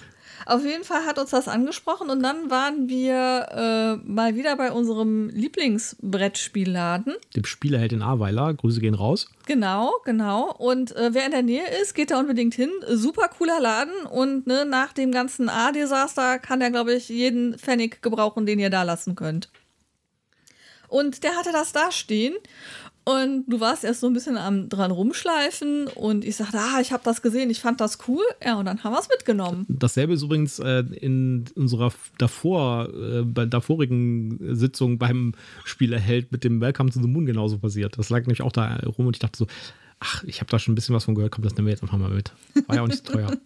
Auf 0.47 0.65
jeden 0.65 0.85
Fall 0.85 1.05
hat 1.07 1.19
uns 1.19 1.31
das 1.31 1.49
angesprochen 1.49 2.11
und 2.11 2.23
dann 2.23 2.51
waren 2.51 2.89
wir 2.89 3.47
äh, 3.51 4.09
mal 4.09 4.37
wieder 4.37 4.57
bei 4.57 4.73
unserem 4.73 5.29
Lieblingsbrettspielladen. 5.31 7.15
Dem 7.35 7.45
Spielerheld 7.45 7.93
in 7.93 8.03
Ahrweiler. 8.03 8.53
Grüße 8.55 8.81
gehen 8.81 8.95
raus. 8.95 9.31
Genau, 9.47 9.93
genau. 10.05 10.53
Und 10.53 10.95
äh, 10.97 11.11
wer 11.13 11.27
in 11.27 11.33
der 11.33 11.43
Nähe 11.43 11.67
ist, 11.81 11.95
geht 11.95 12.11
da 12.11 12.19
unbedingt 12.19 12.55
hin. 12.55 12.71
Super 12.89 13.29
cooler 13.29 13.61
Laden 13.61 14.07
und 14.07 14.47
ne, 14.47 14.65
nach 14.65 14.93
dem 14.93 15.13
ganzen 15.13 15.49
A-Desaster 15.49 16.39
kann 16.39 16.61
er, 16.61 16.71
glaube 16.71 16.95
ich, 16.95 17.09
jeden 17.09 17.59
Pfennig 17.59 18.03
gebrauchen, 18.03 18.47
den 18.47 18.59
ihr 18.59 18.71
da 18.71 18.83
lassen 18.83 19.15
könnt. 19.15 19.49
Und 20.89 21.25
der 21.25 21.37
hatte 21.37 21.51
das 21.51 21.73
da 21.73 21.91
stehen 21.91 22.35
und 23.05 23.45
du 23.47 23.61
warst 23.61 23.85
erst 23.85 24.01
so 24.01 24.07
ein 24.07 24.15
bisschen 24.15 24.39
am 24.39 24.71
dran 24.71 24.91
rumschleifen 24.91 25.89
und 25.89 26.25
ich 26.25 26.37
sagte, 26.37 26.59
ah, 26.59 26.81
ich 26.81 26.91
habe 26.93 27.03
das 27.05 27.21
gesehen, 27.21 27.51
ich 27.51 27.61
fand 27.61 27.81
das 27.81 27.99
cool. 28.09 28.25
Ja, 28.43 28.57
und 28.57 28.65
dann 28.65 28.83
haben 28.83 28.93
wir 28.93 28.99
es 28.99 29.09
mitgenommen. 29.09 29.67
Dasselbe 29.69 30.15
ist 30.15 30.23
übrigens 30.23 30.59
äh, 30.59 30.85
in 31.01 31.45
unserer 31.55 31.93
davor, 32.17 32.89
äh, 32.89 33.23
bei 33.23 33.45
der 33.45 33.61
vorigen 33.61 34.39
Sitzung 34.57 34.99
beim 34.99 35.35
Spielerheld 35.65 36.33
mit 36.33 36.45
dem 36.45 36.63
Welcome 36.63 36.91
to 36.91 37.01
the 37.01 37.07
Moon 37.09 37.27
genauso 37.27 37.59
passiert. 37.59 37.99
Das 37.99 38.09
lag 38.09 38.21
nämlich 38.21 38.41
auch 38.41 38.53
da 38.53 38.77
rum 38.77 39.07
und 39.07 39.17
ich 39.17 39.21
dachte 39.21 39.37
so, 39.37 39.47
ach, 40.01 40.25
ich 40.25 40.41
habe 40.41 40.51
da 40.51 40.59
schon 40.59 40.73
ein 40.73 40.75
bisschen 40.75 40.95
was 40.95 41.05
von 41.05 41.15
gehört, 41.15 41.33
komm, 41.33 41.45
das 41.45 41.55
nehmen 41.57 41.67
wir 41.67 41.73
jetzt 41.73 41.83
einfach 41.83 41.99
mal 41.99 42.09
mit. 42.09 42.33
War 42.67 42.77
ja 42.77 42.83
auch 42.83 42.89
nicht 42.89 43.07
so 43.07 43.13
teuer. 43.13 43.37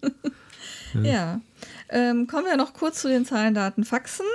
ja. 0.94 1.02
ja. 1.02 1.40
Ähm, 1.88 2.28
kommen 2.28 2.46
wir 2.46 2.56
noch 2.56 2.74
kurz 2.74 3.02
zu 3.02 3.08
den 3.08 3.24
Zahlen, 3.24 3.54
Daten, 3.54 3.84
Faxen. 3.84 4.26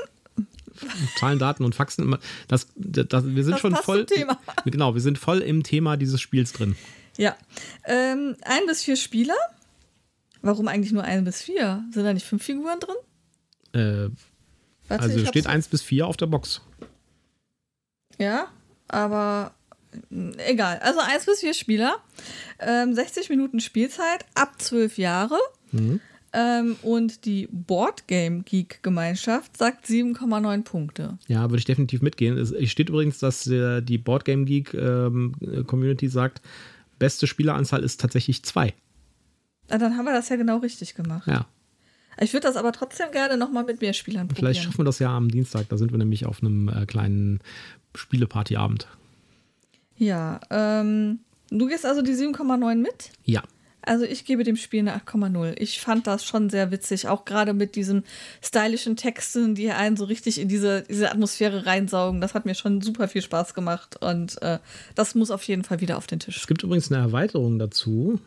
Zahlen, 1.17 1.39
Daten 1.39 1.63
und 1.63 1.75
Faxen 1.75 2.03
immer. 2.03 2.19
Das, 2.47 2.67
das, 2.75 3.25
wir 3.25 3.43
sind 3.43 3.53
das 3.53 3.61
schon 3.61 3.75
voll. 3.75 4.05
Thema. 4.05 4.39
Genau, 4.65 4.93
wir 4.93 5.01
sind 5.01 5.17
voll 5.17 5.39
im 5.39 5.63
Thema 5.63 5.97
dieses 5.97 6.21
Spiels 6.21 6.53
drin. 6.53 6.75
Ja. 7.17 7.35
Ähm, 7.85 8.35
ein 8.43 8.65
bis 8.67 8.83
vier 8.83 8.95
Spieler. 8.95 9.35
Warum 10.41 10.67
eigentlich 10.67 10.91
nur 10.91 11.03
ein 11.03 11.23
bis 11.23 11.41
vier? 11.41 11.83
Sind 11.91 12.03
da 12.03 12.13
nicht 12.13 12.25
fünf 12.25 12.43
Figuren 12.43 12.79
drin? 12.79 12.95
Äh, 13.73 14.09
Warte, 14.87 15.03
also 15.03 15.25
steht 15.25 15.47
eins 15.47 15.67
bis 15.67 15.81
vier 15.81 16.07
auf 16.07 16.17
der 16.17 16.27
Box. 16.27 16.61
Ja, 18.19 18.47
aber 18.87 19.53
hm, 20.09 20.33
egal. 20.45 20.79
Also 20.79 20.99
eins 20.99 21.25
bis 21.25 21.39
vier 21.39 21.53
Spieler. 21.53 21.97
Ähm, 22.59 22.93
60 22.93 23.29
Minuten 23.29 23.59
Spielzeit 23.59 24.25
ab 24.35 24.61
zwölf 24.61 24.97
Jahre. 24.97 25.37
Mhm. 25.71 25.99
Ähm, 26.33 26.77
und 26.81 27.25
die 27.25 27.47
Boardgame 27.51 28.41
Geek 28.41 28.81
Gemeinschaft 28.81 29.55
sagt 29.55 29.85
7,9 29.85 30.63
Punkte. 30.63 31.19
Ja, 31.27 31.43
würde 31.43 31.59
ich 31.59 31.65
definitiv 31.65 32.01
mitgehen. 32.01 32.37
Es 32.37 32.53
steht 32.71 32.89
übrigens, 32.89 33.19
dass 33.19 33.45
äh, 33.47 33.81
die 33.81 33.99
Boardgame 33.99 34.45
Geek 34.45 34.73
ähm, 34.73 35.35
Community 35.67 36.07
sagt, 36.07 36.41
beste 36.97 37.27
Spieleranzahl 37.27 37.83
ist 37.83 38.01
tatsächlich 38.01 38.43
zwei. 38.43 38.73
Na, 39.69 39.77
dann 39.77 39.95
haben 39.95 40.05
wir 40.05 40.13
das 40.13 40.29
ja 40.29 40.35
genau 40.35 40.57
richtig 40.57 40.95
gemacht. 40.95 41.27
Ja. 41.27 41.45
Ich 42.19 42.33
würde 42.33 42.47
das 42.47 42.57
aber 42.57 42.71
trotzdem 42.71 43.11
gerne 43.11 43.37
nochmal 43.37 43.63
mit 43.63 43.81
mehr 43.81 43.93
Spielern 43.93 44.27
probieren. 44.27 44.53
Vielleicht 44.53 44.63
schaffen 44.63 44.79
wir 44.79 44.85
das 44.85 44.99
ja 44.99 45.15
am 45.15 45.29
Dienstag. 45.29 45.69
Da 45.69 45.77
sind 45.77 45.91
wir 45.91 45.97
nämlich 45.97 46.25
auf 46.25 46.41
einem 46.41 46.69
äh, 46.69 46.85
kleinen 46.85 47.39
Spielepartyabend. 47.95 48.87
Ja, 49.97 50.39
ähm, 50.49 51.19
du 51.49 51.67
gehst 51.67 51.85
also 51.85 52.01
die 52.01 52.13
7,9 52.13 52.75
mit? 52.75 53.11
Ja. 53.23 53.43
Also 53.85 54.05
ich 54.05 54.25
gebe 54.25 54.43
dem 54.43 54.55
Spiel 54.55 54.79
eine 54.79 54.95
8,0. 54.95 55.55
Ich 55.57 55.81
fand 55.81 56.07
das 56.07 56.25
schon 56.25 56.49
sehr 56.49 56.71
witzig, 56.71 57.07
auch 57.07 57.25
gerade 57.25 57.53
mit 57.53 57.75
diesen 57.75 58.03
stylischen 58.41 58.95
Texten, 58.95 59.55
die 59.55 59.71
einen 59.71 59.97
so 59.97 60.05
richtig 60.05 60.39
in 60.39 60.47
diese, 60.47 60.83
diese 60.83 61.11
Atmosphäre 61.11 61.65
reinsaugen. 61.65 62.21
Das 62.21 62.33
hat 62.33 62.45
mir 62.45 62.55
schon 62.55 62.81
super 62.81 63.07
viel 63.07 63.21
Spaß 63.21 63.53
gemacht 63.53 64.01
und 64.01 64.41
äh, 64.41 64.59
das 64.95 65.15
muss 65.15 65.31
auf 65.31 65.43
jeden 65.43 65.63
Fall 65.63 65.81
wieder 65.81 65.97
auf 65.97 66.07
den 66.07 66.19
Tisch. 66.19 66.37
Es 66.37 66.47
gibt 66.47 66.63
übrigens 66.63 66.91
eine 66.91 67.01
Erweiterung 67.01 67.59
dazu. 67.59 68.19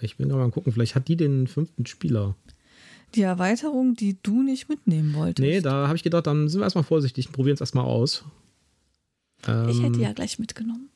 Ich 0.00 0.16
bin 0.16 0.28
mal 0.28 0.50
gucken, 0.50 0.72
vielleicht 0.72 0.94
hat 0.94 1.08
die 1.08 1.16
den 1.16 1.46
fünften 1.46 1.86
Spieler. 1.86 2.34
Die 3.14 3.22
Erweiterung, 3.22 3.94
die 3.94 4.16
du 4.22 4.42
nicht 4.42 4.68
mitnehmen 4.68 5.14
wolltest. 5.14 5.46
Nee, 5.46 5.60
da 5.60 5.86
habe 5.86 5.96
ich 5.96 6.02
gedacht, 6.02 6.26
dann 6.26 6.48
sind 6.48 6.60
wir 6.60 6.64
erstmal 6.64 6.84
vorsichtig 6.84 7.26
und 7.26 7.32
probieren 7.32 7.54
es 7.54 7.60
erstmal 7.60 7.84
aus. 7.84 8.24
ich 9.42 9.48
hätte 9.48 9.68
ähm, 9.68 10.00
ja 10.00 10.12
gleich 10.12 10.38
mitgenommen. 10.38 10.88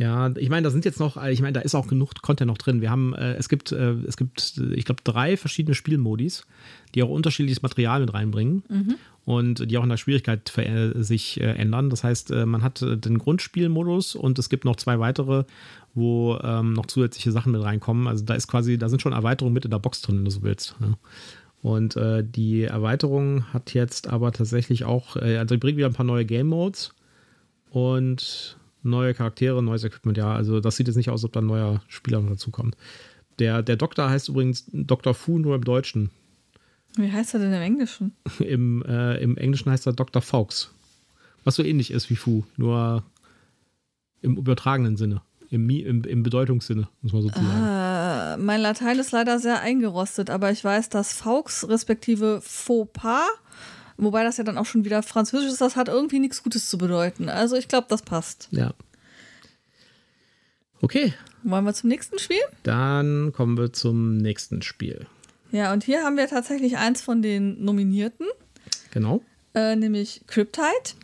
Ja, 0.00 0.34
ich 0.34 0.48
meine, 0.48 0.64
da 0.64 0.70
sind 0.70 0.86
jetzt 0.86 0.98
noch, 0.98 1.22
ich 1.22 1.42
meine, 1.42 1.52
da 1.52 1.60
ist 1.60 1.74
auch 1.74 1.86
genug 1.86 2.22
Content 2.22 2.48
noch 2.48 2.56
drin. 2.56 2.80
Wir 2.80 2.90
haben, 2.90 3.12
äh, 3.12 3.34
es 3.34 3.50
gibt, 3.50 3.70
äh, 3.70 3.92
es 4.08 4.16
gibt, 4.16 4.58
ich 4.72 4.86
glaube, 4.86 5.02
drei 5.04 5.36
verschiedene 5.36 5.74
Spielmodis, 5.74 6.46
die 6.94 7.02
auch 7.02 7.10
unterschiedliches 7.10 7.60
Material 7.60 8.00
mit 8.00 8.14
reinbringen 8.14 8.62
mhm. 8.70 8.94
und 9.26 9.70
die 9.70 9.76
auch 9.76 9.82
in 9.82 9.90
der 9.90 9.98
Schwierigkeit 9.98 10.56
äh, 10.56 11.02
sich 11.02 11.38
äh, 11.38 11.50
ändern. 11.50 11.90
Das 11.90 12.02
heißt, 12.02 12.30
äh, 12.30 12.46
man 12.46 12.62
hat 12.62 12.80
äh, 12.80 12.96
den 12.96 13.18
Grundspielmodus 13.18 14.14
und 14.14 14.38
es 14.38 14.48
gibt 14.48 14.64
noch 14.64 14.76
zwei 14.76 14.98
weitere, 15.00 15.44
wo 15.92 16.38
ähm, 16.42 16.72
noch 16.72 16.86
zusätzliche 16.86 17.30
Sachen 17.30 17.52
mit 17.52 17.62
reinkommen. 17.62 18.06
Also 18.06 18.24
da 18.24 18.32
ist 18.32 18.48
quasi, 18.48 18.78
da 18.78 18.88
sind 18.88 19.02
schon 19.02 19.12
Erweiterungen 19.12 19.52
mit 19.52 19.66
in 19.66 19.70
der 19.70 19.80
Box 19.80 20.00
drin, 20.00 20.16
wenn 20.16 20.24
du 20.24 20.30
so 20.30 20.42
willst. 20.42 20.76
Ja. 20.80 20.96
Und 21.60 21.94
die 22.22 22.62
Erweiterung 22.62 23.44
hat 23.52 23.74
jetzt 23.74 24.08
aber 24.08 24.32
tatsächlich 24.32 24.84
auch, 24.84 25.16
also 25.16 25.56
die 25.56 25.58
bringt 25.58 25.76
wieder 25.76 25.88
ein 25.88 25.92
paar 25.92 26.06
neue 26.06 26.24
Game 26.24 26.46
Modes 26.46 26.94
und 27.68 28.56
neue 28.82 29.14
Charaktere, 29.14 29.62
neues 29.62 29.84
Equipment, 29.84 30.18
ja. 30.18 30.34
Also 30.34 30.60
das 30.60 30.76
sieht 30.76 30.86
jetzt 30.86 30.96
nicht 30.96 31.10
aus, 31.10 31.20
als 31.20 31.24
ob 31.24 31.32
da 31.32 31.40
ein 31.40 31.46
neuer 31.46 31.82
Spieler 31.88 32.20
dazukommt. 32.22 32.76
Der, 33.38 33.62
der 33.62 33.76
Doktor 33.76 34.10
heißt 34.10 34.28
übrigens 34.28 34.66
Dr. 34.72 35.14
Fu 35.14 35.38
nur 35.38 35.54
im 35.54 35.64
Deutschen. 35.64 36.10
Wie 36.96 37.10
heißt 37.10 37.34
er 37.34 37.40
denn 37.40 37.52
im 37.52 37.62
Englischen? 37.62 38.12
Im, 38.40 38.82
äh, 38.82 39.16
Im 39.22 39.36
Englischen 39.36 39.70
heißt 39.70 39.86
er 39.86 39.92
Dr. 39.92 40.22
Fawkes. 40.22 40.70
Was 41.44 41.54
so 41.54 41.62
ähnlich 41.62 41.90
ist 41.90 42.10
wie 42.10 42.16
Fu, 42.16 42.44
nur 42.56 43.02
im 44.20 44.36
übertragenen 44.36 44.96
Sinne. 44.96 45.22
Im, 45.48 45.68
im, 45.70 46.04
im 46.04 46.22
Bedeutungssinne, 46.22 46.88
muss 47.00 47.12
man 47.12 47.22
sozusagen. 47.22 47.48
Ah, 47.48 48.36
mein 48.38 48.60
Latein 48.60 48.98
ist 48.98 49.10
leider 49.10 49.40
sehr 49.40 49.60
eingerostet, 49.60 50.30
aber 50.30 50.52
ich 50.52 50.62
weiß, 50.62 50.90
dass 50.90 51.14
Fawkes 51.14 51.68
respektive 51.68 52.40
Fauxpas 52.42 53.26
Wobei 54.00 54.24
das 54.24 54.38
ja 54.38 54.44
dann 54.44 54.56
auch 54.56 54.66
schon 54.66 54.84
wieder 54.84 55.02
Französisch 55.02 55.50
ist, 55.52 55.60
das 55.60 55.76
hat 55.76 55.88
irgendwie 55.88 56.18
nichts 56.18 56.42
Gutes 56.42 56.70
zu 56.70 56.78
bedeuten. 56.78 57.28
Also 57.28 57.56
ich 57.56 57.68
glaube, 57.68 57.86
das 57.90 58.02
passt. 58.02 58.48
Ja. 58.50 58.72
Okay. 60.80 61.12
Wollen 61.42 61.64
wir 61.64 61.74
zum 61.74 61.88
nächsten 61.88 62.18
Spiel? 62.18 62.40
Dann 62.62 63.32
kommen 63.32 63.58
wir 63.58 63.72
zum 63.72 64.16
nächsten 64.16 64.62
Spiel. 64.62 65.06
Ja, 65.52 65.72
und 65.72 65.84
hier 65.84 66.02
haben 66.02 66.16
wir 66.16 66.28
tatsächlich 66.28 66.78
eins 66.78 67.02
von 67.02 67.22
den 67.22 67.62
Nominierten. 67.62 68.26
Genau. 68.90 69.22
Äh, 69.54 69.76
nämlich 69.76 70.22
Cryptide. 70.26 70.94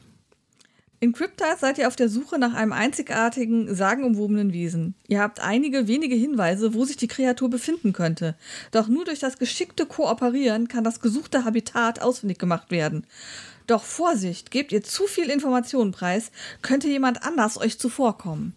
In 0.99 1.13
Cryptide 1.13 1.57
seid 1.59 1.79
ihr 1.79 1.89
auf 1.89 1.97
der 1.97 2.09
Suche 2.09 2.39
nach 2.39 2.55
einem 2.55 2.73
einzigartigen, 2.73 3.75
sagenumwobenen 3.75 4.53
Wesen. 4.53 4.95
Ihr 5.09 5.21
habt 5.21 5.41
einige 5.41 5.89
wenige 5.89 6.15
Hinweise, 6.15 6.73
wo 6.73 6.85
sich 6.85 6.97
die 6.97 7.09
Kreatur 7.09 7.51
befinden 7.51 7.93
könnte. 7.93 8.35
Doch 8.71 8.89
nur 8.89 9.05
durch 9.05 9.19
das 9.19 9.39
geschickte 9.39 9.85
Kooperieren 9.85 10.69
kann 10.69 10.85
das 10.85 11.01
gesuchte 11.01 11.45
Habitat 11.45 12.01
ausfindig 12.01 12.39
gemacht 12.39 12.71
werden. 12.71 13.07
Doch 13.67 13.83
Vorsicht, 13.83 14.51
gebt 14.51 14.73
ihr 14.73 14.83
zu 14.83 15.07
viel 15.07 15.29
Informationen 15.29 15.93
preis, 15.93 16.31
könnte 16.63 16.89
jemand 16.89 17.25
anders 17.25 17.59
euch 17.59 17.79
zuvorkommen. 17.79 18.55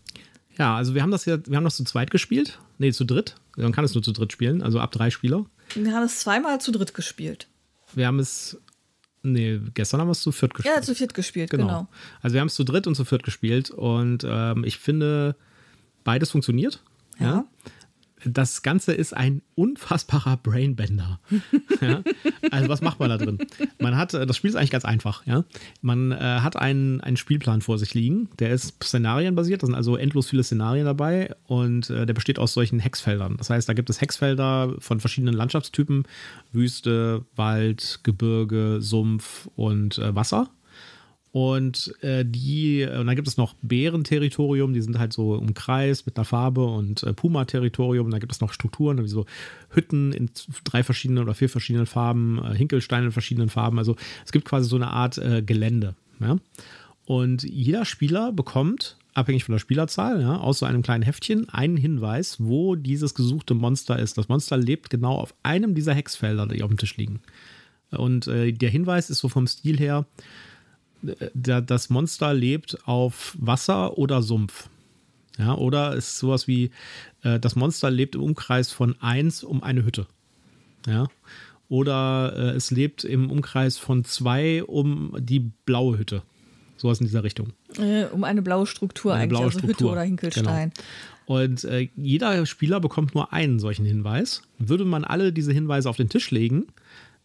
Ja, 0.58 0.76
also 0.76 0.94
wir 0.94 1.02
haben 1.02 1.12
das 1.12 1.26
ja, 1.26 1.38
wir 1.46 1.58
haben 1.58 1.64
das 1.64 1.76
zu 1.76 1.84
zweit 1.84 2.12
gespielt. 2.12 2.60
Nee, 2.78 2.92
zu 2.92 3.06
dritt. 3.06 3.36
Man 3.58 3.72
kann 3.74 3.84
es 3.84 3.94
nur 3.94 4.04
zu 4.04 4.14
dritt 4.14 4.32
spielen, 4.32 4.62
also 4.62 4.80
ab 4.80 4.92
drei 4.92 5.10
Spieler. 5.10 5.46
Wir 5.76 5.94
haben 5.94 6.04
es 6.04 6.20
zweimal 6.20 6.62
zu 6.62 6.72
dritt 6.72 6.94
gespielt. 6.94 7.48
Wir 7.94 8.08
haben 8.08 8.20
es 8.20 8.58
Nee, 9.22 9.60
gestern 9.74 10.00
haben 10.00 10.08
wir 10.08 10.14
es 10.14 10.22
zu 10.22 10.32
viert 10.32 10.54
gespielt. 10.54 10.76
Ja, 10.76 10.82
zu 10.82 10.96
viert 10.96 11.14
gespielt, 11.14 11.50
genau. 11.50 11.66
genau. 11.66 11.88
Also 12.22 12.34
wir 12.36 12.42
haben 12.42 12.48
es 12.48 12.56
zu 12.56 12.64
dritt 12.64 12.88
und 12.88 12.96
zu 12.96 13.04
viert 13.04 13.24
gespielt 13.24 13.70
und 13.70 14.26
ähm, 14.26 14.64
ich 14.64 14.78
finde, 14.78 15.36
beides 16.04 16.32
funktioniert. 16.32 16.82
Ja. 17.20 17.26
ja. 17.26 17.46
Das 18.26 18.62
Ganze 18.62 18.94
ist 18.94 19.16
ein 19.16 19.42
unfassbarer 19.56 20.38
Brainbender. 20.38 21.20
ja? 21.82 22.04
Also 22.52 22.70
was 22.70 22.82
macht 22.82 23.00
man 23.00 23.10
da 23.10 23.18
drin? 23.18 23.40
Man 23.80 23.98
hat, 23.98 24.14
das 24.14 24.38
Spiel 24.38 24.50
ist 24.50 24.56
eigentlich 24.56 24.72
ganz 24.72 24.86
einfach. 24.86 25.26
Ja? 25.26 25.46
Man 25.82 26.12
äh, 26.12 26.16
hat 26.18 26.56
einen, 26.56 27.02
einen 27.02 27.18
Spielplan 27.18 27.62
vor 27.62 27.78
sich 27.78 27.94
liegen, 27.94 28.30
der 28.40 28.52
ist 28.52 28.84
szenarienbasiert, 28.84 29.64
da 29.64 29.68
sind 29.68 29.76
also 29.76 29.96
endlos 29.96 30.30
viele 30.30 30.44
Szenarien 30.44 30.86
dabei 30.86 31.36
und 31.48 31.90
äh, 31.90 32.06
der 32.06 32.14
besteht 32.14 32.40
aus 32.40 32.54
solchen 32.54 32.80
Hexfeldern. 32.80 33.38
Das 33.38 33.50
heißt, 33.50 33.68
da 33.68 33.74
gibt 33.74 33.90
es 33.90 34.02
Hexfelder 34.02 34.76
von 34.80 35.00
verschiedenen 35.00 35.34
Landschaftstypen, 35.34 36.04
Wüste, 36.52 37.26
Wald, 37.36 38.00
Gebirge, 38.04 38.78
Sumpf 38.82 39.50
und 39.56 39.98
äh, 39.98 40.16
Wasser. 40.16 40.50
Und 41.32 41.94
äh, 42.02 42.26
die, 42.26 42.84
und 42.84 43.06
dann 43.06 43.16
gibt 43.16 43.28
es 43.28 43.38
noch 43.38 43.54
Bärenterritorium, 43.62 44.74
die 44.74 44.82
sind 44.82 44.98
halt 44.98 45.14
so 45.14 45.36
im 45.36 45.54
Kreis 45.54 46.08
mit 46.08 46.18
einer 46.18 46.26
Farbe 46.26 46.66
und 46.66 47.04
äh, 47.04 47.14
Puma-Territorium. 47.14 48.10
Da 48.10 48.18
gibt 48.18 48.32
es 48.32 48.42
noch 48.42 48.52
Strukturen, 48.52 49.04
wie 49.04 49.08
so 49.08 49.26
Hütten 49.70 50.12
in 50.12 50.32
drei 50.64 50.82
verschiedenen 50.82 51.24
oder 51.24 51.36
vier 51.36 51.50
verschiedenen 51.50 51.86
Farben, 51.86 52.44
äh, 52.44 52.56
Hinkelsteine 52.56 53.08
in 53.08 53.12
verschiedenen 53.12 53.50
Farben. 53.50 53.78
Also 53.78 53.96
es 54.26 54.32
gibt 54.32 54.46
quasi 54.46 54.68
so 54.68 54.76
eine 54.76 54.88
Art 54.88 55.20
äh, 55.20 55.44
Gelände. 55.44 55.96
Ja? 56.20 56.38
Und 57.06 57.44
jeder 57.44 57.86
Spieler 57.86 58.32
bekommt, 58.32 58.98
abhängig 59.14 59.44
von 59.44 59.54
der 59.54 59.60
Spielerzahl, 59.60 60.22
ja, 60.22 60.38
aus 60.38 60.60
so 60.60 60.66
einem 60.66 60.82
kleinen 60.82 61.04
Heftchen 61.04 61.48
einen 61.50 61.78
Hinweis, 61.78 62.38
wo 62.40 62.76
dieses 62.76 63.14
gesuchte 63.14 63.54
Monster 63.54 64.00
ist. 64.00 64.18
Das 64.18 64.30
Monster 64.30 64.58
lebt 64.58 64.90
genau 64.90 65.16
auf 65.16 65.36
einem 65.44 65.76
dieser 65.76 65.94
Hexfelder, 65.94 66.48
die 66.48 66.64
auf 66.64 66.70
dem 66.70 66.78
Tisch 66.78 66.98
liegen. 66.98 67.22
Und 67.92 68.28
äh, 68.28 68.52
der 68.52 68.70
Hinweis 68.70 69.10
ist 69.10 69.20
so 69.20 69.30
vom 69.30 69.48
Stil 69.48 69.78
her, 69.78 70.06
das 71.34 71.90
Monster 71.90 72.34
lebt 72.34 72.78
auf 72.86 73.36
Wasser 73.40 73.98
oder 73.98 74.22
Sumpf. 74.22 74.70
Ja, 75.38 75.56
oder 75.56 75.96
ist 75.96 76.18
sowas 76.20 76.48
wie, 76.48 76.72
äh, 77.24 77.40
das 77.40 77.56
Monster 77.56 77.90
lebt 77.90 78.16
im 78.16 78.22
Umkreis 78.22 78.72
von 78.72 78.96
1 79.00 79.44
um 79.44 79.64
eine 79.64 79.86
Hütte. 79.86 80.06
Ja. 80.86 81.08
Oder 81.70 82.34
äh, 82.36 82.56
es 82.56 82.72
lebt 82.72 83.06
im 83.06 83.32
Umkreis 83.32 83.78
von 83.78 84.04
2 84.04 84.64
um 84.66 85.16
die 85.18 85.40
blaue 85.40 85.98
Hütte. 85.98 86.24
Sowas 86.76 87.00
in 87.00 87.06
dieser 87.06 87.24
Richtung. 87.24 87.54
Äh, 87.78 88.06
um 88.06 88.24
eine 88.24 88.42
blaue 88.42 88.66
Struktur 88.66 89.14
eine 89.14 89.24
eigentlich, 89.24 89.30
blaue 89.38 89.46
also 89.46 89.60
Struktur. 89.60 89.88
Hütte 89.88 89.92
oder 89.92 90.02
Hinkelstein. 90.02 90.72
Genau. 90.76 91.40
Und 91.40 91.64
äh, 91.66 91.90
jeder 91.96 92.46
Spieler 92.46 92.80
bekommt 92.80 93.14
nur 93.16 93.32
einen 93.32 93.60
solchen 93.60 93.86
Hinweis. 93.86 94.42
Würde 94.58 94.84
man 94.84 95.04
alle 95.04 95.32
diese 95.32 95.54
Hinweise 95.54 95.90
auf 95.90 95.98
den 95.98 96.10
Tisch 96.10 96.32
legen, 96.32 96.68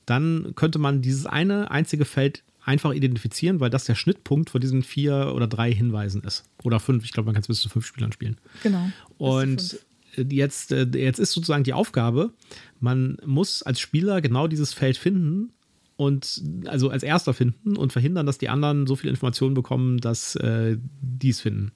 dann 0.06 0.52
könnte 0.54 0.78
man 0.78 1.02
dieses 1.02 1.26
eine 1.26 1.70
einzige 1.70 2.04
Feld 2.04 2.42
einfach 2.64 2.92
identifizieren, 2.92 3.60
weil 3.60 3.70
das 3.70 3.84
der 3.84 3.94
Schnittpunkt 3.94 4.50
von 4.50 4.60
diesen 4.60 4.82
vier 4.82 5.32
oder 5.34 5.46
drei 5.46 5.72
Hinweisen 5.72 6.22
ist. 6.22 6.44
Oder 6.62 6.80
fünf. 6.80 7.04
Ich 7.04 7.12
glaube, 7.12 7.26
man 7.26 7.34
kann 7.34 7.42
es 7.42 7.48
bis 7.48 7.60
zu 7.60 7.68
fünf 7.68 7.86
Spielern 7.86 8.12
spielen. 8.12 8.38
Genau. 8.62 8.88
Und 9.18 9.78
jetzt, 10.16 10.72
äh, 10.72 10.86
jetzt 10.94 11.18
ist 11.18 11.32
sozusagen 11.32 11.64
die 11.64 11.72
Aufgabe, 11.72 12.32
man 12.80 13.18
muss 13.24 13.62
als 13.62 13.80
Spieler 13.80 14.20
genau 14.20 14.46
dieses 14.46 14.72
Feld 14.72 14.96
finden 14.96 15.52
und 15.96 16.42
also 16.66 16.90
als 16.90 17.02
erster 17.02 17.34
finden 17.34 17.76
und 17.76 17.92
verhindern, 17.92 18.26
dass 18.26 18.38
die 18.38 18.48
anderen 18.48 18.86
so 18.86 18.96
viel 18.96 19.10
Informationen 19.10 19.54
bekommen, 19.54 19.98
dass 19.98 20.34
äh, 20.36 20.76
die 21.00 21.30
es 21.30 21.40
finden. 21.40 21.72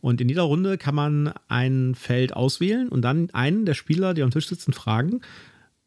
Und 0.00 0.20
in 0.20 0.28
jeder 0.28 0.42
Runde 0.42 0.78
kann 0.78 0.94
man 0.94 1.32
ein 1.48 1.94
Feld 1.94 2.34
auswählen 2.34 2.88
und 2.88 3.02
dann 3.02 3.30
einen 3.30 3.64
der 3.64 3.74
Spieler, 3.74 4.14
die 4.14 4.22
am 4.22 4.30
Tisch 4.30 4.46
sitzen, 4.46 4.72
fragen, 4.72 5.20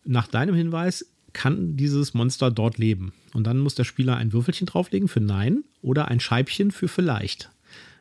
nach 0.04 0.28
deinem 0.28 0.56
Hinweis, 0.56 1.06
kann 1.34 1.78
dieses 1.78 2.14
Monster 2.14 2.52
dort 2.52 2.78
leben? 2.78 3.14
Und 3.34 3.46
dann 3.46 3.60
muss 3.60 3.76
der 3.76 3.84
Spieler 3.84 4.18
ein 4.18 4.34
Würfelchen 4.34 4.68
drauflegen 4.68 5.08
für 5.08 5.20
Nein 5.20 5.64
oder 5.82 6.08
ein 6.08 6.20
Scheibchen 6.20 6.72
für 6.72 6.88
Vielleicht. 6.88 7.50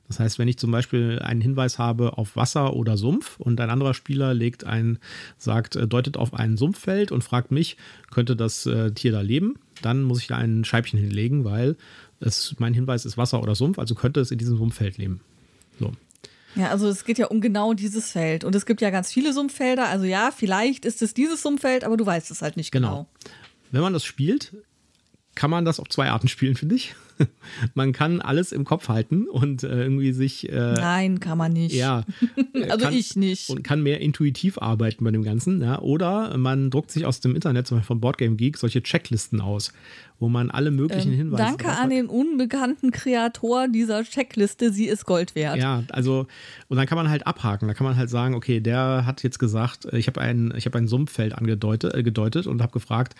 Das 0.08 0.18
heißt, 0.18 0.38
wenn 0.38 0.48
ich 0.48 0.56
zum 0.56 0.70
Beispiel 0.70 1.20
einen 1.22 1.42
Hinweis 1.42 1.78
habe 1.78 2.16
auf 2.16 2.34
Wasser 2.34 2.74
oder 2.74 2.96
Sumpf 2.96 3.38
und 3.38 3.60
ein 3.60 3.68
anderer 3.68 3.92
Spieler 3.92 4.32
legt 4.32 4.64
ein, 4.64 4.98
sagt, 5.36 5.76
äh, 5.76 5.86
deutet 5.86 6.16
auf 6.16 6.32
ein 6.32 6.56
Sumpffeld 6.56 7.12
und 7.12 7.22
fragt 7.22 7.50
mich, 7.50 7.76
könnte 8.10 8.34
das 8.34 8.64
äh, 8.64 8.90
Tier 8.92 9.12
da 9.12 9.20
leben? 9.20 9.56
Dann 9.82 10.02
muss 10.02 10.20
ich 10.20 10.26
da 10.26 10.36
ein 10.38 10.64
Scheibchen 10.64 10.98
hinlegen, 10.98 11.44
weil 11.44 11.76
es, 12.20 12.56
mein 12.58 12.72
Hinweis 12.72 13.04
ist 13.04 13.18
Wasser 13.18 13.42
oder 13.42 13.54
Sumpf, 13.54 13.78
also 13.78 13.94
könnte 13.94 14.20
es 14.20 14.30
in 14.30 14.38
diesem 14.38 14.56
Sumpffeld 14.56 14.96
leben. 14.96 15.20
So. 15.78 15.92
Ja, 16.54 16.70
also 16.70 16.88
es 16.88 17.04
geht 17.04 17.18
ja 17.18 17.26
um 17.26 17.40
genau 17.40 17.74
dieses 17.74 18.12
Feld. 18.12 18.44
Und 18.44 18.54
es 18.54 18.66
gibt 18.66 18.80
ja 18.80 18.90
ganz 18.90 19.12
viele 19.12 19.32
Sumpffelder. 19.32 19.88
Also 19.88 20.04
ja, 20.04 20.30
vielleicht 20.34 20.84
ist 20.84 21.02
es 21.02 21.14
dieses 21.14 21.42
Sumpffeld, 21.42 21.84
aber 21.84 21.96
du 21.96 22.06
weißt 22.06 22.30
es 22.30 22.42
halt 22.42 22.56
nicht 22.56 22.72
genau. 22.72 22.88
genau. 22.88 23.06
Wenn 23.70 23.82
man 23.82 23.92
das 23.92 24.04
spielt, 24.04 24.56
kann 25.34 25.50
man 25.50 25.64
das 25.64 25.78
auf 25.78 25.88
zwei 25.88 26.08
Arten 26.08 26.28
spielen, 26.28 26.56
finde 26.56 26.74
ich. 26.74 26.94
man 27.74 27.92
kann 27.92 28.20
alles 28.20 28.52
im 28.52 28.64
Kopf 28.64 28.88
halten 28.88 29.26
und 29.28 29.62
äh, 29.62 29.82
irgendwie 29.82 30.12
sich. 30.12 30.48
Äh, 30.48 30.74
Nein, 30.74 31.20
kann 31.20 31.38
man 31.38 31.52
nicht. 31.52 31.74
Ja. 31.74 32.04
also 32.68 32.86
kann, 32.86 32.94
ich 32.94 33.16
nicht. 33.16 33.50
Und 33.50 33.62
kann 33.64 33.82
mehr 33.82 34.00
intuitiv 34.00 34.58
arbeiten 34.58 35.04
bei 35.04 35.10
dem 35.10 35.22
Ganzen. 35.22 35.60
Ja? 35.60 35.80
Oder 35.80 36.36
man 36.36 36.70
druckt 36.70 36.90
sich 36.90 37.06
aus 37.06 37.20
dem 37.20 37.34
Internet, 37.34 37.66
zum 37.66 37.78
Beispiel 37.78 37.86
von 37.86 38.00
Boardgame 38.00 38.36
Geek, 38.36 38.56
solche 38.56 38.82
Checklisten 38.82 39.40
aus, 39.40 39.72
wo 40.18 40.28
man 40.28 40.50
alle 40.50 40.70
möglichen 40.70 41.12
ähm, 41.12 41.18
Hinweise. 41.18 41.42
Danke 41.42 41.68
an 41.68 41.90
den 41.90 42.06
unbekannten 42.06 42.90
Kreator 42.90 43.68
dieser 43.68 44.04
Checkliste, 44.04 44.72
sie 44.72 44.86
ist 44.86 45.06
Gold 45.06 45.34
wert. 45.34 45.56
Ja, 45.58 45.84
also, 45.90 46.26
und 46.68 46.76
dann 46.76 46.86
kann 46.86 46.96
man 46.96 47.08
halt 47.08 47.26
abhaken. 47.26 47.68
Da 47.68 47.74
kann 47.74 47.86
man 47.86 47.96
halt 47.96 48.10
sagen, 48.10 48.34
okay, 48.34 48.60
der 48.60 49.04
hat 49.06 49.22
jetzt 49.22 49.38
gesagt, 49.38 49.86
ich 49.92 50.06
habe 50.06 50.20
ein, 50.20 50.52
hab 50.52 50.74
ein 50.74 50.88
Sumpffeld 50.88 51.34
angedeutet 51.34 51.94
äh, 51.94 52.02
gedeutet 52.02 52.46
und 52.46 52.62
habe 52.62 52.72
gefragt, 52.72 53.14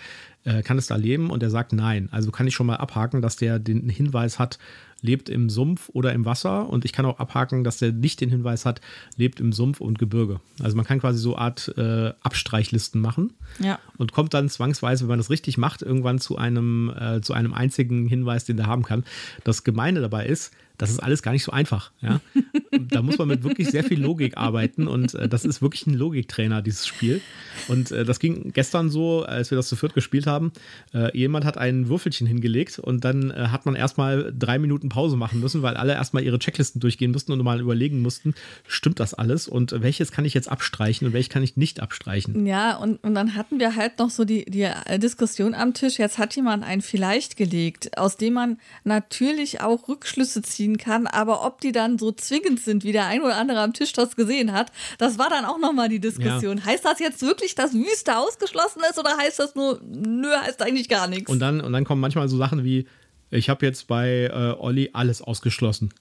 äh, 0.44 0.62
kann 0.62 0.78
es 0.78 0.86
da 0.86 0.96
leben? 0.96 1.30
Und 1.30 1.42
er 1.42 1.50
sagt 1.50 1.72
nein. 1.72 2.08
Also 2.10 2.30
kann 2.30 2.46
ich 2.46 2.54
schon 2.54 2.66
mal 2.66 2.76
abhaken, 2.76 3.22
dass 3.22 3.36
der 3.36 3.58
den 3.58 3.87
Hinweis 3.88 4.38
hat, 4.38 4.58
lebt 5.00 5.28
im 5.28 5.48
Sumpf 5.48 5.90
oder 5.92 6.12
im 6.12 6.24
Wasser. 6.24 6.68
Und 6.68 6.84
ich 6.84 6.92
kann 6.92 7.06
auch 7.06 7.18
abhaken, 7.18 7.64
dass 7.64 7.78
der 7.78 7.92
nicht 7.92 8.20
den 8.20 8.30
Hinweis 8.30 8.64
hat, 8.64 8.80
lebt 9.16 9.40
im 9.40 9.52
Sumpf 9.52 9.80
und 9.80 9.98
Gebirge. 9.98 10.40
Also 10.60 10.76
man 10.76 10.84
kann 10.84 11.00
quasi 11.00 11.18
so 11.18 11.36
eine 11.36 11.42
Art 11.42 11.72
äh, 11.76 12.12
Abstreichlisten 12.22 13.00
machen. 13.00 13.32
Ja. 13.58 13.78
Und 13.96 14.12
kommt 14.12 14.34
dann 14.34 14.48
zwangsweise, 14.48 15.04
wenn 15.04 15.10
man 15.10 15.18
das 15.18 15.30
richtig 15.30 15.58
macht, 15.58 15.82
irgendwann 15.82 16.18
zu 16.18 16.36
einem, 16.36 16.92
äh, 16.98 17.20
zu 17.20 17.32
einem 17.32 17.54
einzigen 17.54 18.06
Hinweis, 18.06 18.44
den 18.44 18.56
der 18.56 18.66
haben 18.66 18.82
kann. 18.82 19.04
Das 19.44 19.64
Gemeine 19.64 20.00
dabei 20.00 20.26
ist, 20.26 20.52
das 20.78 20.90
ist 20.90 21.00
alles 21.00 21.22
gar 21.22 21.32
nicht 21.32 21.42
so 21.42 21.52
einfach. 21.52 21.90
Ja? 22.00 22.20
da 22.90 23.02
muss 23.02 23.18
man 23.18 23.28
mit 23.28 23.42
wirklich 23.42 23.68
sehr 23.68 23.84
viel 23.84 24.00
Logik 24.00 24.36
arbeiten 24.36 24.86
und 24.86 25.14
äh, 25.14 25.28
das 25.28 25.44
ist 25.44 25.60
wirklich 25.60 25.86
ein 25.86 25.94
Logiktrainer, 25.94 26.62
dieses 26.62 26.86
Spiel. 26.86 27.20
Und 27.68 27.90
äh, 27.90 28.04
das 28.04 28.18
ging 28.18 28.52
gestern 28.52 28.90
so, 28.90 29.22
als 29.24 29.50
wir 29.50 29.56
das 29.56 29.68
zu 29.68 29.76
viert 29.76 29.94
gespielt 29.94 30.26
haben. 30.26 30.52
Äh, 30.94 31.16
jemand 31.16 31.44
hat 31.44 31.58
ein 31.58 31.88
Würfelchen 31.88 32.26
hingelegt 32.26 32.78
und 32.78 33.04
dann 33.04 33.30
äh, 33.30 33.48
hat 33.48 33.66
man 33.66 33.74
erstmal 33.74 34.32
drei 34.36 34.58
Minuten 34.58 34.88
Pause 34.88 35.16
machen 35.16 35.40
müssen, 35.40 35.62
weil 35.62 35.76
alle 35.76 35.92
erstmal 35.92 36.22
ihre 36.22 36.38
Checklisten 36.38 36.80
durchgehen 36.80 37.12
mussten 37.12 37.32
und 37.32 37.42
mal 37.42 37.60
überlegen 37.60 38.00
mussten, 38.02 38.34
stimmt 38.66 39.00
das 39.00 39.14
alles 39.14 39.48
und 39.48 39.82
welches 39.82 40.12
kann 40.12 40.24
ich 40.24 40.34
jetzt 40.34 40.50
abstreichen 40.50 41.06
und 41.06 41.12
welches 41.12 41.30
kann 41.30 41.42
ich 41.42 41.56
nicht 41.56 41.80
abstreichen. 41.80 42.46
Ja, 42.46 42.76
und, 42.76 43.02
und 43.04 43.14
dann 43.14 43.34
hatten 43.34 43.60
wir 43.60 43.76
halt 43.76 43.98
noch 43.98 44.10
so 44.10 44.24
die, 44.24 44.44
die 44.44 44.68
Diskussion 44.98 45.54
am 45.54 45.74
Tisch. 45.74 45.98
Jetzt 45.98 46.18
hat 46.18 46.34
jemand 46.36 46.64
ein 46.64 46.80
Vielleicht 46.80 47.36
gelegt, 47.36 47.98
aus 47.98 48.16
dem 48.16 48.34
man 48.34 48.58
natürlich 48.84 49.60
auch 49.60 49.88
Rückschlüsse 49.88 50.42
ziehen 50.42 50.78
kann, 50.78 51.06
aber 51.06 51.44
ob 51.44 51.60
die 51.60 51.72
dann 51.72 51.98
so 51.98 52.12
zwingend 52.12 52.60
sind, 52.60 52.84
wie 52.84 52.92
der 52.92 53.06
ein 53.06 53.22
oder 53.22 53.36
andere 53.36 53.60
am 53.60 53.72
Tisch 53.72 53.92
das 53.92 54.16
gesehen 54.16 54.52
hat, 54.52 54.72
das 54.98 55.18
war 55.18 55.28
dann 55.28 55.44
auch 55.44 55.58
nochmal 55.58 55.88
die 55.88 56.00
Diskussion. 56.00 56.58
Ja. 56.58 56.66
Heißt 56.66 56.84
das 56.84 56.98
jetzt 56.98 57.22
wirklich, 57.22 57.54
dass 57.58 57.74
Wüste 57.74 58.16
ausgeschlossen 58.16 58.82
ist 58.88 58.98
oder 58.98 59.16
heißt 59.16 59.38
das 59.38 59.54
nur, 59.54 59.80
nö, 59.84 60.28
heißt 60.30 60.62
eigentlich 60.62 60.88
gar 60.88 61.08
nichts? 61.08 61.30
Und 61.30 61.40
dann, 61.40 61.60
und 61.60 61.72
dann 61.72 61.84
kommen 61.84 62.00
manchmal 62.00 62.28
so 62.28 62.36
Sachen 62.36 62.64
wie, 62.64 62.86
ich 63.30 63.48
habe 63.48 63.66
jetzt 63.66 63.88
bei 63.88 64.30
äh, 64.32 64.54
Olli 64.58 64.90
alles 64.92 65.22
ausgeschlossen. 65.22 65.92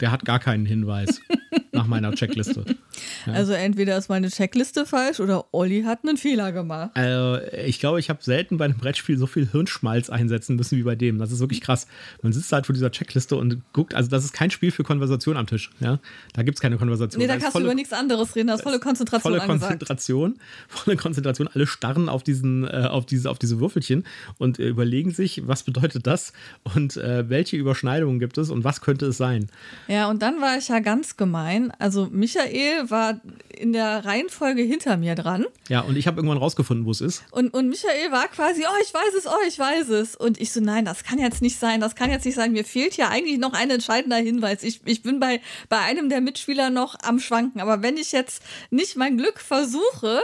Der 0.00 0.12
hat 0.12 0.24
gar 0.24 0.38
keinen 0.38 0.66
Hinweis 0.66 1.20
nach 1.72 1.86
meiner 1.86 2.12
Checkliste. 2.12 2.64
Ja. 3.26 3.32
Also 3.32 3.52
entweder 3.52 3.96
ist 3.96 4.08
meine 4.08 4.28
Checkliste 4.28 4.86
falsch 4.86 5.20
oder 5.20 5.46
Olli 5.52 5.82
hat 5.82 6.00
einen 6.02 6.16
Fehler 6.16 6.52
gemacht. 6.52 6.90
Also 6.94 7.42
ich 7.66 7.80
glaube, 7.80 8.00
ich 8.00 8.10
habe 8.10 8.22
selten 8.22 8.56
bei 8.56 8.64
einem 8.64 8.76
Brettspiel 8.76 9.18
so 9.18 9.26
viel 9.26 9.48
Hirnschmalz 9.50 10.10
einsetzen 10.10 10.56
müssen 10.56 10.78
wie 10.78 10.82
bei 10.82 10.96
dem. 10.96 11.18
Das 11.18 11.32
ist 11.32 11.40
wirklich 11.40 11.60
krass. 11.60 11.86
Man 12.22 12.32
sitzt 12.32 12.52
halt 12.52 12.66
vor 12.66 12.72
dieser 12.72 12.90
Checkliste 12.90 13.36
und 13.36 13.62
guckt, 13.72 13.94
also 13.94 14.10
das 14.10 14.24
ist 14.24 14.32
kein 14.32 14.50
Spiel 14.50 14.70
für 14.70 14.84
Konversation 14.84 15.36
am 15.36 15.46
Tisch. 15.46 15.70
Ja? 15.80 15.98
Da 16.32 16.42
gibt 16.42 16.58
es 16.58 16.60
keine 16.60 16.76
Konversation. 16.76 17.20
Nee, 17.20 17.26
da, 17.26 17.34
da 17.34 17.40
kannst 17.40 17.52
volle, 17.52 17.64
du 17.64 17.70
über 17.70 17.74
nichts 17.74 17.92
anderes 17.92 18.34
reden. 18.36 18.48
Da 18.48 18.54
ist 18.54 18.62
volle 18.62 18.80
Konzentration 18.80 19.32
Volle 19.32 19.42
angesagt. 19.42 19.70
Konzentration. 19.70 20.38
Volle 20.68 20.96
Konzentration. 20.96 21.48
Alle 21.52 21.66
starren 21.66 22.08
auf, 22.08 22.22
diesen, 22.22 22.64
äh, 22.64 22.88
auf, 22.88 23.06
diese, 23.06 23.30
auf 23.30 23.38
diese 23.38 23.60
Würfelchen 23.60 24.04
und 24.38 24.58
äh, 24.58 24.68
überlegen 24.68 25.10
sich, 25.10 25.46
was 25.46 25.62
bedeutet 25.62 26.06
das 26.06 26.32
und 26.74 26.96
äh, 26.96 27.28
welche 27.28 27.56
Überschneidungen 27.56 28.18
gibt 28.18 28.38
es 28.38 28.50
und 28.50 28.64
was 28.64 28.80
könnte 28.80 29.06
es 29.06 29.16
sein. 29.16 29.48
Ja, 29.88 30.08
und 30.08 30.22
dann 30.22 30.40
war 30.40 30.56
ich 30.56 30.68
ja 30.68 30.80
ganz 30.80 31.16
gemein. 31.16 31.57
Also 31.78 32.08
Michael 32.10 32.90
war 32.90 33.20
in 33.56 33.72
der 33.72 34.04
Reihenfolge 34.04 34.62
hinter 34.62 34.96
mir 34.96 35.14
dran. 35.14 35.46
Ja, 35.68 35.80
und 35.80 35.96
ich 35.96 36.06
habe 36.06 36.18
irgendwann 36.18 36.38
rausgefunden, 36.38 36.86
wo 36.86 36.90
es 36.90 37.00
ist. 37.00 37.24
Und, 37.30 37.52
und 37.52 37.68
Michael 37.68 38.12
war 38.12 38.28
quasi, 38.28 38.62
oh, 38.62 38.82
ich 38.82 38.94
weiß 38.94 39.14
es, 39.18 39.26
oh, 39.26 39.46
ich 39.46 39.58
weiß 39.58 39.88
es. 39.90 40.16
Und 40.16 40.40
ich 40.40 40.52
so, 40.52 40.60
nein, 40.60 40.84
das 40.84 41.04
kann 41.04 41.18
jetzt 41.18 41.42
nicht 41.42 41.58
sein, 41.58 41.80
das 41.80 41.94
kann 41.94 42.10
jetzt 42.10 42.24
nicht 42.24 42.36
sein. 42.36 42.52
Mir 42.52 42.64
fehlt 42.64 42.96
ja 42.96 43.08
eigentlich 43.08 43.38
noch 43.38 43.52
ein 43.52 43.70
entscheidender 43.70 44.16
Hinweis. 44.16 44.62
Ich, 44.62 44.80
ich 44.84 45.02
bin 45.02 45.20
bei, 45.20 45.40
bei 45.68 45.78
einem 45.78 46.08
der 46.08 46.20
Mitspieler 46.20 46.70
noch 46.70 46.96
am 47.02 47.18
Schwanken. 47.18 47.60
Aber 47.60 47.82
wenn 47.82 47.96
ich 47.96 48.12
jetzt 48.12 48.42
nicht 48.70 48.96
mein 48.96 49.16
Glück 49.18 49.40
versuche 49.40 50.22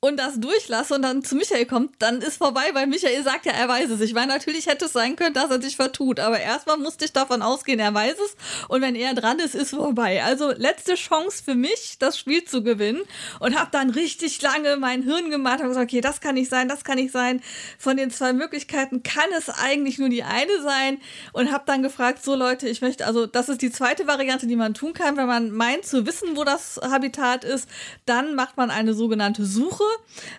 und 0.00 0.16
das 0.18 0.38
durchlasse 0.38 0.94
und 0.94 1.02
dann 1.02 1.24
zu 1.24 1.34
Michael 1.34 1.66
kommt, 1.66 1.96
dann 2.00 2.20
ist 2.20 2.36
vorbei, 2.36 2.70
weil 2.72 2.86
Michael 2.86 3.22
sagt 3.24 3.46
ja, 3.46 3.52
er 3.52 3.68
weiß 3.68 3.90
es. 3.90 4.00
Ich 4.00 4.14
meine, 4.14 4.32
natürlich 4.32 4.66
hätte 4.66 4.84
es 4.84 4.92
sein 4.92 5.16
können, 5.16 5.34
dass 5.34 5.50
er 5.50 5.60
sich 5.60 5.76
vertut, 5.76 6.20
aber 6.20 6.38
erstmal 6.38 6.76
musste 6.76 7.04
ich 7.04 7.12
davon 7.12 7.42
ausgehen, 7.42 7.80
er 7.80 7.94
weiß 7.94 8.14
es 8.24 8.36
und 8.68 8.80
wenn 8.80 8.94
er 8.94 9.14
dran 9.14 9.38
ist, 9.38 9.54
ist 9.54 9.70
vorbei. 9.70 10.22
Also 10.22 10.52
letzte 10.52 10.94
Chance 10.94 11.42
für 11.44 11.54
mich, 11.54 11.96
das 11.98 12.18
Spiel 12.18 12.44
zu 12.44 12.62
gewinnen. 12.62 13.02
Und 13.40 13.58
habe 13.58 13.70
dann 13.72 13.90
richtig 13.90 14.40
lange 14.42 14.76
mein 14.76 15.02
Hirn 15.02 15.30
gemacht 15.30 15.60
und 15.60 15.68
gesagt, 15.68 15.90
okay, 15.90 16.00
das 16.00 16.20
kann 16.20 16.34
nicht 16.34 16.50
sein, 16.50 16.68
das 16.68 16.84
kann 16.84 16.96
nicht 16.96 17.12
sein. 17.12 17.40
Von 17.78 17.96
den 17.96 18.10
zwei 18.10 18.32
Möglichkeiten 18.32 19.02
kann 19.02 19.30
es 19.36 19.48
eigentlich 19.48 19.98
nur 19.98 20.08
die 20.08 20.22
eine 20.22 20.62
sein. 20.62 20.98
Und 21.32 21.52
habe 21.52 21.64
dann 21.66 21.82
gefragt, 21.82 22.24
so 22.24 22.34
Leute, 22.34 22.68
ich 22.68 22.80
möchte, 22.80 23.06
also 23.06 23.26
das 23.26 23.48
ist 23.48 23.62
die 23.62 23.70
zweite 23.70 24.06
Variante, 24.06 24.46
die 24.46 24.56
man 24.56 24.74
tun 24.74 24.92
kann, 24.92 25.16
wenn 25.16 25.26
man 25.26 25.50
meint 25.50 25.86
zu 25.86 26.06
wissen, 26.06 26.36
wo 26.36 26.44
das 26.44 26.80
Habitat 26.82 27.44
ist. 27.44 27.68
Dann 28.06 28.34
macht 28.34 28.56
man 28.56 28.70
eine 28.70 28.94
sogenannte 28.94 29.44
Suche, 29.44 29.84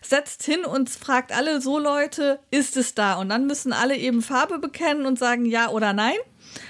setzt 0.02 0.44
hin 0.44 0.66
und 0.66 0.90
fragt 0.90 1.36
alle 1.36 1.62
so 1.62 1.80
Leute, 1.80 2.40
ist 2.52 2.78
es 2.78 2.96
da? 2.96 3.16
Und 3.16 3.30
dann 3.30 3.48
müssen 3.48 3.74
alle 3.74 3.98
eben 3.98 4.22
Farbe 4.22 4.60
bekennen 4.60 5.06
und 5.06 5.20
sagen 5.20 5.46
ja 5.46 5.70
oder 5.70 5.94
nein. 5.94 6.18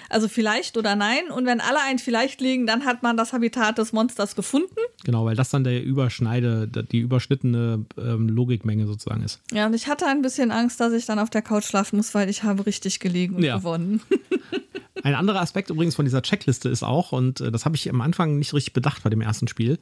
Also 0.09 0.27
vielleicht 0.27 0.77
oder 0.77 0.95
nein. 0.95 1.29
Und 1.31 1.45
wenn 1.45 1.61
alle 1.61 1.81
ein 1.81 1.99
vielleicht 1.99 2.41
legen, 2.41 2.65
dann 2.65 2.85
hat 2.85 3.03
man 3.03 3.17
das 3.17 3.33
Habitat 3.33 3.77
des 3.77 3.93
Monsters 3.93 4.35
gefunden. 4.35 4.75
Genau, 5.03 5.25
weil 5.25 5.35
das 5.35 5.49
dann 5.49 5.63
der 5.63 5.83
Überschneide, 5.83 6.67
die 6.67 6.99
überschnittene 6.99 7.85
ähm, 7.97 8.29
Logikmenge 8.29 8.87
sozusagen 8.87 9.23
ist. 9.23 9.41
Ja, 9.51 9.67
und 9.67 9.73
ich 9.73 9.87
hatte 9.87 10.07
ein 10.07 10.21
bisschen 10.21 10.51
Angst, 10.51 10.79
dass 10.79 10.93
ich 10.93 11.05
dann 11.05 11.19
auf 11.19 11.29
der 11.29 11.41
Couch 11.41 11.65
schlafen 11.65 11.97
muss, 11.97 12.13
weil 12.13 12.29
ich 12.29 12.43
habe 12.43 12.65
richtig 12.65 12.99
gelegen 12.99 13.35
und 13.35 13.43
ja. 13.43 13.57
gewonnen. 13.57 14.01
Ein 15.03 15.15
anderer 15.15 15.39
Aspekt 15.39 15.69
übrigens 15.69 15.95
von 15.95 16.03
dieser 16.03 16.21
Checkliste 16.21 16.67
ist 16.67 16.83
auch, 16.83 17.13
und 17.13 17.39
äh, 17.39 17.51
das 17.51 17.65
habe 17.65 17.75
ich 17.75 17.89
am 17.89 18.01
Anfang 18.01 18.37
nicht 18.37 18.53
richtig 18.53 18.73
bedacht 18.73 19.03
bei 19.03 19.09
dem 19.09 19.21
ersten 19.21 19.47
Spiel, 19.47 19.79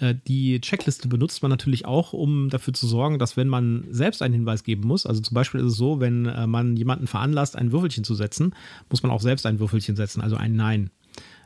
die 0.00 0.60
Checkliste 0.60 1.08
benutzt 1.08 1.42
man 1.42 1.50
natürlich 1.50 1.84
auch, 1.84 2.12
um 2.12 2.50
dafür 2.50 2.72
zu 2.72 2.86
sorgen, 2.86 3.18
dass 3.18 3.36
wenn 3.36 3.48
man 3.48 3.84
selbst 3.90 4.22
einen 4.22 4.34
Hinweis 4.34 4.62
geben 4.62 4.86
muss, 4.86 5.06
also 5.06 5.20
zum 5.20 5.34
Beispiel 5.34 5.60
ist 5.60 5.72
es 5.72 5.76
so, 5.76 6.00
wenn 6.00 6.26
äh, 6.26 6.46
man 6.46 6.76
jemanden 6.76 7.06
veranlasst, 7.06 7.56
ein 7.56 7.72
Würfelchen 7.72 8.04
zu 8.04 8.14
setzen, 8.14 8.54
muss 8.90 9.02
man 9.02 9.10
auch 9.10 9.20
selbst 9.20 9.44
ein 9.46 9.58
Würfelchen 9.58 9.96
setzen, 9.96 10.20
also 10.20 10.36
ein 10.36 10.54
Nein. 10.54 10.90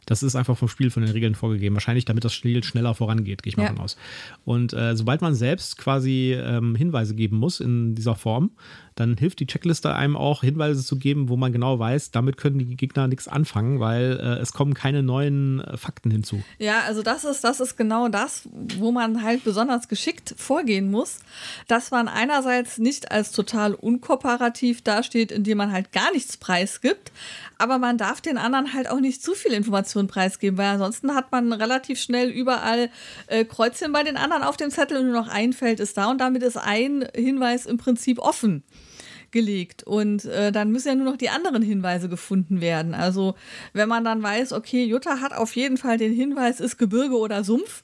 Das 0.06 0.22
ist 0.22 0.34
einfach 0.34 0.56
vom 0.56 0.68
Spiel 0.68 0.90
von 0.90 1.02
den 1.02 1.12
Regeln 1.12 1.34
vorgegeben. 1.34 1.76
Wahrscheinlich, 1.76 2.04
damit 2.04 2.24
das 2.24 2.34
Spiel 2.34 2.62
schneller 2.64 2.94
vorangeht, 2.94 3.42
gehe 3.42 3.50
ich 3.50 3.56
mal 3.56 3.64
ja. 3.64 3.68
von 3.70 3.78
aus. 3.78 3.96
Und 4.44 4.72
äh, 4.72 4.96
sobald 4.96 5.20
man 5.20 5.34
selbst 5.34 5.78
quasi 5.78 6.36
ähm, 6.38 6.74
Hinweise 6.74 7.14
geben 7.14 7.36
muss 7.36 7.60
in 7.60 7.94
dieser 7.94 8.16
Form, 8.16 8.50
dann 8.94 9.16
hilft 9.16 9.40
die 9.40 9.46
Checkliste 9.46 9.94
einem 9.94 10.16
auch, 10.16 10.42
Hinweise 10.42 10.84
zu 10.84 10.98
geben, 10.98 11.28
wo 11.28 11.36
man 11.36 11.52
genau 11.52 11.78
weiß, 11.78 12.10
damit 12.10 12.36
können 12.36 12.58
die 12.58 12.76
Gegner 12.76 13.08
nichts 13.08 13.28
anfangen, 13.28 13.80
weil 13.80 14.18
äh, 14.20 14.40
es 14.40 14.52
kommen 14.52 14.74
keine 14.74 15.02
neuen 15.02 15.60
äh, 15.60 15.76
Fakten 15.76 16.10
hinzu. 16.10 16.42
Ja, 16.58 16.80
also 16.86 17.02
das 17.02 17.24
ist, 17.24 17.42
das 17.44 17.60
ist 17.60 17.76
genau 17.76 18.08
das, 18.08 18.48
wo 18.78 18.92
man 18.92 19.22
halt 19.22 19.44
besonders 19.44 19.88
geschickt 19.88 20.34
vorgehen 20.36 20.90
muss, 20.90 21.20
dass 21.68 21.90
man 21.90 22.08
einerseits 22.08 22.78
nicht 22.78 23.10
als 23.10 23.32
total 23.32 23.74
unkooperativ 23.74 24.82
dasteht, 24.82 25.32
indem 25.32 25.58
man 25.58 25.72
halt 25.72 25.92
gar 25.92 26.12
nichts 26.12 26.36
preisgibt, 26.36 27.12
aber 27.58 27.78
man 27.78 27.96
darf 27.96 28.20
den 28.20 28.38
anderen 28.38 28.74
halt 28.74 28.90
auch 28.90 29.00
nicht 29.00 29.22
zu 29.22 29.34
viel 29.34 29.52
Information 29.52 29.91
preisgeben, 30.06 30.58
weil 30.58 30.66
ansonsten 30.66 31.14
hat 31.14 31.32
man 31.32 31.52
relativ 31.52 32.00
schnell 32.00 32.28
überall 32.28 32.90
äh, 33.26 33.44
Kreuzchen 33.44 33.92
bei 33.92 34.02
den 34.02 34.16
anderen 34.16 34.42
auf 34.42 34.56
dem 34.56 34.70
Zettel 34.70 34.98
und 34.98 35.06
nur 35.06 35.20
noch 35.20 35.28
ein 35.28 35.52
Feld 35.52 35.80
ist 35.80 35.96
da 35.96 36.10
und 36.10 36.20
damit 36.20 36.42
ist 36.42 36.56
ein 36.56 37.06
Hinweis 37.14 37.66
im 37.66 37.78
Prinzip 37.78 38.18
offen 38.18 38.62
gelegt. 39.32 39.82
Und 39.82 40.24
äh, 40.26 40.52
dann 40.52 40.70
müssen 40.70 40.88
ja 40.88 40.94
nur 40.94 41.06
noch 41.06 41.16
die 41.16 41.30
anderen 41.30 41.62
Hinweise 41.62 42.08
gefunden 42.08 42.60
werden. 42.60 42.94
Also 42.94 43.34
wenn 43.72 43.88
man 43.88 44.04
dann 44.04 44.22
weiß, 44.22 44.52
okay, 44.52 44.84
Jutta 44.84 45.20
hat 45.20 45.32
auf 45.32 45.56
jeden 45.56 45.76
Fall 45.76 45.98
den 45.98 46.12
Hinweis, 46.12 46.60
ist 46.60 46.78
Gebirge 46.78 47.16
oder 47.16 47.42
Sumpf, 47.42 47.82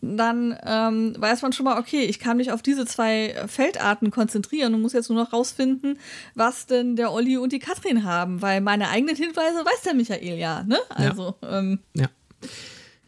dann 0.00 0.56
ähm, 0.64 1.14
weiß 1.18 1.42
man 1.42 1.52
schon 1.52 1.64
mal, 1.64 1.78
okay, 1.78 2.02
ich 2.02 2.18
kann 2.18 2.38
mich 2.38 2.52
auf 2.52 2.62
diese 2.62 2.86
zwei 2.86 3.34
Feldarten 3.46 4.10
konzentrieren 4.10 4.74
und 4.74 4.82
muss 4.82 4.92
jetzt 4.92 5.10
nur 5.10 5.22
noch 5.22 5.32
rausfinden, 5.32 5.98
was 6.34 6.66
denn 6.66 6.96
der 6.96 7.12
Olli 7.12 7.36
und 7.36 7.52
die 7.52 7.58
Katrin 7.58 8.04
haben, 8.04 8.42
weil 8.42 8.60
meine 8.60 8.88
eigenen 8.88 9.16
Hinweise 9.16 9.58
weiß 9.58 9.82
der 9.84 9.94
Michael 9.94 10.38
ja, 10.38 10.64
ne? 10.64 10.78
Also, 10.88 11.36
ja. 11.42 11.58
Ähm, 11.58 11.78
ja. 11.94 12.06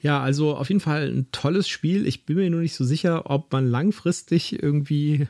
Ja, 0.01 0.23
also 0.23 0.57
auf 0.57 0.69
jeden 0.69 0.81
Fall 0.81 1.09
ein 1.09 1.27
tolles 1.33 1.69
Spiel. 1.69 2.07
Ich 2.07 2.25
bin 2.25 2.37
mir 2.37 2.51
nur 2.51 2.61
nicht 2.61 2.75
so 2.75 2.85
sicher, 2.85 3.29
ob 3.31 3.53
man 3.53 3.69
langfristig 3.69 4.63
irgendwie 4.63 5.27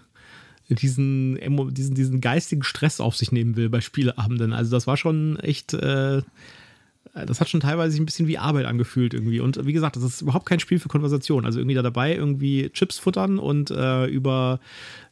diesen, 0.68 1.38
diesen, 1.74 1.94
diesen 1.94 2.20
geistigen 2.20 2.62
Stress 2.62 3.00
auf 3.00 3.16
sich 3.16 3.32
nehmen 3.32 3.56
will 3.56 3.68
bei 3.68 3.80
Spieleabenden. 3.80 4.52
Also 4.52 4.70
das 4.70 4.86
war 4.86 4.96
schon 4.96 5.38
echt, 5.38 5.72
äh, 5.74 6.22
das 7.14 7.40
hat 7.40 7.48
schon 7.48 7.60
teilweise 7.60 7.92
sich 7.92 8.00
ein 8.00 8.06
bisschen 8.06 8.28
wie 8.28 8.38
Arbeit 8.38 8.66
angefühlt 8.66 9.14
irgendwie. 9.14 9.40
Und 9.40 9.64
wie 9.66 9.72
gesagt, 9.72 9.96
das 9.96 10.02
ist 10.02 10.20
überhaupt 10.22 10.46
kein 10.46 10.60
Spiel 10.60 10.78
für 10.78 10.88
Konversation. 10.88 11.44
Also 11.44 11.58
irgendwie 11.58 11.74
da 11.74 11.82
dabei 11.82 12.14
irgendwie 12.14 12.70
Chips 12.70 12.98
futtern 12.98 13.38
und 13.38 13.70
äh, 13.70 14.06
über 14.06 14.60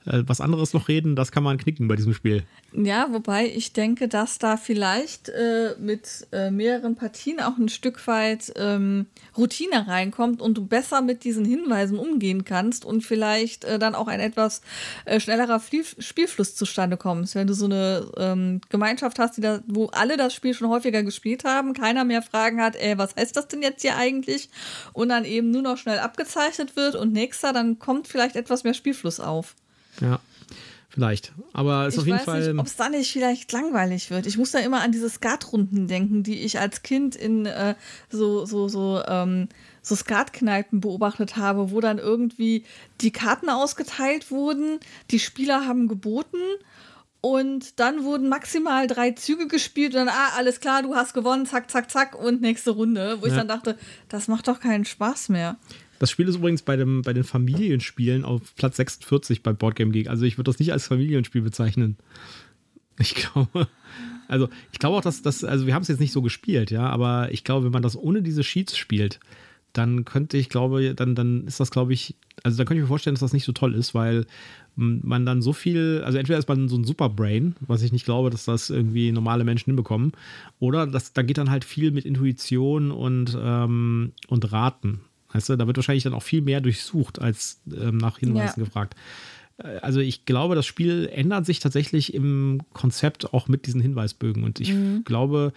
äh, 0.07 0.23
was 0.27 0.41
anderes 0.41 0.73
noch 0.73 0.89
reden, 0.89 1.17
das 1.17 1.33
kann 1.33 1.43
man 1.43 1.59
knicken 1.59 1.89
bei 1.89 1.97
diesem 1.97 2.15
Spiel. 2.15 2.45
Ja, 2.73 3.09
wobei 3.11 3.47
ich 3.47 3.73
denke, 3.73 4.09
dass 4.09 4.39
da 4.39 4.57
vielleicht 4.57 5.29
äh, 5.29 5.75
mit 5.81 6.27
äh, 6.33 6.51
mehreren 6.51 6.95
Partien 6.95 7.41
auch 7.41 7.57
ein 7.57 7.69
Stück 7.69 8.07
weit 8.07 8.53
ähm, 8.57 9.07
Routine 9.37 9.87
reinkommt 9.87 10.43
und 10.43 10.59
du 10.59 10.67
besser 10.67 11.01
mit 11.03 11.25
diesen 11.25 11.45
Hinweisen 11.45 11.99
umgehen 11.99 12.45
kannst 12.45 12.85
und 12.85 13.03
vielleicht 13.03 13.65
äh, 13.65 13.79
dann 13.79 13.95
auch 13.95 14.09
ein 14.09 14.21
etwas 14.21 14.61
äh, 15.05 15.21
schnellerer 15.21 15.61
Flie 15.61 15.85
Spielfluss 15.99 16.55
zustande 16.55 16.97
kommt. 16.97 17.35
Wenn 17.35 17.47
du 17.47 17.55
so 17.55 17.67
eine 17.67 18.11
ähm, 18.17 18.61
Gemeinschaft 18.69 19.19
hast, 19.19 19.37
die 19.37 19.41
da, 19.41 19.61
wo 19.67 19.87
alle 19.87 20.17
das 20.17 20.35
Spiel 20.35 20.55
schon 20.55 20.69
häufiger 20.69 21.03
gespielt 21.03 21.45
haben, 21.45 21.73
keiner 21.73 22.05
mehr 22.05 22.23
Fragen 22.23 22.61
hat, 22.61 22.77
ey, 22.77 22.99
was 22.99 23.15
heißt 23.17 23.37
das 23.37 23.49
denn 23.49 23.63
jetzt 23.63 23.83
hier 23.83 23.97
eigentlich? 23.97 24.49
Und 24.93 25.09
dann 25.09 25.25
eben 25.25 25.51
nur 25.51 25.63
noch 25.63 25.79
schnell 25.79 25.99
abgezeichnet 25.99 26.77
wird 26.77 26.95
und 26.95 27.13
nächster, 27.13 27.53
dann 27.53 27.79
kommt 27.79 28.09
vielleicht 28.09 28.37
etwas 28.37 28.65
mehr 28.65 28.75
Spielfluss 28.75 29.21
auf. 29.21 29.55
Ja. 30.01 30.20
Vielleicht. 30.97 31.32
Aber 31.53 31.86
es 31.86 31.94
ist 31.94 32.01
auf 32.01 32.07
jeden 32.07 32.18
Fall. 32.20 32.40
Ich 32.40 32.47
weiß 32.47 32.53
nicht, 32.55 32.61
ob 32.61 32.66
es 32.66 32.76
dann 32.76 32.92
nicht 32.92 33.12
vielleicht 33.12 33.53
langweilig 33.53 34.11
wird. 34.11 34.24
Ich 34.24 34.38
muss 34.38 34.53
da 34.53 34.61
immer 34.61 34.80
an 34.80 34.92
diese 34.92 35.11
Skatrunden 35.11 35.88
denken, 35.88 36.22
die 36.22 36.40
ich 36.40 36.59
als 36.59 36.82
Kind 36.82 37.14
in 37.14 37.44
äh, 37.44 37.74
so, 38.09 38.47
so, 38.47 38.68
so, 38.68 39.03
ähm, 39.07 39.51
so 39.82 39.94
Skatkneipen 39.94 40.80
beobachtet 40.80 41.36
habe, 41.36 41.70
wo 41.70 41.82
dann 41.82 41.99
irgendwie 41.99 42.64
die 43.03 43.11
Karten 43.11 43.51
ausgeteilt 43.51 44.30
wurden, 44.30 44.80
die 45.11 45.18
Spieler 45.18 45.66
haben 45.66 45.86
geboten 45.86 46.38
und 47.20 47.78
dann 47.78 48.05
wurden 48.05 48.28
maximal 48.28 48.86
drei 48.86 49.11
Züge 49.11 49.49
gespielt 49.49 49.94
und 49.94 50.07
dann, 50.07 50.09
ah, 50.09 50.30
alles 50.36 50.61
klar, 50.61 50.82
du 50.82 50.94
hast 50.94 51.12
gewonnen, 51.12 51.44
zack, 51.44 51.70
zack, 51.70 51.90
zack 51.90 52.14
und 52.14 52.40
nächste 52.40 52.70
Runde. 52.70 53.18
Wo 53.20 53.26
ja. 53.26 53.32
ich 53.32 53.36
dann 53.36 53.49
dachte, 53.49 53.76
das 54.09 54.28
macht 54.28 54.49
doch 54.49 54.61
keinen 54.61 54.84
Spaß 54.84 55.28
mehr. 55.28 55.57
Das 55.99 56.11
Spiel 56.11 56.28
ist 56.28 56.36
übrigens 56.36 56.62
bei, 56.62 56.76
dem, 56.76 57.03
bei 57.03 57.12
den 57.12 57.24
Familienspielen 57.24 58.24
auf 58.24 58.55
Platz 58.57 58.76
46 58.76 59.42
bei 59.42 59.53
Boardgame 59.53 59.92
Geek. 59.92 60.09
Also 60.09 60.24
ich 60.24 60.38
würde 60.38 60.51
das 60.51 60.59
nicht 60.59 60.72
als 60.72 60.86
Familienspiel 60.86 61.42
bezeichnen. 61.42 61.97
Ich 62.99 63.14
glaube. 63.14 63.68
Also 64.28 64.49
ich 64.72 64.78
glaube 64.78 64.97
auch, 64.97 65.03
dass 65.03 65.22
das, 65.22 65.44
also 65.44 65.66
wir 65.66 65.74
haben 65.74 65.82
es 65.82 65.88
jetzt 65.88 66.01
nicht 66.01 66.12
so 66.12 66.22
gespielt, 66.22 66.70
ja, 66.70 66.88
aber 66.88 67.32
ich 67.32 67.44
glaube, 67.44 67.66
wenn 67.66 67.72
man 67.72 67.82
das 67.82 67.97
ohne 67.97 68.22
diese 68.22 68.42
Sheets 68.42 68.76
spielt, 68.76 69.20
dann 69.72 70.05
könnte 70.05 70.36
ich 70.36 70.49
glaube, 70.49 70.94
dann, 70.94 71.14
dann 71.14 71.47
ist 71.47 71.61
das, 71.61 71.70
glaube 71.70 71.92
ich, 71.92 72.16
also 72.42 72.57
da 72.57 72.64
könnte 72.64 72.78
ich 72.78 72.84
mir 72.84 72.88
vorstellen, 72.88 73.14
dass 73.14 73.20
das 73.20 73.32
nicht 73.32 73.44
so 73.44 73.53
toll 73.53 73.74
ist, 73.74 73.94
weil 73.94 74.26
man 74.74 75.24
dann 75.24 75.42
so 75.42 75.53
viel, 75.53 76.03
also 76.05 76.18
entweder 76.18 76.38
ist 76.38 76.49
man 76.49 76.68
so 76.68 76.76
ein 76.76 76.84
Superbrain, 76.84 77.57
was 77.61 77.82
ich 77.82 77.92
nicht 77.92 78.05
glaube, 78.05 78.30
dass 78.30 78.44
das 78.44 78.68
irgendwie 78.68 79.11
normale 79.12 79.44
Menschen 79.44 79.70
hinbekommen, 79.70 80.12
oder 80.59 80.86
das, 80.86 81.12
da 81.12 81.22
geht 81.22 81.38
dann 81.38 81.51
halt 81.51 81.64
viel 81.64 81.90
mit 81.92 82.05
Intuition 82.05 82.90
und, 82.90 83.36
ähm, 83.40 84.12
und 84.28 84.53
Raten. 84.53 85.01
Weißt 85.37 85.51
du, 85.51 85.57
da 85.57 85.66
wird 85.66 85.76
wahrscheinlich 85.76 86.05
dann 86.05 86.14
auch 86.14 86.22
viel 86.22 86.41
mehr 86.41 86.62
durchsucht 86.62 87.20
als 87.20 87.61
ähm, 87.70 87.99
nach 87.99 88.18
Hinweisen 88.18 88.61
ja. 88.61 88.64
gefragt. 88.64 88.95
Äh, 89.59 89.78
also 89.82 90.01
ich 90.01 90.24
glaube, 90.24 90.55
das 90.55 90.64
Spiel 90.64 91.11
ändert 91.12 91.45
sich 91.45 91.61
tatsächlich 91.61 92.14
im 92.14 92.62
Konzept 92.72 93.34
auch 93.34 93.47
mit 93.47 93.66
diesen 93.66 93.82
Hinweisbögen. 93.82 94.45
Und 94.45 94.61
ich 94.61 94.72
mhm. 94.72 95.05
glaube, 95.05 95.53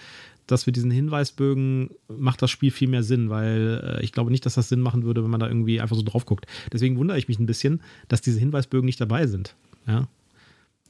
dass 0.47 0.65
mit 0.65 0.75
diesen 0.75 0.91
Hinweisbögen 0.91 1.91
macht 2.09 2.41
das 2.41 2.51
Spiel 2.51 2.71
viel 2.71 2.89
mehr 2.89 3.03
Sinn, 3.03 3.30
weil 3.30 3.99
äh, 3.99 4.03
ich 4.03 4.11
glaube 4.11 4.32
nicht, 4.32 4.45
dass 4.45 4.55
das 4.55 4.67
Sinn 4.67 4.82
machen 4.82 5.03
würde, 5.03 5.23
wenn 5.23 5.32
man 5.32 5.39
da 5.39 5.47
irgendwie 5.47 5.80
einfach 5.80 5.95
so 5.95 6.01
drauf 6.01 6.25
guckt. 6.25 6.45
Deswegen 6.73 6.97
wundere 6.97 7.17
ich 7.17 7.30
mich 7.30 7.39
ein 7.39 7.45
bisschen, 7.45 7.82
dass 8.09 8.19
diese 8.19 8.39
Hinweisbögen 8.39 8.86
nicht 8.86 8.99
dabei 8.99 9.27
sind. 9.27 9.55
Ja. 9.88 10.09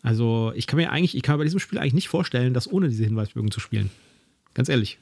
Also 0.02 0.52
ich 0.56 0.66
kann 0.66 0.78
mir 0.78 0.92
eigentlich, 0.92 1.16
ich 1.16 1.22
kann 1.22 1.36
mir 1.36 1.40
bei 1.40 1.44
diesem 1.44 1.60
Spiel 1.60 1.78
eigentlich 1.78 1.94
nicht 1.94 2.08
vorstellen, 2.08 2.56
das 2.56 2.72
ohne 2.72 2.90
diese 2.90 3.04
Hinweisbögen 3.04 3.52
zu 3.52 3.60
spielen. 3.60 3.92
Ganz 4.56 4.68
ehrlich. 4.68 4.98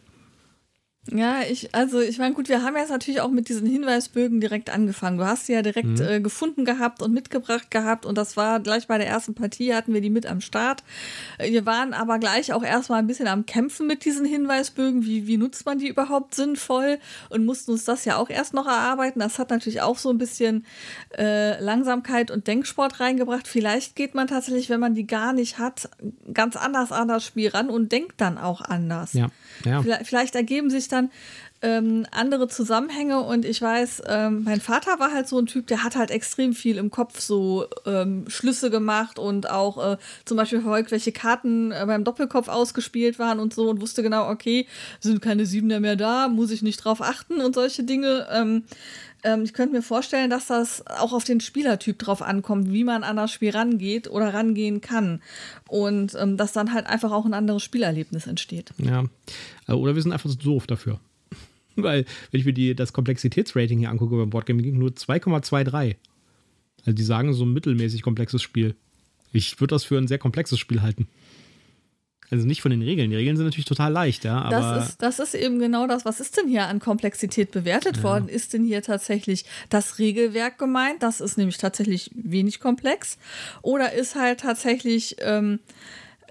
Ja, 1.12 1.42
ich, 1.50 1.74
also 1.74 2.00
ich 2.00 2.18
meine, 2.18 2.34
gut, 2.34 2.50
wir 2.50 2.64
haben 2.64 2.76
jetzt 2.76 2.90
natürlich 2.90 3.22
auch 3.22 3.30
mit 3.30 3.50
diesen 3.50 3.68
Hinweisbögen 3.68 4.42
direkt 4.42 4.70
angefangen. 4.70 5.18
Du 5.18 5.26
hast 5.26 5.46
sie 5.46 5.54
ja 5.54 5.62
direkt 5.62 6.00
mhm. 6.00 6.02
äh, 6.02 6.20
gefunden 6.20 6.66
gehabt 6.66 7.02
und 7.02 7.14
mitgebracht 7.14 7.72
gehabt 7.72 8.06
und 8.06 8.18
das 8.18 8.36
war 8.36 8.60
gleich 8.60 8.88
bei 8.88 8.98
der 8.98 9.08
ersten 9.08 9.34
Partie, 9.34 9.74
hatten 9.74 9.94
wir 9.94 10.02
die 10.02 10.10
mit 10.10 10.26
am 10.26 10.42
Start. 10.42 10.84
Äh, 11.38 11.52
wir 11.52 11.66
waren 11.66 11.94
aber 11.94 12.20
gleich 12.20 12.52
auch 12.54 12.64
erstmal 12.64 13.00
ein 13.00 13.08
bisschen 13.08 13.28
am 13.28 13.46
Kämpfen 13.46 13.88
mit 13.88 14.06
diesen 14.06 14.26
Hinweisbögen. 14.26 15.06
Wie, 15.06 15.28
wie 15.28 15.38
nutzt 15.38 15.66
man 15.66 15.80
die 15.80 15.88
überhaupt 15.88 16.36
sinnvoll? 16.36 17.00
Und 17.30 17.46
mussten 17.46 17.72
uns 17.72 17.86
das 17.86 18.06
ja 18.06 18.18
auch 18.18 18.30
erst 18.30 18.54
noch 18.54 18.68
erarbeiten. 18.68 19.20
Das 19.20 19.40
hat 19.40 19.50
natürlich 19.50 19.82
auch 19.82 19.98
so 19.98 20.10
ein 20.10 20.18
bisschen 20.18 20.66
äh, 21.18 21.62
Langsamkeit 21.62 22.32
und 22.32 22.48
Denksport 22.48 23.00
reingebracht. 23.00 23.48
Vielleicht 23.48 23.96
geht 23.96 24.16
man 24.16 24.28
tatsächlich, 24.28 24.70
wenn 24.70 24.80
man 24.80 24.96
die 24.96 25.08
gar 25.08 25.34
nicht 25.34 25.58
hat, 25.58 25.90
ganz 26.34 26.56
anders 26.56 26.92
an 26.92 27.08
das 27.08 27.24
Spiel 27.26 27.50
ran 27.50 27.70
und 27.70 27.92
denkt 27.92 28.16
dann 28.18 28.38
auch 28.38 28.62
anders. 28.62 29.14
Ja. 29.14 29.28
ja. 29.64 29.82
Vielleicht, 29.82 30.08
vielleicht 30.08 30.36
ergeben 30.36 30.70
sich 30.70 30.88
dann 30.88 30.97
dann 30.98 31.12
ähm, 31.62 32.06
andere 32.12 32.48
Zusammenhänge 32.48 33.20
und 33.20 33.44
ich 33.44 33.62
weiß, 33.62 34.04
ähm, 34.08 34.44
mein 34.44 34.62
Vater 34.62 35.00
war 35.00 35.12
halt 35.12 35.28
so 35.28 35.40
ein 35.40 35.48
Typ, 35.48 35.66
der 35.68 35.84
hat 35.84 35.96
halt 35.96 36.12
extrem 36.12 36.54
viel 36.54 36.78
im 36.78 36.92
Kopf 36.92 37.20
so 37.20 37.66
ähm, 37.86 38.26
Schlüsse 38.28 38.70
gemacht 38.70 39.18
und 39.18 39.50
auch 39.50 39.94
äh, 39.94 39.98
zum 40.26 40.38
Beispiel 40.38 40.62
verfolgt, 40.62 40.92
welche 40.92 41.12
Karten 41.12 41.72
äh, 41.72 41.84
beim 41.88 42.04
Doppelkopf 42.04 42.48
ausgespielt 42.48 43.18
waren 43.18 43.40
und 43.40 43.56
so 43.56 43.70
und 43.70 43.82
wusste 43.82 44.04
genau, 44.04 44.30
okay, 44.30 44.68
sind 45.00 45.22
keine 45.22 45.48
Siebener 45.48 45.80
mehr 45.80 45.96
da, 45.96 46.28
muss 46.28 46.52
ich 46.52 46.62
nicht 46.62 46.78
drauf 46.78 47.02
achten 47.02 47.42
und 47.42 47.56
solche 47.56 47.84
Dinge. 47.84 48.28
Ähm, 49.24 49.44
ich 49.44 49.54
könnte 49.54 49.76
mir 49.76 49.82
vorstellen, 49.82 50.30
dass 50.30 50.48
das 50.48 50.86
auch 50.88 51.14
auf 51.14 51.24
den 51.24 51.40
Spielertyp 51.42 52.00
drauf 52.00 52.22
ankommt, 52.22 52.72
wie 52.72 52.84
man 52.84 53.04
an 53.04 53.18
das 53.18 53.32
Spiel 53.32 53.52
rangeht 53.52 54.10
oder 54.10 54.34
rangehen 54.34 54.82
kann. 54.82 55.22
Und 55.68 56.16
ähm, 56.16 56.38
dass 56.38 56.54
dann 56.54 56.74
halt 56.74 56.88
einfach 56.88 57.12
auch 57.12 57.26
ein 57.26 57.34
anderes 57.34 57.64
Spielerlebnis 57.64 58.28
entsteht. 58.28 58.72
Ja. 58.78 59.06
Also, 59.66 59.82
oder 59.82 59.96
wir 59.96 60.02
sind 60.02 60.12
einfach 60.12 60.30
so 60.30 60.36
doof 60.36 60.68
dafür. 60.68 61.00
Weil, 61.76 62.06
wenn 62.32 62.40
ich 62.40 62.46
mir 62.46 62.54
die, 62.54 62.76
das 62.76 62.94
Komplexitätsrating 62.94 63.80
hier 63.80 63.90
angucke 63.90 64.16
beim 64.18 64.30
Boardgaming, 64.30 64.78
nur 64.78 64.90
2,23. 64.92 65.96
Also 66.86 66.96
die 66.96 67.04
sagen 67.04 67.34
so 67.34 67.44
ein 67.46 67.54
mittelmäßig 67.54 68.02
komplexes 68.02 68.42
Spiel. 68.42 68.76
Ich 69.34 69.60
würde 69.60 69.76
das 69.76 69.84
für 69.84 69.98
ein 69.98 70.08
sehr 70.08 70.20
komplexes 70.20 70.60
Spiel 70.60 70.82
halten. 70.82 71.08
Also 72.30 72.46
nicht 72.46 72.62
von 72.62 72.72
den 72.72 72.82
Regeln. 72.82 73.10
Die 73.10 73.16
Regeln 73.16 73.38
sind 73.38 73.46
natürlich 73.46 73.66
total 73.66 73.92
leicht, 73.92 74.26
ja. 74.26 74.50
Das, 74.50 74.90
ist, 74.90 75.02
das 75.02 75.20
ist 75.20 75.34
eben 75.34 75.60
genau 75.60 75.88
das. 75.88 76.04
Was 76.04 76.20
ist 76.20 76.36
denn 76.36 76.50
hier 76.50 76.68
an 76.68 76.80
Komplexität 76.80 77.52
bewertet 77.52 77.98
ja. 77.98 78.04
worden? 78.04 78.28
Ist 78.28 78.52
denn 78.54 78.66
hier 78.66 78.82
tatsächlich 78.82 79.46
das 79.70 79.98
Regelwerk 79.98 80.58
gemeint? 80.58 81.04
Das 81.04 81.22
ist 81.22 81.38
nämlich 81.38 81.58
tatsächlich 81.58 82.12
wenig 82.16 82.60
komplex. 82.60 83.18
Oder 83.62 83.94
ist 83.94 84.16
halt 84.16 84.42
tatsächlich 84.42 85.16
ähm, 85.22 85.60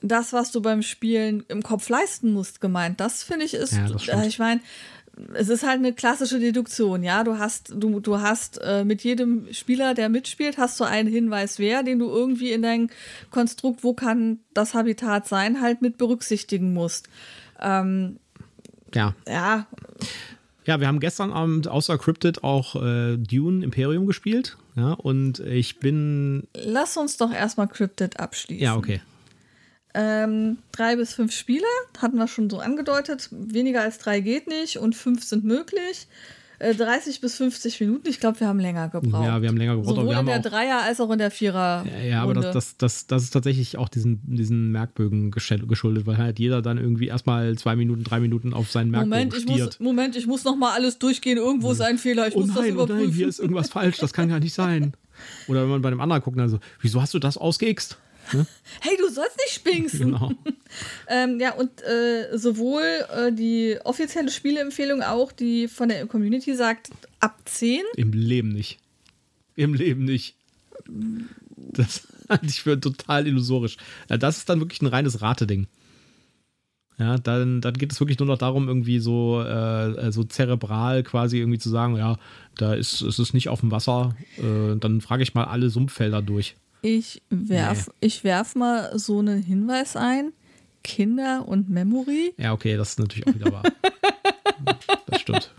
das, 0.03 0.35
was 0.35 0.53
du 0.53 0.61
beim 0.61 0.83
Spielen 0.83 1.45
im 1.49 1.63
Kopf 1.63 1.89
leisten 1.89 2.33
musst, 2.33 2.61
gemeint? 2.61 3.01
Das 3.01 3.23
finde 3.23 3.47
ich 3.47 3.55
ist, 3.55 3.73
ja, 3.73 4.23
äh, 4.23 4.27
ich 4.27 4.39
meine, 4.39 4.61
es 5.35 5.49
ist 5.49 5.63
halt 5.63 5.79
eine 5.79 5.93
klassische 5.93 6.39
Deduktion, 6.39 7.03
ja. 7.03 7.25
Du 7.25 7.39
hast, 7.39 7.73
du, 7.75 8.01
du 8.01 8.21
hast 8.21 8.59
äh, 8.63 8.85
mit 8.85 9.03
jedem 9.03 9.53
Spieler, 9.53 9.95
der 9.95 10.09
mitspielt, 10.09 10.59
hast 10.59 10.79
du 10.79 10.85
einen 10.85 11.09
Hinweis 11.09 11.59
wer, 11.59 11.83
den 11.83 11.99
du 11.99 12.09
irgendwie 12.09 12.53
in 12.53 12.63
dein 12.63 12.91
Konstrukt, 13.31 13.83
wo 13.83 13.95
kann 13.95 14.41
das 14.53 14.75
Habitat 14.75 15.27
sein, 15.27 15.61
halt 15.61 15.83
mit 15.83 15.97
berücksichtigen 15.99 16.73
musst. 16.75 17.09
Ähm, 17.61 18.19
ja. 18.95 19.15
Ja. 19.27 19.67
Ja, 20.67 20.81
wir 20.81 20.89
haben 20.89 21.01
gestern 21.01 21.33
Abend 21.33 21.69
außer 21.69 21.97
Cryptid 21.97 22.43
auch 22.43 22.75
äh, 22.83 23.17
Dune 23.17 23.65
Imperium 23.65 24.07
gespielt. 24.07 24.57
Ja, 24.75 24.93
und 24.93 25.39
ich 25.41 25.79
bin. 25.79 26.49
Lass 26.55 26.97
uns 26.97 27.17
doch 27.17 27.33
erstmal 27.33 27.69
Cryptid 27.69 28.19
abschließen. 28.19 28.63
Ja, 28.63 28.77
okay. 28.77 29.01
Ähm, 29.99 30.59
drei 30.73 30.97
bis 30.97 31.15
fünf 31.15 31.33
Spiele, 31.33 31.65
hatten 31.99 32.19
wir 32.19 32.29
schon 32.29 32.51
so 32.51 32.59
angedeutet. 32.59 33.29
Weniger 33.31 33.81
als 33.81 33.99
drei 33.99 34.21
geht 34.21 34.47
nicht 34.47 34.77
und 34.77 34.95
fünf 34.95 35.25
sind 35.25 35.45
möglich. 35.45 36.07
30 36.59 37.17
äh, 37.17 37.21
bis 37.21 37.37
50 37.37 37.81
Minuten. 37.81 38.09
Ich 38.09 38.21
glaube, 38.21 38.41
wir 38.41 38.47
haben 38.47 38.61
länger 38.61 38.89
gebraucht. 38.89 39.25
Ja, 39.25 39.41
wir 39.41 39.49
haben 39.49 39.57
länger 39.57 39.77
gebraucht. 39.77 39.97
Sowohl 39.97 40.15
wir 40.15 40.21
in 40.21 40.27
der 40.27 40.41
Dreier- 40.41 40.83
als 40.83 41.01
auch 41.01 41.11
in 41.11 41.19
der 41.19 41.31
Vierer. 41.31 41.85
Ja, 41.87 42.09
ja 42.09 42.23
aber 42.23 42.35
das, 42.35 42.53
das, 42.53 42.77
das, 42.77 43.07
das 43.07 43.23
ist 43.25 43.31
tatsächlich 43.31 43.77
auch 43.77 43.89
diesen, 43.89 44.21
diesen 44.25 44.71
Merkbögen 44.71 45.31
geschuldet, 45.31 46.07
weil 46.07 46.17
halt 46.17 46.39
jeder 46.39 46.63
dann 46.63 46.79
irgendwie 46.79 47.09
erstmal 47.09 47.57
zwei 47.57 47.77
Minuten, 47.77 48.05
drei 48.05 48.21
Minuten 48.21 48.55
auf 48.55 48.71
seinen 48.71 48.91
Merkbögen 48.91 49.11
Moment, 49.11 49.35
ich 49.35 49.43
stiert. 49.43 49.67
muss, 49.67 49.81
Moment, 49.81 50.17
ich 50.17 50.27
muss 50.27 50.45
noch 50.45 50.57
mal 50.57 50.73
alles 50.73 50.99
durchgehen. 50.99 51.37
Irgendwo 51.37 51.73
ist 51.73 51.83
ein 51.83 51.99
Fehler. 51.99 52.29
Ich 52.29 52.37
oh 52.37 52.41
muss 52.41 52.49
nein, 52.49 52.57
das 52.57 52.67
überprüfen. 52.69 53.01
Oh 53.01 53.05
nein, 53.05 53.15
hier 53.15 53.29
ist 53.29 53.39
irgendwas 53.39 53.69
falsch. 53.69 53.99
Das 53.99 54.13
kann 54.13 54.31
ja 54.31 54.39
nicht 54.39 54.55
sein. 54.55 54.93
Oder 55.49 55.63
wenn 55.63 55.71
man 55.71 55.83
bei 55.83 55.91
dem 55.91 56.01
anderen 56.01 56.23
guckt, 56.23 56.39
also, 56.39 56.59
wieso 56.81 57.01
hast 57.03 57.13
du 57.15 57.19
das 57.19 57.37
ausgeixt? 57.37 57.99
Ne? 58.33 58.47
Hey, 58.81 58.97
du 58.99 59.09
sollst 59.09 59.37
nicht 59.37 59.55
spinksen. 59.55 60.13
Genau. 60.13 60.33
ähm, 61.09 61.41
ja, 61.41 61.55
und 61.55 61.83
äh, 61.83 62.37
sowohl 62.37 62.83
äh, 62.83 63.33
die 63.33 63.79
offizielle 63.85 64.31
Spieleempfehlung 64.31 65.03
auch, 65.03 65.33
die 65.33 65.69
von 65.69 65.89
der 65.89 66.07
Community 66.07 66.55
sagt, 66.55 66.91
ab 67.21 67.39
10. 67.45 67.81
Im 67.97 68.13
Leben 68.13 68.51
nicht. 68.51 68.79
Im 69.55 69.75
Leben 69.75 70.05
nicht. 70.05 70.35
Das 71.55 72.07
halte 72.29 72.47
ich 72.47 72.63
für 72.63 72.79
total 72.79 73.27
illusorisch. 73.27 73.77
Ja, 74.09 74.17
das 74.17 74.39
ist 74.39 74.49
dann 74.49 74.61
wirklich 74.61 74.83
ein 74.83 74.87
reines 74.87 75.23
Rateding. 75.23 75.67
Ja, 76.99 77.19
dann, 77.19 77.61
dann 77.61 77.75
geht 77.75 77.93
es 77.93 78.01
wirklich 78.01 78.19
nur 78.19 78.29
noch 78.29 78.39
darum, 78.39 78.69
irgendwie 78.69 79.01
so, 79.01 79.43
äh, 79.43 80.11
so 80.13 80.25
zerebral 80.25 81.03
quasi 81.03 81.39
irgendwie 81.39 81.59
zu 81.59 81.69
sagen, 81.69 81.97
ja, 81.97 82.17
da 82.57 82.73
ist 82.73 83.03
es 83.03 83.19
ist 83.19 83.35
nicht 83.35 83.51
auf 83.51 83.61
dem 83.61 83.71
Wasser. 83.71 84.17
Äh, 84.39 84.77
dann 84.79 85.03
frage 85.03 85.23
ich 85.23 85.35
mal 85.35 85.45
alle 85.45 85.69
Sumpffelder 85.69 86.23
durch. 86.23 86.57
Ich 86.87 87.21
werf, 87.31 87.89
nee. 87.89 88.07
ich 88.07 88.23
werf 88.23 88.55
mal 88.55 88.97
so 88.97 89.19
einen 89.19 89.43
Hinweis 89.43 89.97
ein. 89.97 90.33
Kinder 90.85 91.49
und 91.49 91.69
Memory. 91.69 92.33
Ja, 92.37 92.53
okay, 92.53 92.77
das 92.77 92.91
ist 92.91 93.01
natürlich 93.01 93.27
auch 93.27 93.35
wieder 93.35 93.51
wahr. 93.51 93.65
das 95.07 95.21
stimmt. 95.21 95.51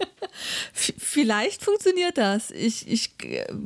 Vielleicht 0.72 1.66
funktioniert 1.66 2.18
das. 2.18 2.50
Ich, 2.52 2.88
ich, 2.90 3.12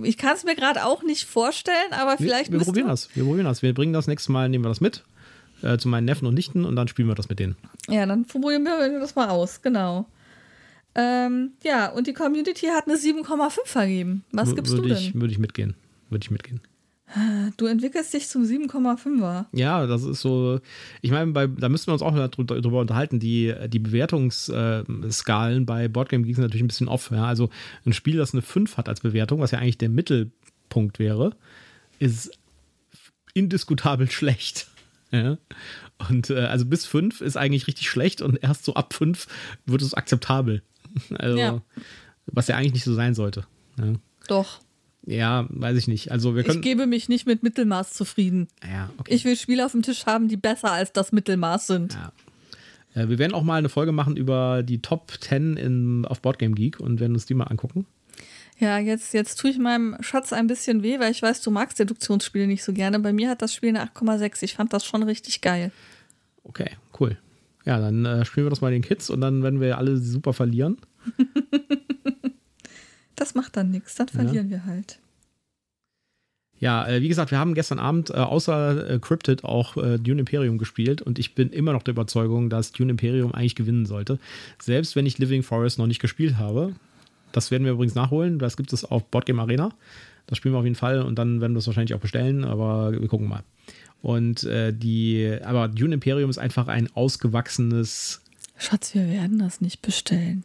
ich 0.01 0.17
kann 0.17 0.35
es 0.35 0.43
mir 0.43 0.55
gerade 0.55 0.83
auch 0.85 1.03
nicht 1.03 1.25
vorstellen, 1.25 1.91
aber 1.91 2.17
vielleicht. 2.17 2.51
Wir, 2.51 2.57
wir 2.57 2.65
probieren 2.65 2.87
das. 2.87 3.15
Wir 3.15 3.23
probieren 3.23 3.45
das. 3.45 3.61
Wir 3.61 3.75
bringen 3.75 3.93
das 3.93 4.07
nächste 4.07 4.31
Mal, 4.31 4.49
nehmen 4.49 4.63
wir 4.63 4.69
das 4.69 4.81
mit 4.81 5.03
äh, 5.61 5.77
zu 5.77 5.87
meinen 5.87 6.05
Neffen 6.05 6.27
und 6.27 6.33
Nichten 6.33 6.65
und 6.65 6.75
dann 6.75 6.87
spielen 6.87 7.07
wir 7.07 7.15
das 7.15 7.29
mit 7.29 7.37
denen. 7.37 7.55
Ja, 7.87 8.07
dann 8.07 8.25
probieren 8.25 8.63
wir 8.63 8.99
das 8.99 9.15
mal 9.15 9.29
aus, 9.29 9.61
genau. 9.61 10.07
Ähm, 10.95 11.51
ja, 11.63 11.91
und 11.91 12.07
die 12.07 12.13
Community 12.13 12.65
hat 12.67 12.87
eine 12.87 12.97
7,5 12.97 13.65
vergeben. 13.65 14.23
Was 14.31 14.55
gibst 14.55 14.73
würde 14.73 14.89
du 14.89 14.95
denn? 14.95 15.13
würde 15.13 15.31
ich 15.31 15.39
mitgehen. 15.39 15.75
Würde 16.09 16.23
ich 16.25 16.31
mitgehen. 16.31 16.59
Du 17.57 17.65
entwickelst 17.65 18.13
dich 18.13 18.29
zum 18.29 18.43
7,5er. 18.43 19.45
Ja, 19.51 19.85
das 19.85 20.03
ist 20.03 20.21
so. 20.21 20.61
Ich 21.01 21.11
meine, 21.11 21.33
da 21.33 21.69
müssen 21.69 21.87
wir 21.87 21.93
uns 21.93 22.01
auch 22.01 22.15
drüber 22.29 22.79
unterhalten. 22.79 23.19
Die, 23.19 23.53
die 23.67 23.79
Bewertungsskalen 23.79 25.65
bei 25.65 25.87
Boardgame 25.89 26.23
Geeks 26.23 26.37
sind 26.37 26.45
natürlich 26.45 26.63
ein 26.63 26.69
bisschen 26.69 26.87
off. 26.87 27.11
Ja? 27.11 27.25
Also 27.25 27.49
ein 27.85 27.93
Spiel, 27.93 28.17
das 28.17 28.33
eine 28.33 28.41
5 28.41 28.77
hat 28.77 28.87
als 28.87 29.01
Bewertung, 29.01 29.41
was 29.41 29.51
ja 29.51 29.59
eigentlich 29.59 29.77
der 29.77 29.89
Mittelpunkt 29.89 30.99
wäre, 30.99 31.35
ist 31.99 32.31
indiskutabel 33.33 34.09
schlecht. 34.11 34.67
Ja? 35.11 35.37
Und 36.09 36.29
äh, 36.29 36.45
also 36.45 36.65
bis 36.65 36.85
5 36.85 37.19
ist 37.21 37.35
eigentlich 37.35 37.67
richtig 37.67 37.89
schlecht 37.89 38.21
und 38.21 38.41
erst 38.41 38.63
so 38.63 38.75
ab 38.75 38.93
5 38.93 39.27
wird 39.65 39.81
es 39.81 39.93
akzeptabel. 39.93 40.63
Also, 41.17 41.37
ja. 41.37 41.61
was 42.25 42.49
ja 42.49 42.57
eigentlich 42.57 42.73
nicht 42.73 42.83
so 42.83 42.93
sein 42.93 43.15
sollte. 43.15 43.45
Ja? 43.79 43.93
Doch. 44.27 44.59
Ja, 45.05 45.47
weiß 45.49 45.77
ich 45.77 45.87
nicht. 45.87 46.11
Also 46.11 46.35
wir 46.35 46.43
können 46.43 46.59
ich 46.59 46.63
gebe 46.63 46.85
mich 46.85 47.09
nicht 47.09 47.25
mit 47.25 47.43
Mittelmaß 47.43 47.93
zufrieden. 47.93 48.47
Ja, 48.63 48.89
okay. 48.97 49.13
Ich 49.13 49.25
will 49.25 49.35
Spiele 49.35 49.65
auf 49.65 49.71
dem 49.71 49.81
Tisch 49.81 50.05
haben, 50.05 50.27
die 50.27 50.37
besser 50.37 50.71
als 50.71 50.93
das 50.93 51.11
Mittelmaß 51.11 51.67
sind. 51.67 51.93
Ja. 51.93 52.11
Äh, 52.93 53.09
wir 53.09 53.17
werden 53.17 53.33
auch 53.33 53.43
mal 53.43 53.57
eine 53.57 53.69
Folge 53.69 53.91
machen 53.91 54.15
über 54.15 54.63
die 54.63 54.81
Top 54.81 55.11
10 55.19 55.57
in, 55.57 56.05
auf 56.05 56.21
Boardgame 56.21 56.53
Geek 56.53 56.79
und 56.79 56.99
werden 56.99 57.13
uns 57.13 57.25
die 57.25 57.33
mal 57.33 57.45
angucken. 57.45 57.85
Ja, 58.59 58.77
jetzt, 58.77 59.13
jetzt 59.15 59.39
tue 59.39 59.49
ich 59.49 59.57
meinem 59.57 59.97
Schatz 60.01 60.33
ein 60.33 60.45
bisschen 60.45 60.83
weh, 60.83 60.99
weil 60.99 61.11
ich 61.11 61.23
weiß, 61.23 61.41
du 61.41 61.49
magst 61.49 61.79
Deduktionsspiele 61.79 62.45
nicht 62.45 62.63
so 62.63 62.73
gerne. 62.73 62.99
Bei 62.99 63.11
mir 63.11 63.29
hat 63.29 63.41
das 63.41 63.55
Spiel 63.55 63.69
eine 63.69 63.83
8,6. 63.83 64.43
Ich 64.43 64.53
fand 64.53 64.71
das 64.71 64.85
schon 64.85 65.01
richtig 65.01 65.41
geil. 65.41 65.71
Okay, 66.43 66.69
cool. 66.99 67.17
Ja, 67.65 67.79
dann 67.79 68.05
äh, 68.05 68.23
spielen 68.23 68.45
wir 68.45 68.51
das 68.51 68.61
mal 68.61 68.71
den 68.71 68.83
Kids 68.83 69.09
und 69.09 69.21
dann 69.21 69.41
werden 69.41 69.61
wir 69.61 69.79
alle 69.79 69.97
super 69.97 70.33
verlieren. 70.33 70.77
Das 73.21 73.35
macht 73.35 73.55
dann 73.55 73.69
nichts, 73.69 73.93
dann 73.93 74.07
verlieren 74.07 74.49
ja. 74.49 74.57
wir 74.57 74.65
halt. 74.65 74.97
Ja, 76.57 76.87
äh, 76.87 77.03
wie 77.03 77.07
gesagt, 77.07 77.29
wir 77.29 77.37
haben 77.37 77.53
gestern 77.53 77.77
Abend 77.77 78.09
äh, 78.09 78.13
außer 78.13 78.89
äh, 78.89 78.97
Cryptid 78.97 79.43
auch 79.43 79.75
Dune 79.75 80.21
Imperium 80.21 80.57
gespielt 80.57 81.03
und 81.03 81.19
ich 81.19 81.35
bin 81.35 81.51
immer 81.51 81.71
noch 81.71 81.83
der 81.83 81.91
Überzeugung, 81.91 82.49
dass 82.49 82.71
Dune 82.71 82.89
Imperium 82.89 83.31
eigentlich 83.31 83.53
gewinnen 83.53 83.85
sollte. 83.85 84.17
Selbst 84.59 84.95
wenn 84.95 85.05
ich 85.05 85.19
Living 85.19 85.43
Forest 85.43 85.77
noch 85.77 85.85
nicht 85.85 86.01
gespielt 86.01 86.39
habe. 86.39 86.73
Das 87.31 87.51
werden 87.51 87.63
wir 87.63 87.73
übrigens 87.73 87.93
nachholen. 87.93 88.39
Das 88.39 88.57
gibt 88.57 88.73
es 88.73 88.85
auf 88.85 89.05
Boardgame 89.05 89.43
Arena. 89.43 89.69
Das 90.25 90.39
spielen 90.39 90.55
wir 90.55 90.59
auf 90.59 90.65
jeden 90.65 90.75
Fall 90.75 91.03
und 91.03 91.19
dann 91.19 91.41
werden 91.41 91.53
wir 91.53 91.59
es 91.59 91.67
wahrscheinlich 91.67 91.93
auch 91.93 92.01
bestellen, 92.01 92.43
aber 92.43 92.91
wir 92.91 93.07
gucken 93.07 93.27
mal. 93.27 93.43
Und 94.01 94.47
die, 94.49 95.37
aber 95.43 95.67
Dune 95.67 95.93
Imperium 95.93 96.31
ist 96.31 96.39
einfach 96.39 96.67
ein 96.67 96.89
ausgewachsenes. 96.95 98.21
Schatz, 98.57 98.95
wir 98.95 99.07
werden 99.07 99.37
das 99.37 99.61
nicht 99.61 99.83
bestellen. 99.83 100.43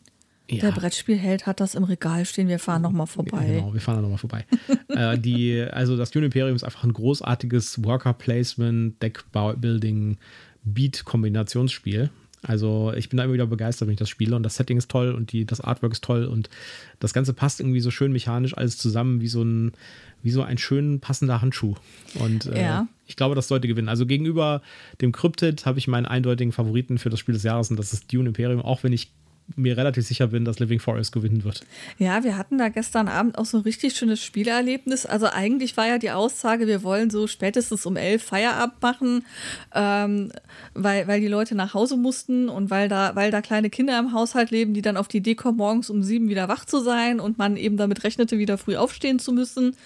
Ja. 0.49 0.61
Der 0.61 0.73
Brettspielheld 0.73 1.47
hat 1.47 1.61
das 1.61 1.75
im 1.75 1.85
Regal 1.85 2.25
stehen, 2.25 2.49
wir 2.49 2.61
fahren 2.61 2.83
nochmal 2.83 3.09
vorbei. 3.09 3.47
Genau, 3.47 3.75
wir 3.75 3.81
fahren 3.81 4.01
nochmal 4.03 4.19
vorbei. 4.19 4.45
äh, 4.89 5.19
die, 5.19 5.61
also 5.61 5.97
das 5.97 6.11
Dune 6.13 6.27
Imperium 6.27 6.55
ist 6.55 6.63
einfach 6.63 6.85
ein 6.85 6.93
großartiges 6.93 7.83
Worker 7.85 8.13
Placement, 8.13 9.03
Deckbuilding, 9.03 10.19
Beat-Kombinationsspiel. 10.63 12.11
Also 12.43 12.93
ich 12.97 13.09
bin 13.09 13.17
da 13.17 13.25
immer 13.25 13.33
wieder 13.33 13.47
begeistert, 13.47 13.89
wenn 13.89 13.95
ich 13.95 13.99
das 13.99 14.09
spiele 14.09 14.37
und 14.37 14.45
das 14.45 14.55
Setting 14.55 14.77
ist 14.77 14.89
toll 14.89 15.13
und 15.13 15.33
die, 15.33 15.45
das 15.47 15.61
Artwork 15.61 15.93
ist 15.93 16.05
toll 16.05 16.27
und 16.27 16.49
das 17.01 17.13
Ganze 17.13 17.33
passt 17.33 17.59
irgendwie 17.59 17.81
so 17.81 17.91
schön 17.91 18.13
mechanisch 18.13 18.57
alles 18.57 18.79
zusammen 18.79 19.21
wie 19.21 19.27
so 19.27 19.43
ein, 19.43 19.73
wie 20.23 20.31
so 20.31 20.43
ein 20.43 20.59
schön 20.59 21.01
passender 21.01 21.41
Handschuh. 21.41 21.75
Und 22.21 22.47
äh, 22.47 22.63
ja. 22.63 22.89
ich 23.07 23.17
glaube, 23.17 23.35
das 23.35 23.49
sollte 23.49 23.67
gewinnen. 23.67 23.89
Also 23.89 24.07
gegenüber 24.07 24.63
dem 25.01 25.11
Cryptid 25.11 25.67
habe 25.67 25.81
ich 25.81 25.89
meinen 25.89 26.07
eindeutigen 26.07 26.53
Favoriten 26.53 26.99
für 26.99 27.11
das 27.11 27.19
Spiel 27.19 27.35
des 27.35 27.43
Jahres 27.43 27.71
und 27.71 27.79
das 27.79 27.93
ist 27.93 28.13
Dune 28.13 28.29
Imperium, 28.29 28.61
auch 28.63 28.85
wenn 28.85 28.93
ich 28.93 29.11
mir 29.55 29.77
relativ 29.77 30.07
sicher 30.07 30.27
bin, 30.27 30.45
dass 30.45 30.59
Living 30.59 30.81
Forest 30.81 31.13
gewinnen 31.13 31.45
wird. 31.45 31.61
Ja, 31.99 32.25
wir 32.25 32.37
hatten 32.37 32.59
da 32.59 32.69
gestern 32.69 33.07
Abend 33.07 33.39
auch 33.39 33.45
so 33.45 33.59
ein 33.59 33.63
richtig 33.63 33.97
schönes 33.97 34.23
Spielerlebnis. 34.23 35.07
Also 35.07 35.27
eigentlich 35.27 35.77
war 35.77 35.87
ja 35.87 35.99
die 35.99 36.11
Aussage, 36.11 36.67
wir 36.67 36.83
wollen 36.83 37.11
so 37.11 37.27
spätestens 37.27 37.87
um 37.87 37.97
elf 37.97 38.25
Feierabend 38.25 38.83
machen, 38.83 39.25
ähm, 39.75 40.33
weil, 40.75 41.07
weil 41.07 41.21
die 41.21 41.29
Leute 41.29 41.55
nach 41.55 41.75
Hause 41.75 41.97
mussten 41.97 42.49
und 42.49 42.71
weil 42.71 42.89
da, 42.89 43.15
weil 43.15 43.31
da 43.31 43.41
kleine 43.41 43.71
Kinder 43.71 43.99
im 43.99 44.13
Haushalt 44.13 44.51
leben, 44.51 44.75
die 44.75 44.83
dann 44.83 44.97
auf 44.97 45.07
die 45.09 45.19
Idee 45.19 45.37
kommen, 45.37 45.59
morgens 45.59 45.91
um 45.91 46.03
sieben 46.03 46.29
wieder 46.29 46.49
wach 46.49 46.65
zu 46.65 46.81
sein 46.81 47.21
und 47.21 47.39
man 47.39 47.57
eben 47.57 47.77
damit 47.77 48.03
rechnete, 48.03 48.39
wieder 48.39 48.59
früh 48.59 48.77
aufstehen 48.77 49.19
zu 49.19 49.33
müssen. 49.33 49.77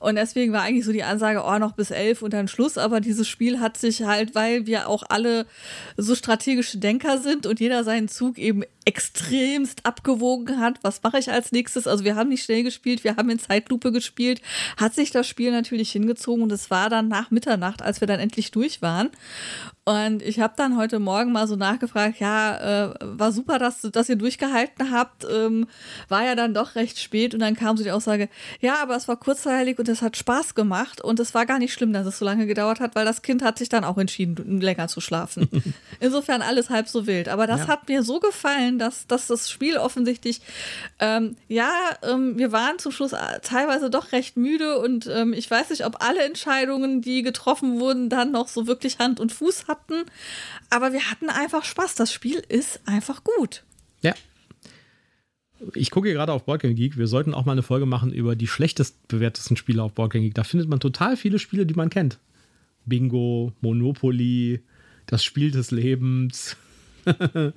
Und 0.00 0.16
deswegen 0.16 0.52
war 0.52 0.62
eigentlich 0.62 0.84
so 0.84 0.92
die 0.92 1.04
Ansage, 1.04 1.44
oh, 1.46 1.58
noch 1.58 1.72
bis 1.72 1.90
elf 1.90 2.22
und 2.22 2.32
dann 2.32 2.48
Schluss. 2.48 2.78
Aber 2.78 3.00
dieses 3.00 3.28
Spiel 3.28 3.60
hat 3.60 3.76
sich 3.76 4.02
halt, 4.02 4.34
weil 4.34 4.66
wir 4.66 4.88
auch 4.88 5.04
alle 5.08 5.46
so 5.96 6.14
strategische 6.14 6.78
Denker 6.78 7.18
sind 7.18 7.46
und 7.46 7.60
jeder 7.60 7.84
seinen 7.84 8.08
Zug 8.08 8.38
eben 8.38 8.64
extremst 8.84 9.86
abgewogen 9.86 10.60
hat, 10.60 10.78
was 10.82 11.02
mache 11.02 11.18
ich 11.18 11.30
als 11.30 11.52
nächstes? 11.52 11.86
Also 11.86 12.04
wir 12.04 12.16
haben 12.16 12.28
nicht 12.28 12.44
schnell 12.44 12.62
gespielt, 12.62 13.04
wir 13.04 13.16
haben 13.16 13.30
in 13.30 13.38
Zeitlupe 13.38 13.92
gespielt, 13.92 14.40
hat 14.76 14.94
sich 14.94 15.10
das 15.10 15.26
Spiel 15.26 15.52
natürlich 15.52 15.90
hingezogen 15.92 16.42
und 16.42 16.52
es 16.52 16.70
war 16.70 16.90
dann 16.90 17.08
nach 17.08 17.30
Mitternacht, 17.30 17.82
als 17.82 18.00
wir 18.00 18.08
dann 18.08 18.20
endlich 18.20 18.50
durch 18.50 18.82
waren. 18.82 19.10
Und 19.84 20.22
ich 20.22 20.40
habe 20.40 20.54
dann 20.56 20.78
heute 20.78 20.98
Morgen 20.98 21.32
mal 21.32 21.46
so 21.46 21.56
nachgefragt, 21.56 22.18
ja, 22.18 22.86
äh, 22.86 22.94
war 23.02 23.32
super, 23.32 23.58
dass, 23.58 23.82
dass 23.82 24.08
ihr 24.08 24.16
durchgehalten 24.16 24.90
habt, 24.90 25.26
ähm, 25.30 25.66
war 26.08 26.24
ja 26.24 26.34
dann 26.34 26.54
doch 26.54 26.74
recht 26.74 26.98
spät 26.98 27.34
und 27.34 27.40
dann 27.40 27.54
kam 27.54 27.76
so 27.76 27.84
die 27.84 27.90
Aussage, 27.90 28.30
ja, 28.60 28.76
aber 28.82 28.96
es 28.96 29.08
war 29.08 29.16
kurzweilig 29.16 29.78
und 29.78 29.88
es 29.90 30.00
hat 30.00 30.16
Spaß 30.16 30.54
gemacht 30.54 31.02
und 31.02 31.20
es 31.20 31.34
war 31.34 31.44
gar 31.44 31.58
nicht 31.58 31.74
schlimm, 31.74 31.92
dass 31.92 32.06
es 32.06 32.18
so 32.18 32.24
lange 32.24 32.46
gedauert 32.46 32.80
hat, 32.80 32.94
weil 32.94 33.04
das 33.04 33.20
Kind 33.20 33.42
hat 33.42 33.58
sich 33.58 33.68
dann 33.68 33.84
auch 33.84 33.98
entschieden, 33.98 34.62
länger 34.62 34.88
zu 34.88 35.02
schlafen. 35.02 35.48
Insofern 36.00 36.40
alles 36.40 36.70
halb 36.70 36.88
so 36.88 37.06
wild. 37.06 37.28
Aber 37.28 37.46
das 37.46 37.60
ja. 37.60 37.68
hat 37.68 37.88
mir 37.88 38.02
so 38.02 38.20
gefallen, 38.20 38.73
dass, 38.78 39.06
dass 39.06 39.26
das 39.26 39.50
Spiel 39.50 39.76
offensichtlich, 39.76 40.40
ähm, 40.98 41.36
ja, 41.48 41.72
ähm, 42.02 42.38
wir 42.38 42.52
waren 42.52 42.78
zum 42.78 42.92
Schluss 42.92 43.14
teilweise 43.42 43.90
doch 43.90 44.12
recht 44.12 44.36
müde 44.36 44.78
und 44.78 45.06
ähm, 45.06 45.32
ich 45.32 45.50
weiß 45.50 45.70
nicht, 45.70 45.86
ob 45.86 46.02
alle 46.02 46.24
Entscheidungen, 46.24 47.00
die 47.00 47.22
getroffen 47.22 47.80
wurden, 47.80 48.08
dann 48.08 48.32
noch 48.32 48.48
so 48.48 48.66
wirklich 48.66 48.98
Hand 48.98 49.20
und 49.20 49.32
Fuß 49.32 49.68
hatten 49.68 49.74
hatten. 49.74 50.10
Aber 50.70 50.92
wir 50.92 51.10
hatten 51.10 51.28
einfach 51.28 51.64
Spaß. 51.64 51.94
Das 51.94 52.12
Spiel 52.12 52.42
ist 52.48 52.80
einfach 52.86 53.24
gut. 53.24 53.64
Ja. 54.02 54.14
Ich 55.74 55.90
gucke 55.90 56.12
gerade 56.12 56.32
auf 56.32 56.44
Boardgame 56.44 56.74
Geek. 56.74 56.98
Wir 56.98 57.06
sollten 57.06 57.32
auch 57.32 57.44
mal 57.44 57.52
eine 57.52 57.62
Folge 57.62 57.86
machen 57.86 58.12
über 58.12 58.36
die 58.36 58.46
schlechtest 58.46 59.08
bewertesten 59.08 59.56
Spiele 59.56 59.82
auf 59.82 59.92
Boardgame 59.92 60.24
Geek. 60.24 60.34
Da 60.34 60.44
findet 60.44 60.68
man 60.68 60.80
total 60.80 61.16
viele 61.16 61.38
Spiele, 61.38 61.66
die 61.66 61.74
man 61.74 61.90
kennt. 61.90 62.18
Bingo, 62.84 63.52
Monopoly, 63.60 64.62
das 65.06 65.24
Spiel 65.24 65.50
des 65.50 65.70
Lebens. 65.70 66.56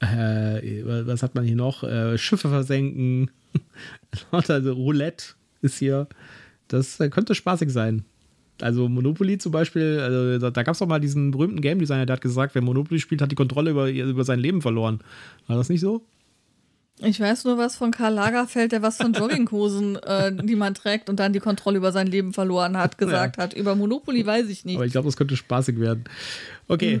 äh, 0.00 1.06
was 1.06 1.22
hat 1.22 1.34
man 1.34 1.44
hier 1.44 1.56
noch? 1.56 1.84
Äh, 1.84 2.18
Schiffe 2.18 2.48
versenken. 2.48 3.30
also 4.30 4.72
Roulette 4.72 5.34
ist 5.62 5.78
hier. 5.78 6.08
Das 6.68 7.00
äh, 7.00 7.08
könnte 7.08 7.34
spaßig 7.34 7.70
sein. 7.70 8.04
Also 8.60 8.88
Monopoly 8.88 9.38
zum 9.38 9.52
Beispiel, 9.52 10.00
also 10.00 10.38
da, 10.38 10.50
da 10.50 10.62
gab 10.62 10.72
es 10.72 10.80
doch 10.80 10.88
mal 10.88 10.98
diesen 10.98 11.30
berühmten 11.30 11.60
Game 11.60 11.78
Designer, 11.78 12.06
der 12.06 12.14
hat 12.14 12.20
gesagt, 12.20 12.54
wer 12.54 12.62
Monopoly 12.62 12.98
spielt, 12.98 13.22
hat 13.22 13.30
die 13.30 13.36
Kontrolle 13.36 13.70
über, 13.70 13.88
über 13.88 14.24
sein 14.24 14.40
Leben 14.40 14.62
verloren. 14.62 15.00
War 15.46 15.56
das 15.56 15.68
nicht 15.68 15.80
so? 15.80 16.02
Ich 17.00 17.20
weiß 17.20 17.44
nur 17.44 17.58
was 17.58 17.76
von 17.76 17.92
Karl 17.92 18.14
Lagerfeld, 18.14 18.72
der 18.72 18.82
was 18.82 18.96
von 18.96 19.12
Jogginghosen, 19.14 19.96
äh, 19.96 20.32
die 20.34 20.56
man 20.56 20.74
trägt 20.74 21.08
und 21.08 21.20
dann 21.20 21.32
die 21.32 21.38
Kontrolle 21.38 21.78
über 21.78 21.92
sein 21.92 22.08
Leben 22.08 22.32
verloren 22.32 22.76
hat, 22.76 22.98
gesagt 22.98 23.36
ja. 23.36 23.44
hat. 23.44 23.54
Über 23.54 23.76
Monopoly 23.76 24.26
weiß 24.26 24.48
ich 24.48 24.64
nicht. 24.64 24.76
Aber 24.76 24.86
ich 24.86 24.92
glaube, 24.92 25.06
das 25.06 25.16
könnte 25.16 25.36
spaßig 25.36 25.78
werden. 25.78 26.04
Okay. 26.66 27.00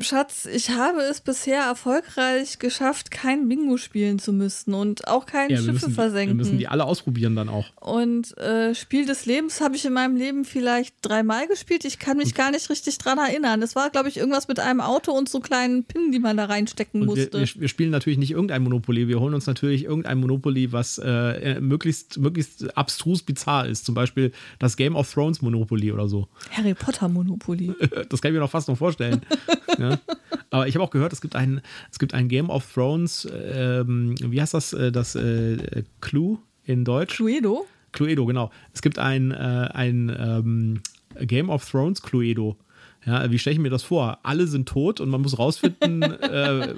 Schatz, 0.00 0.46
ich 0.46 0.70
habe 0.70 1.00
es 1.00 1.20
bisher 1.20 1.62
erfolgreich 1.62 2.58
geschafft, 2.58 3.10
kein 3.10 3.48
Bingo 3.48 3.76
spielen 3.76 4.18
zu 4.18 4.32
müssen 4.32 4.74
und 4.74 5.08
auch 5.08 5.26
kein 5.26 5.50
ja, 5.50 5.56
Schiffe 5.56 5.72
müssen, 5.72 5.94
versenken. 5.94 6.36
Wir 6.36 6.44
müssen 6.44 6.58
die 6.58 6.68
alle 6.68 6.84
ausprobieren 6.84 7.36
dann 7.36 7.48
auch. 7.48 7.66
Und 7.80 8.36
äh, 8.38 8.74
Spiel 8.74 9.06
des 9.06 9.26
Lebens 9.26 9.60
habe 9.60 9.76
ich 9.76 9.84
in 9.84 9.92
meinem 9.92 10.16
Leben 10.16 10.44
vielleicht 10.44 10.94
dreimal 11.02 11.46
gespielt. 11.46 11.84
Ich 11.84 11.98
kann 11.98 12.18
mich 12.18 12.34
gar 12.34 12.50
nicht 12.50 12.68
richtig 12.70 12.98
dran 12.98 13.18
erinnern. 13.18 13.62
Es 13.62 13.74
war, 13.76 13.90
glaube 13.90 14.08
ich, 14.08 14.16
irgendwas 14.16 14.48
mit 14.48 14.60
einem 14.60 14.80
Auto 14.80 15.12
und 15.12 15.28
so 15.28 15.40
kleinen 15.40 15.84
Pinnen, 15.84 16.12
die 16.12 16.18
man 16.18 16.36
da 16.36 16.46
reinstecken 16.46 17.02
und 17.02 17.06
musste. 17.08 17.32
Wir, 17.32 17.40
wir, 17.40 17.60
wir, 17.62 17.68
spielen 17.68 17.90
natürlich 17.90 18.18
nicht 18.18 18.32
irgendein 18.32 18.62
Monopoly. 18.62 19.08
Wir 19.08 19.20
holen 19.20 19.34
uns 19.34 19.46
natürlich 19.46 19.84
irgendein 19.84 20.18
Monopoly, 20.18 20.72
was 20.72 20.98
äh, 20.98 21.60
möglichst, 21.60 22.18
möglichst 22.18 22.76
abstrus 22.76 23.22
bizarr 23.22 23.66
ist. 23.66 23.84
Zum 23.86 23.94
Beispiel 23.94 24.32
das 24.58 24.76
Game 24.76 24.96
of 24.96 25.12
Thrones 25.12 25.42
Monopoly 25.42 25.92
oder 25.92 26.08
so. 26.08 26.28
Harry 26.50 26.74
Potter 26.74 27.08
Monopoly. 27.08 27.74
das 28.08 28.20
kann 28.20 28.30
ich 28.30 28.34
mir 28.34 28.40
noch 28.40 28.50
fast 28.50 28.68
noch 28.68 28.78
vorstellen. 28.78 29.20
ja. 29.78 29.98
Aber 30.50 30.68
ich 30.68 30.74
habe 30.74 30.84
auch 30.84 30.90
gehört, 30.90 31.12
es 31.12 31.20
gibt 31.20 31.36
ein, 31.36 31.60
es 31.90 31.98
gibt 31.98 32.14
ein 32.14 32.28
Game 32.28 32.50
of 32.50 32.72
Thrones, 32.72 33.28
ähm, 33.32 34.14
wie 34.20 34.40
heißt 34.40 34.54
das, 34.54 34.72
äh, 34.72 34.92
das 34.92 35.14
äh, 35.14 35.84
Clue 36.00 36.38
in 36.64 36.84
Deutsch? 36.84 37.16
Cluedo? 37.16 37.66
Cluedo, 37.92 38.26
genau. 38.26 38.50
Es 38.72 38.82
gibt 38.82 38.98
ein, 38.98 39.30
äh, 39.30 39.68
ein 39.72 40.14
ähm, 40.18 40.80
Game 41.26 41.50
of 41.50 41.68
Thrones 41.68 42.02
Cluedo. 42.02 42.56
Ja, 43.06 43.30
wie 43.30 43.38
stelle 43.38 43.54
ich 43.54 43.60
mir 43.60 43.70
das 43.70 43.84
vor? 43.84 44.18
Alle 44.24 44.48
sind 44.48 44.68
tot 44.68 45.00
und 45.00 45.08
man 45.08 45.22
muss 45.22 45.38
rausfinden. 45.38 46.02
äh, 46.22 46.74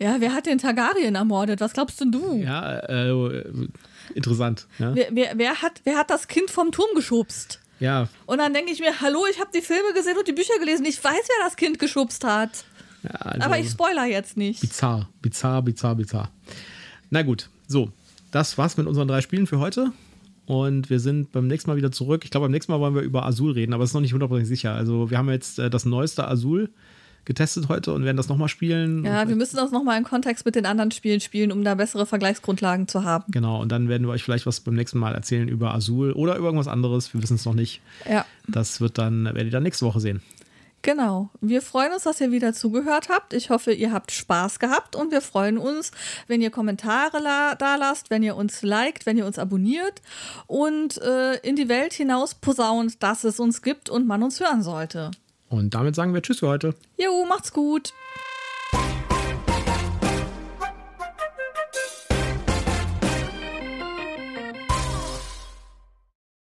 ja, 0.00 0.16
wer 0.18 0.32
hat 0.32 0.46
den 0.46 0.56
Targaryen 0.56 1.14
ermordet? 1.14 1.60
Was 1.60 1.74
glaubst 1.74 2.00
denn 2.00 2.10
du? 2.10 2.36
Ja, 2.36 2.78
äh, 2.78 3.44
interessant. 4.14 4.66
Ja? 4.78 4.94
Wer, 4.94 5.08
wer, 5.12 5.32
wer, 5.36 5.62
hat, 5.62 5.82
wer 5.84 5.96
hat 5.96 6.08
das 6.08 6.26
Kind 6.26 6.50
vom 6.50 6.72
Turm 6.72 6.88
geschubst? 6.94 7.60
Ja. 7.80 8.08
Und 8.26 8.38
dann 8.38 8.52
denke 8.52 8.72
ich 8.72 8.80
mir, 8.80 9.00
hallo, 9.00 9.24
ich 9.30 9.38
habe 9.38 9.50
die 9.54 9.60
Filme 9.60 9.92
gesehen 9.94 10.16
und 10.18 10.26
die 10.26 10.32
Bücher 10.32 10.58
gelesen. 10.58 10.84
Ich 10.86 11.02
weiß, 11.02 11.12
wer 11.12 11.44
das 11.44 11.56
Kind 11.56 11.78
geschubst 11.78 12.24
hat. 12.24 12.64
Ja, 13.02 13.10
also 13.10 13.46
Aber 13.46 13.58
ich 13.58 13.70
spoiler 13.70 14.06
jetzt 14.06 14.36
nicht. 14.36 14.60
Bizarr, 14.60 15.08
bizarr, 15.22 15.62
bizarr, 15.62 15.94
bizarr. 15.94 16.30
Na 17.10 17.22
gut, 17.22 17.48
so. 17.66 17.90
Das 18.30 18.58
war's 18.58 18.76
mit 18.76 18.86
unseren 18.86 19.08
drei 19.08 19.20
Spielen 19.20 19.46
für 19.46 19.58
heute. 19.58 19.92
Und 20.46 20.90
wir 20.90 20.98
sind 20.98 21.30
beim 21.32 21.46
nächsten 21.46 21.70
Mal 21.70 21.76
wieder 21.76 21.92
zurück. 21.92 22.22
Ich 22.24 22.30
glaube, 22.30 22.46
beim 22.46 22.52
nächsten 22.52 22.72
Mal 22.72 22.80
wollen 22.80 22.94
wir 22.94 23.02
über 23.02 23.24
Azul 23.24 23.52
reden, 23.52 23.74
aber 23.74 23.84
es 23.84 23.90
ist 23.90 23.94
noch 23.94 24.00
nicht 24.00 24.12
hundertprozentig 24.12 24.48
sicher. 24.48 24.72
Also, 24.72 25.10
wir 25.10 25.18
haben 25.18 25.28
jetzt 25.30 25.58
äh, 25.58 25.70
das 25.70 25.84
neueste 25.84 26.26
Azul 26.26 26.70
getestet 27.24 27.68
heute 27.68 27.92
und 27.92 28.04
werden 28.04 28.16
das 28.16 28.28
nochmal 28.28 28.48
spielen. 28.48 29.04
Ja, 29.04 29.28
wir 29.28 29.36
müssen 29.36 29.56
das 29.56 29.70
nochmal 29.70 29.98
in 29.98 30.04
Kontext 30.04 30.46
mit 30.46 30.54
den 30.54 30.66
anderen 30.66 30.90
Spielen 30.90 31.20
spielen, 31.20 31.52
um 31.52 31.62
da 31.62 31.74
bessere 31.74 32.06
Vergleichsgrundlagen 32.06 32.88
zu 32.88 33.04
haben. 33.04 33.24
Genau, 33.28 33.60
und 33.60 33.70
dann 33.70 33.88
werden 33.88 34.06
wir 34.06 34.12
euch 34.12 34.22
vielleicht 34.22 34.46
was 34.46 34.60
beim 34.60 34.74
nächsten 34.74 34.98
Mal 34.98 35.14
erzählen 35.14 35.48
über 35.48 35.74
Azul 35.74 36.12
oder 36.12 36.36
über 36.36 36.46
irgendwas 36.46 36.68
anderes. 36.68 37.12
Wir 37.12 37.22
wissen 37.22 37.34
es 37.34 37.44
noch 37.44 37.54
nicht. 37.54 37.80
Ja. 38.08 38.24
Das 38.46 38.80
wird 38.80 38.98
dann, 38.98 39.24
werdet 39.24 39.46
ihr 39.46 39.50
dann 39.50 39.62
nächste 39.62 39.84
Woche 39.84 40.00
sehen. 40.00 40.22
Genau. 40.82 41.28
Wir 41.40 41.60
freuen 41.60 41.92
uns, 41.92 42.04
dass 42.04 42.20
ihr 42.20 42.30
wieder 42.30 42.52
zugehört 42.52 43.08
habt. 43.08 43.32
Ich 43.32 43.50
hoffe, 43.50 43.72
ihr 43.72 43.92
habt 43.92 44.12
Spaß 44.12 44.58
gehabt 44.58 44.94
und 44.94 45.10
wir 45.10 45.20
freuen 45.20 45.58
uns, 45.58 45.90
wenn 46.28 46.40
ihr 46.40 46.50
Kommentare 46.50 47.20
da 47.58 47.76
lasst, 47.76 48.10
wenn 48.10 48.22
ihr 48.22 48.36
uns 48.36 48.62
liked, 48.62 49.04
wenn 49.04 49.18
ihr 49.18 49.26
uns 49.26 49.38
abonniert 49.38 50.00
und 50.46 50.98
äh, 50.98 51.36
in 51.38 51.56
die 51.56 51.68
Welt 51.68 51.92
hinaus 51.92 52.34
posaunt, 52.34 53.02
dass 53.02 53.24
es 53.24 53.40
uns 53.40 53.62
gibt 53.62 53.90
und 53.90 54.06
man 54.06 54.22
uns 54.22 54.40
hören 54.40 54.62
sollte. 54.62 55.10
Und 55.48 55.74
damit 55.74 55.94
sagen 55.94 56.14
wir 56.14 56.22
Tschüss 56.22 56.40
für 56.40 56.48
heute. 56.48 56.74
Jo, 56.98 57.24
macht's 57.26 57.52
gut. 57.52 57.92